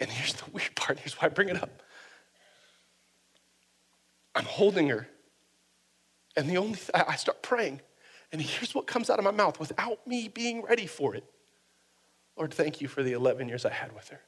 And 0.00 0.10
here's 0.10 0.34
the 0.34 0.50
weird 0.50 0.74
part 0.74 0.98
here's 0.98 1.14
why 1.14 1.26
I 1.26 1.28
bring 1.28 1.48
it 1.48 1.62
up. 1.62 1.82
I'm 4.34 4.44
holding 4.44 4.88
her, 4.88 5.08
and 6.36 6.48
the 6.48 6.58
only 6.58 6.76
th- 6.76 6.90
I 6.94 7.16
start 7.16 7.42
praying, 7.42 7.80
and 8.30 8.40
here's 8.40 8.72
what 8.72 8.86
comes 8.86 9.10
out 9.10 9.18
of 9.18 9.24
my 9.24 9.32
mouth 9.32 9.58
without 9.58 10.06
me 10.06 10.28
being 10.28 10.62
ready 10.62 10.86
for 10.86 11.16
it. 11.16 11.24
Lord, 12.38 12.54
thank 12.54 12.80
you 12.80 12.88
for 12.88 13.02
the 13.02 13.12
11 13.12 13.48
years 13.48 13.66
I 13.66 13.72
had 13.72 13.94
with 13.94 14.08
her. 14.08 14.20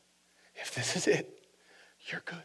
If 0.57 0.75
this 0.75 0.97
is 0.97 1.07
it, 1.07 1.43
you're 2.11 2.23
good. 2.25 2.39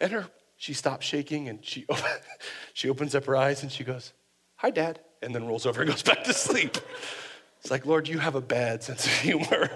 And 0.00 0.12
her, 0.12 0.26
she 0.56 0.72
stops 0.72 1.04
shaking 1.04 1.48
and 1.48 1.64
she, 1.64 1.86
she 2.72 2.88
opens 2.88 3.14
up 3.14 3.24
her 3.24 3.36
eyes 3.36 3.62
and 3.62 3.70
she 3.72 3.84
goes, 3.84 4.12
Hi, 4.56 4.70
Dad. 4.70 5.00
And 5.22 5.34
then 5.34 5.46
rolls 5.46 5.66
over 5.66 5.82
and 5.82 5.90
goes 5.90 6.02
back 6.02 6.24
to 6.24 6.32
sleep. 6.32 6.76
It's 7.60 7.70
like, 7.70 7.84
Lord, 7.84 8.06
you 8.06 8.18
have 8.18 8.36
a 8.36 8.40
bad 8.40 8.82
sense 8.82 9.06
of 9.06 9.12
humor. 9.12 9.70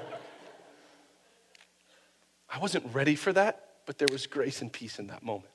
I 2.49 2.59
wasn't 2.59 2.95
ready 2.95 3.15
for 3.15 3.33
that, 3.33 3.65
but 3.87 3.99
there 3.99 4.09
was 4.11 4.27
grace 4.27 4.63
and 4.63 4.73
peace 4.73 4.99
in 4.99 5.09
that 5.09 5.23
moment. 5.23 5.53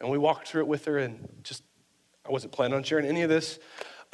And 0.00 0.10
we 0.10 0.18
walked 0.18 0.48
through 0.48 0.62
it 0.62 0.66
with 0.68 0.84
her, 0.86 0.98
and 0.98 1.28
just, 1.42 1.62
I 2.26 2.30
wasn't 2.30 2.52
planning 2.52 2.76
on 2.76 2.82
sharing 2.82 3.06
any 3.06 3.22
of 3.22 3.28
this. 3.28 3.58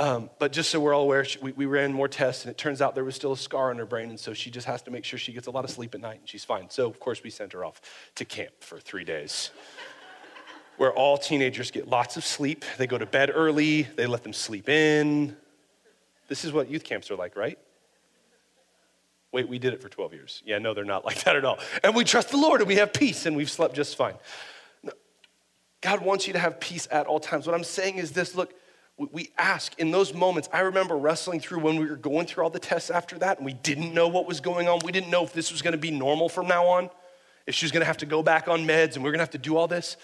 Um, 0.01 0.31
but 0.39 0.53
just 0.53 0.71
so 0.71 0.79
we're 0.79 0.95
all 0.95 1.03
aware, 1.03 1.27
we, 1.43 1.51
we, 1.53 1.67
ran 1.67 1.93
more 1.93 2.07
tests, 2.07 2.45
and 2.45 2.53
it 2.53 2.57
turns 2.57 2.81
out 2.81 2.95
there 2.95 3.03
was 3.03 3.17
still 3.17 3.33
a 3.33 3.37
scar 3.37 3.71
on 3.71 3.79
her 3.79 3.87
brain, 3.87 4.11
and 4.11 4.21
so 4.21 4.33
she 4.33 4.49
just 4.49 4.67
has 4.69 4.81
to 4.83 4.93
make 4.93 5.05
sure 5.05 5.19
she 5.19 5.33
gets 5.33 5.49
a 5.49 5.51
lot 5.51 5.65
of 5.65 5.71
sleep 5.71 5.93
at 5.93 6.01
night, 6.01 6.21
and 6.21 6.29
she's 6.29 6.45
fine. 6.45 6.71
So, 6.71 6.87
of 6.87 7.01
course, 7.01 7.25
we 7.25 7.31
sent 7.31 7.53
her 7.53 7.65
off 7.65 7.81
to 8.15 8.25
camp 8.25 8.53
for 8.61 8.79
three 8.79 9.03
days, 9.03 9.51
where 10.77 10.93
all 10.93 11.19
teenagers 11.19 11.73
get 11.73 11.89
lots 11.89 12.17
of 12.17 12.25
sleep. 12.25 12.65
They 12.77 12.87
go 12.87 12.97
to 12.97 13.07
bed 13.07 13.33
early, 13.35 13.83
they 13.97 14.07
let 14.07 14.23
them 14.23 14.33
sleep 14.33 14.69
in. 14.69 15.37
This 16.29 16.45
is 16.45 16.53
what 16.53 16.71
youth 16.71 16.85
camps 16.85 17.11
are 17.11 17.17
like, 17.17 17.35
right? 17.35 17.59
Wait, 19.33 19.49
we 19.49 19.59
did 19.59 19.75
it 19.75 19.83
for 19.83 19.89
12 19.89 20.13
years. 20.13 20.43
Yeah, 20.47 20.59
no, 20.59 20.75
they're 20.75 20.85
not 20.85 21.05
like 21.07 21.25
that 21.25 21.35
at 21.35 21.45
all. 21.45 21.59
And 21.83 21.97
we 21.97 22.05
trust 22.05 22.31
the 22.31 22.37
Lord, 22.37 22.61
and 22.61 22.69
we 22.69 22.77
have 22.77 22.93
peace, 22.93 23.27
and 23.27 23.37
we've 23.37 23.51
slept 23.51 23.75
just 23.75 23.97
fine. 23.97 24.15
God 25.81 26.03
wants 26.03 26.27
you 26.29 26.33
to 26.35 26.39
have 26.39 26.61
peace 26.61 26.87
at 26.91 27.07
all 27.07 27.19
times. 27.19 27.47
What 27.47 27.55
I'm 27.55 27.65
saying 27.65 27.97
is 27.97 28.13
this 28.13 28.35
look, 28.35 28.55
we 28.99 29.31
ask 29.39 29.79
in 29.79 29.91
those 29.91 30.13
moments. 30.13 30.49
I 30.53 30.61
remember 30.61 30.97
wrestling 30.97 31.41
through 31.41 31.61
when 31.61 31.77
we 31.77 31.87
were 31.87 31.97
going 31.97 32.27
through 32.27 32.45
all 32.45 32.51
the 32.51 32.59
tests 32.59 32.91
after 32.91 33.19
that, 33.21 33.39
and 33.39 33.47
we 33.47 33.53
didn't 33.53 33.95
know 33.95 34.09
what 34.09 34.27
was 34.27 34.41
going 34.41 34.69
on. 34.69 34.81
We 34.85 34.93
didn't 34.93 35.11
know 35.11 35.25
if 35.25 35.33
this 35.33 35.53
was 35.53 35.63
going 35.63 35.73
to 35.73 35.79
be 35.79 35.91
normal 35.91 36.29
from 36.29 36.49
now 36.49 36.67
on, 36.67 36.91
if 37.47 37.55
she 37.55 37.65
was 37.65 37.73
going 37.73 37.83
to 37.83 37.87
have 37.87 37.99
to 37.99 38.07
go 38.07 38.23
back 38.23 38.49
on 38.49 38.67
meds, 38.67 38.95
and 38.95 39.05
we 39.05 39.09
are 39.09 39.13
going 39.13 39.19
to 39.19 39.25
have 39.25 39.31
to 39.31 39.39
do 39.39 39.57
all 39.57 39.69
this. 39.69 39.97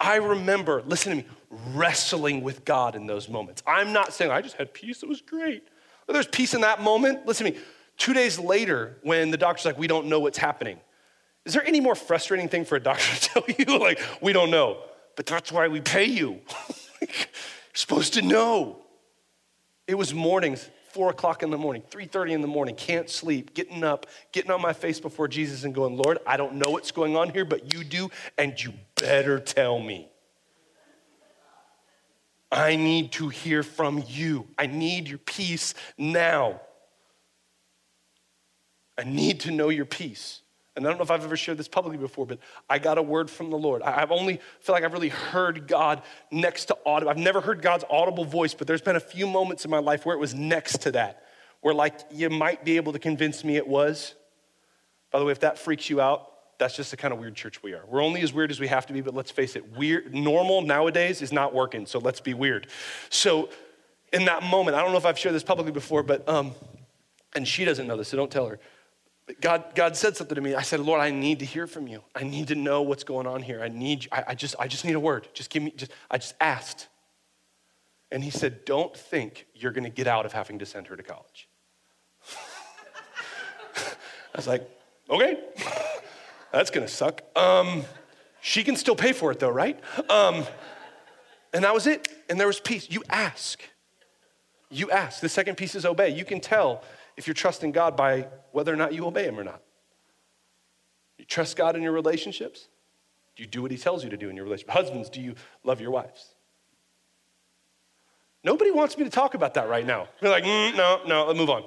I 0.00 0.16
remember, 0.16 0.82
listen 0.86 1.10
to 1.16 1.22
me, 1.22 1.28
wrestling 1.74 2.42
with 2.42 2.64
God 2.64 2.94
in 2.94 3.06
those 3.06 3.28
moments. 3.28 3.62
I'm 3.66 3.92
not 3.92 4.12
saying 4.12 4.30
I 4.30 4.42
just 4.42 4.56
had 4.56 4.74
peace, 4.74 5.02
it 5.02 5.08
was 5.08 5.20
great. 5.20 5.66
There's 6.08 6.26
peace 6.26 6.52
in 6.52 6.60
that 6.60 6.82
moment. 6.82 7.24
Listen 7.24 7.46
to 7.46 7.52
me, 7.52 7.58
two 7.96 8.12
days 8.12 8.38
later, 8.38 8.98
when 9.02 9.30
the 9.30 9.38
doctor's 9.38 9.64
like, 9.64 9.78
we 9.78 9.86
don't 9.86 10.08
know 10.08 10.20
what's 10.20 10.36
happening, 10.36 10.78
is 11.46 11.54
there 11.54 11.64
any 11.64 11.80
more 11.80 11.94
frustrating 11.94 12.48
thing 12.48 12.64
for 12.64 12.76
a 12.76 12.80
doctor 12.80 13.16
to 13.16 13.20
tell 13.28 13.44
you? 13.56 13.78
like, 13.78 14.00
we 14.20 14.32
don't 14.32 14.50
know, 14.50 14.78
but 15.16 15.24
that's 15.24 15.50
why 15.50 15.68
we 15.68 15.80
pay 15.80 16.04
you. 16.04 16.40
supposed 17.72 18.14
to 18.14 18.22
know. 18.22 18.78
It 19.86 19.94
was 19.94 20.14
mornings, 20.14 20.68
four 20.92 21.10
o'clock 21.10 21.42
in 21.42 21.50
the 21.50 21.58
morning, 21.58 21.82
3:30 21.90 22.32
in 22.32 22.40
the 22.40 22.48
morning, 22.48 22.74
can't 22.74 23.08
sleep, 23.08 23.54
getting 23.54 23.82
up, 23.82 24.06
getting 24.32 24.50
on 24.50 24.60
my 24.60 24.72
face 24.72 25.00
before 25.00 25.26
Jesus 25.26 25.64
and 25.64 25.74
going, 25.74 25.96
Lord, 25.96 26.18
I 26.26 26.36
don't 26.36 26.54
know 26.54 26.70
what's 26.70 26.92
going 26.92 27.16
on 27.16 27.30
here, 27.30 27.44
but 27.44 27.72
you 27.72 27.82
do, 27.82 28.10
and 28.38 28.62
you 28.62 28.74
better 28.96 29.40
tell 29.40 29.78
me. 29.78 30.08
I 32.50 32.76
need 32.76 33.12
to 33.12 33.30
hear 33.30 33.62
from 33.62 34.04
you. 34.06 34.46
I 34.58 34.66
need 34.66 35.08
your 35.08 35.18
peace 35.18 35.72
now. 35.96 36.60
I 38.98 39.04
need 39.04 39.40
to 39.40 39.50
know 39.50 39.70
your 39.70 39.86
peace. 39.86 40.41
And 40.74 40.86
I 40.86 40.88
don't 40.88 40.96
know 40.96 41.04
if 41.04 41.10
I've 41.10 41.24
ever 41.24 41.36
shared 41.36 41.58
this 41.58 41.68
publicly 41.68 41.98
before, 41.98 42.24
but 42.24 42.38
I 42.68 42.78
got 42.78 42.96
a 42.96 43.02
word 43.02 43.28
from 43.28 43.50
the 43.50 43.58
Lord. 43.58 43.82
I've 43.82 44.10
only 44.10 44.40
feel 44.60 44.74
like 44.74 44.84
I've 44.84 44.94
really 44.94 45.10
heard 45.10 45.68
God 45.68 46.02
next 46.30 46.66
to 46.66 46.78
audible. 46.86 47.10
I've 47.10 47.18
never 47.18 47.42
heard 47.42 47.60
God's 47.60 47.84
audible 47.90 48.24
voice, 48.24 48.54
but 48.54 48.66
there's 48.66 48.80
been 48.80 48.96
a 48.96 49.00
few 49.00 49.26
moments 49.26 49.66
in 49.66 49.70
my 49.70 49.80
life 49.80 50.06
where 50.06 50.16
it 50.16 50.18
was 50.18 50.34
next 50.34 50.82
to 50.82 50.92
that, 50.92 51.24
where 51.60 51.74
like 51.74 52.00
you 52.10 52.30
might 52.30 52.64
be 52.64 52.76
able 52.76 52.92
to 52.94 52.98
convince 52.98 53.44
me 53.44 53.56
it 53.56 53.68
was. 53.68 54.14
By 55.10 55.18
the 55.18 55.26
way, 55.26 55.32
if 55.32 55.40
that 55.40 55.58
freaks 55.58 55.90
you 55.90 56.00
out, 56.00 56.32
that's 56.58 56.74
just 56.74 56.90
the 56.90 56.96
kind 56.96 57.12
of 57.12 57.20
weird 57.20 57.34
church 57.34 57.62
we 57.62 57.74
are. 57.74 57.82
We're 57.86 58.02
only 58.02 58.22
as 58.22 58.32
weird 58.32 58.50
as 58.50 58.58
we 58.58 58.68
have 58.68 58.86
to 58.86 58.94
be, 58.94 59.02
but 59.02 59.14
let's 59.14 59.30
face 59.30 59.56
it, 59.56 59.76
weird 59.76 60.14
normal 60.14 60.62
nowadays 60.62 61.20
is 61.20 61.32
not 61.32 61.52
working, 61.52 61.84
so 61.84 61.98
let's 61.98 62.20
be 62.20 62.32
weird. 62.32 62.68
So 63.10 63.50
in 64.12 64.24
that 64.24 64.42
moment, 64.42 64.76
I 64.76 64.80
don't 64.80 64.92
know 64.92 64.98
if 64.98 65.04
I've 65.04 65.18
shared 65.18 65.34
this 65.34 65.42
publicly 65.42 65.72
before, 65.72 66.02
but 66.02 66.26
um, 66.28 66.52
and 67.34 67.46
she 67.46 67.64
doesn't 67.64 67.86
know 67.86 67.96
this, 67.96 68.08
so 68.08 68.16
don't 68.16 68.30
tell 68.30 68.46
her. 68.46 68.58
God, 69.40 69.74
God 69.74 69.96
said 69.96 70.16
something 70.16 70.34
to 70.34 70.40
me. 70.40 70.54
I 70.54 70.62
said, 70.62 70.80
Lord, 70.80 71.00
I 71.00 71.10
need 71.10 71.38
to 71.38 71.44
hear 71.44 71.66
from 71.66 71.86
you. 71.86 72.02
I 72.14 72.24
need 72.24 72.48
to 72.48 72.54
know 72.54 72.82
what's 72.82 73.04
going 73.04 73.26
on 73.26 73.42
here. 73.42 73.62
I 73.62 73.68
need, 73.68 74.08
I, 74.10 74.24
I 74.28 74.34
just, 74.34 74.56
I 74.58 74.66
just 74.66 74.84
need 74.84 74.94
a 74.94 75.00
word. 75.00 75.28
Just 75.32 75.50
give 75.50 75.62
me, 75.62 75.72
just, 75.76 75.92
I 76.10 76.18
just 76.18 76.34
asked. 76.40 76.88
And 78.10 78.22
he 78.22 78.30
said, 78.30 78.64
Don't 78.64 78.96
think 78.96 79.46
you're 79.54 79.72
going 79.72 79.84
to 79.84 79.90
get 79.90 80.06
out 80.06 80.26
of 80.26 80.32
having 80.32 80.58
to 80.58 80.66
send 80.66 80.88
her 80.88 80.96
to 80.96 81.02
college. 81.02 81.48
I 83.76 84.36
was 84.36 84.46
like, 84.46 84.68
Okay, 85.08 85.38
that's 86.52 86.70
going 86.70 86.86
to 86.86 86.92
suck. 86.92 87.22
Um, 87.36 87.84
she 88.40 88.64
can 88.64 88.76
still 88.76 88.96
pay 88.96 89.12
for 89.12 89.30
it 89.30 89.38
though, 89.38 89.50
right? 89.50 89.78
Um, 90.10 90.44
and 91.52 91.64
that 91.64 91.74
was 91.74 91.86
it. 91.86 92.08
And 92.28 92.40
there 92.40 92.46
was 92.46 92.60
peace. 92.60 92.88
You 92.90 93.02
ask. 93.08 93.62
You 94.70 94.90
ask. 94.90 95.20
The 95.20 95.28
second 95.28 95.56
piece 95.56 95.74
is 95.74 95.84
obey. 95.84 96.10
You 96.10 96.24
can 96.24 96.40
tell 96.40 96.82
if 97.16 97.26
you're 97.26 97.34
trusting 97.34 97.72
God 97.72 97.96
by 97.96 98.28
whether 98.52 98.72
or 98.72 98.76
not 98.76 98.92
you 98.92 99.06
obey 99.06 99.24
Him 99.24 99.38
or 99.38 99.44
not. 99.44 99.62
You 101.18 101.24
trust 101.24 101.56
God 101.56 101.76
in 101.76 101.82
your 101.82 101.92
relationships? 101.92 102.68
Do 103.36 103.42
you 103.42 103.48
do 103.48 103.62
what 103.62 103.70
He 103.70 103.76
tells 103.76 104.04
you 104.04 104.10
to 104.10 104.16
do 104.16 104.28
in 104.28 104.36
your 104.36 104.44
relationship? 104.44 104.70
Husbands, 104.70 105.08
do 105.08 105.20
you 105.20 105.34
love 105.64 105.80
your 105.80 105.90
wives? 105.90 106.34
Nobody 108.44 108.70
wants 108.70 108.98
me 108.98 109.04
to 109.04 109.10
talk 109.10 109.34
about 109.34 109.54
that 109.54 109.68
right 109.68 109.86
now. 109.86 110.08
They're 110.20 110.30
like, 110.30 110.44
mm, 110.44 110.76
no, 110.76 111.00
no, 111.06 111.26
let's 111.26 111.38
move 111.38 111.50
on. 111.50 111.64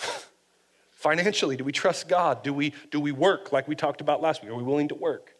Financially, 0.92 1.56
do 1.56 1.64
we 1.64 1.72
trust 1.72 2.08
God? 2.08 2.42
Do 2.42 2.54
we, 2.54 2.72
do 2.90 2.98
we 2.98 3.12
work 3.12 3.52
like 3.52 3.68
we 3.68 3.74
talked 3.74 4.00
about 4.00 4.22
last 4.22 4.42
week? 4.42 4.50
Are 4.50 4.54
we 4.54 4.62
willing 4.62 4.88
to 4.88 4.94
work? 4.94 5.33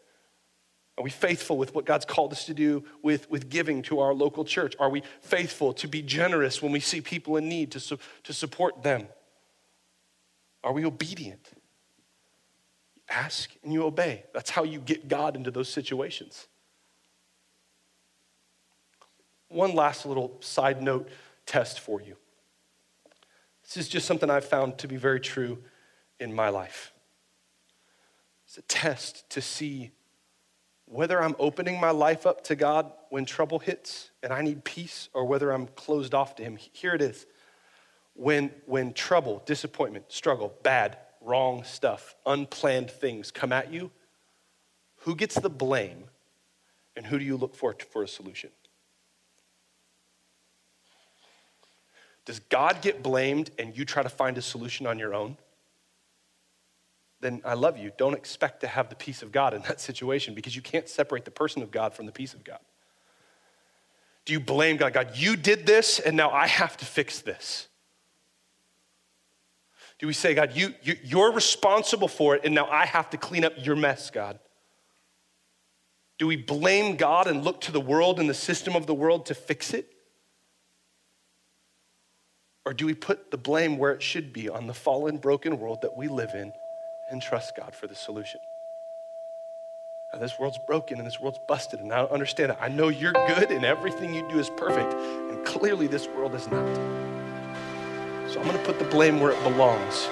Are 0.97 1.03
we 1.03 1.09
faithful 1.09 1.57
with 1.57 1.75
what 1.75 1.85
God's 1.85 2.05
called 2.05 2.31
us 2.31 2.45
to 2.45 2.53
do 2.53 2.83
with, 3.01 3.29
with 3.29 3.49
giving 3.49 3.81
to 3.83 3.99
our 3.99 4.13
local 4.13 4.45
church? 4.45 4.75
Are 4.79 4.89
we 4.89 5.03
faithful 5.21 5.73
to 5.73 5.87
be 5.87 6.01
generous 6.01 6.61
when 6.61 6.71
we 6.71 6.79
see 6.79 7.01
people 7.01 7.35
in 7.35 7.49
need 7.49 7.71
to, 7.71 7.79
su- 7.79 7.99
to 8.23 8.33
support 8.33 8.81
them? 8.81 9.07
Are 10.63 10.71
we 10.71 10.85
obedient? 10.85 11.49
Ask 13.09 13.51
and 13.61 13.73
you 13.73 13.83
obey. 13.83 14.23
That's 14.33 14.49
how 14.49 14.63
you 14.63 14.79
get 14.79 15.07
God 15.07 15.35
into 15.35 15.51
those 15.51 15.69
situations. 15.69 16.47
One 19.49 19.75
last 19.75 20.05
little 20.05 20.37
side 20.39 20.81
note 20.81 21.09
test 21.45 21.81
for 21.81 22.01
you. 22.01 22.15
This 23.63 23.77
is 23.77 23.89
just 23.89 24.07
something 24.07 24.29
I've 24.29 24.45
found 24.45 24.77
to 24.79 24.87
be 24.87 24.95
very 24.95 25.19
true 25.19 25.57
in 26.19 26.33
my 26.33 26.49
life. 26.49 26.93
It's 28.45 28.57
a 28.57 28.61
test 28.63 29.29
to 29.31 29.41
see 29.41 29.91
whether 30.95 31.21
I'm 31.21 31.35
opening 31.39 31.79
my 31.79 31.91
life 31.91 32.25
up 32.25 32.43
to 32.45 32.55
God 32.55 32.91
when 33.09 33.25
trouble 33.25 33.59
hits 33.59 34.11
and 34.23 34.31
I 34.31 34.41
need 34.41 34.63
peace 34.63 35.09
or 35.13 35.25
whether 35.25 35.51
I'm 35.51 35.67
closed 35.67 36.13
off 36.13 36.35
to 36.35 36.43
Him. 36.43 36.57
Here 36.57 36.93
it 36.93 37.01
is. 37.01 37.25
When, 38.13 38.51
when 38.65 38.93
trouble, 38.93 39.43
disappointment, 39.45 40.05
struggle, 40.07 40.53
bad, 40.63 40.97
wrong 41.19 41.65
stuff, 41.65 42.15
unplanned 42.25 42.89
things 42.89 43.29
come 43.29 43.51
at 43.51 43.73
you, 43.73 43.91
who 44.99 45.15
gets 45.15 45.35
the 45.35 45.49
blame 45.49 46.05
and 46.95 47.05
who 47.05 47.19
do 47.19 47.25
you 47.25 47.35
look 47.35 47.55
for 47.55 47.75
for 47.91 48.01
a 48.01 48.07
solution? 48.07 48.51
Does 52.23 52.39
God 52.39 52.81
get 52.81 53.03
blamed 53.03 53.51
and 53.59 53.77
you 53.77 53.83
try 53.83 54.01
to 54.01 54.09
find 54.09 54.37
a 54.37 54.41
solution 54.41 54.87
on 54.87 54.97
your 54.97 55.13
own? 55.13 55.37
Then 57.25 57.41
I 57.43 57.55
love 57.55 57.77
you. 57.77 57.91
Don't 57.97 58.13
expect 58.13 58.61
to 58.61 58.67
have 58.67 58.89
the 58.89 58.95
peace 58.95 59.23
of 59.23 59.31
God 59.31 59.53
in 59.55 59.63
that 59.63 59.81
situation 59.81 60.35
because 60.35 60.55
you 60.55 60.61
can't 60.61 60.87
separate 60.87 61.25
the 61.25 61.31
person 61.31 61.63
of 61.63 61.71
God 61.71 61.93
from 61.93 62.05
the 62.05 62.11
peace 62.11 62.35
of 62.35 62.43
God. 62.43 62.59
Do 64.25 64.33
you 64.33 64.39
blame 64.39 64.77
God? 64.77 64.93
God, 64.93 65.11
you 65.15 65.35
did 65.35 65.65
this 65.65 65.99
and 65.99 66.15
now 66.15 66.29
I 66.29 66.47
have 66.47 66.77
to 66.77 66.85
fix 66.85 67.19
this. 67.21 67.67
Do 69.97 70.07
we 70.07 70.13
say, 70.13 70.33
God, 70.35 70.55
you, 70.55 70.73
you, 70.83 70.97
you're 71.03 71.31
responsible 71.31 72.07
for 72.07 72.35
it 72.35 72.41
and 72.43 72.53
now 72.53 72.67
I 72.67 72.85
have 72.85 73.09
to 73.11 73.17
clean 73.17 73.43
up 73.43 73.53
your 73.57 73.75
mess, 73.75 74.11
God? 74.11 74.39
Do 76.17 76.27
we 76.27 76.35
blame 76.35 76.95
God 76.95 77.27
and 77.27 77.43
look 77.43 77.61
to 77.61 77.71
the 77.71 77.81
world 77.81 78.19
and 78.19 78.29
the 78.29 78.33
system 78.33 78.75
of 78.75 78.87
the 78.87 78.93
world 78.93 79.25
to 79.27 79.33
fix 79.33 79.73
it? 79.73 79.91
Or 82.65 82.73
do 82.73 82.85
we 82.85 82.93
put 82.93 83.31
the 83.31 83.37
blame 83.37 83.77
where 83.77 83.91
it 83.91 84.01
should 84.01 84.31
be 84.31 84.49
on 84.49 84.67
the 84.67 84.73
fallen, 84.73 85.17
broken 85.17 85.59
world 85.59 85.79
that 85.81 85.97
we 85.97 86.07
live 86.07 86.31
in 86.33 86.51
and 87.09 87.21
trust 87.21 87.55
God 87.55 87.73
for 87.73 87.87
the 87.87 87.95
solution. 87.95 88.39
Now, 90.11 90.19
this 90.19 90.39
world's 90.39 90.57
broken 90.57 90.97
and 90.97 91.05
this 91.05 91.19
world's 91.19 91.39
busted, 91.39 91.81
and 91.81 91.91
I 91.91 91.97
don't 91.97 92.11
understand 92.11 92.51
it. 92.51 92.57
I 92.61 92.69
know 92.69 92.87
you're 92.87 93.13
good 93.13 93.51
and 93.51 93.65
everything 93.65 94.13
you 94.13 94.27
do 94.29 94.39
is 94.39 94.49
perfect, 94.51 94.93
and 94.93 95.45
clearly 95.45 95.87
this 95.87 96.07
world 96.07 96.35
is 96.35 96.49
not. 96.49 96.75
So 98.31 98.39
I'm 98.39 98.47
going 98.47 98.57
to 98.57 98.63
put 98.65 98.79
the 98.79 98.85
blame 98.85 99.19
where 99.19 99.31
it 99.31 99.43
belongs, 99.43 100.07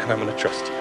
and 0.00 0.10
I'm 0.10 0.18
going 0.18 0.34
to 0.34 0.40
trust 0.40 0.66
you. 0.66 0.75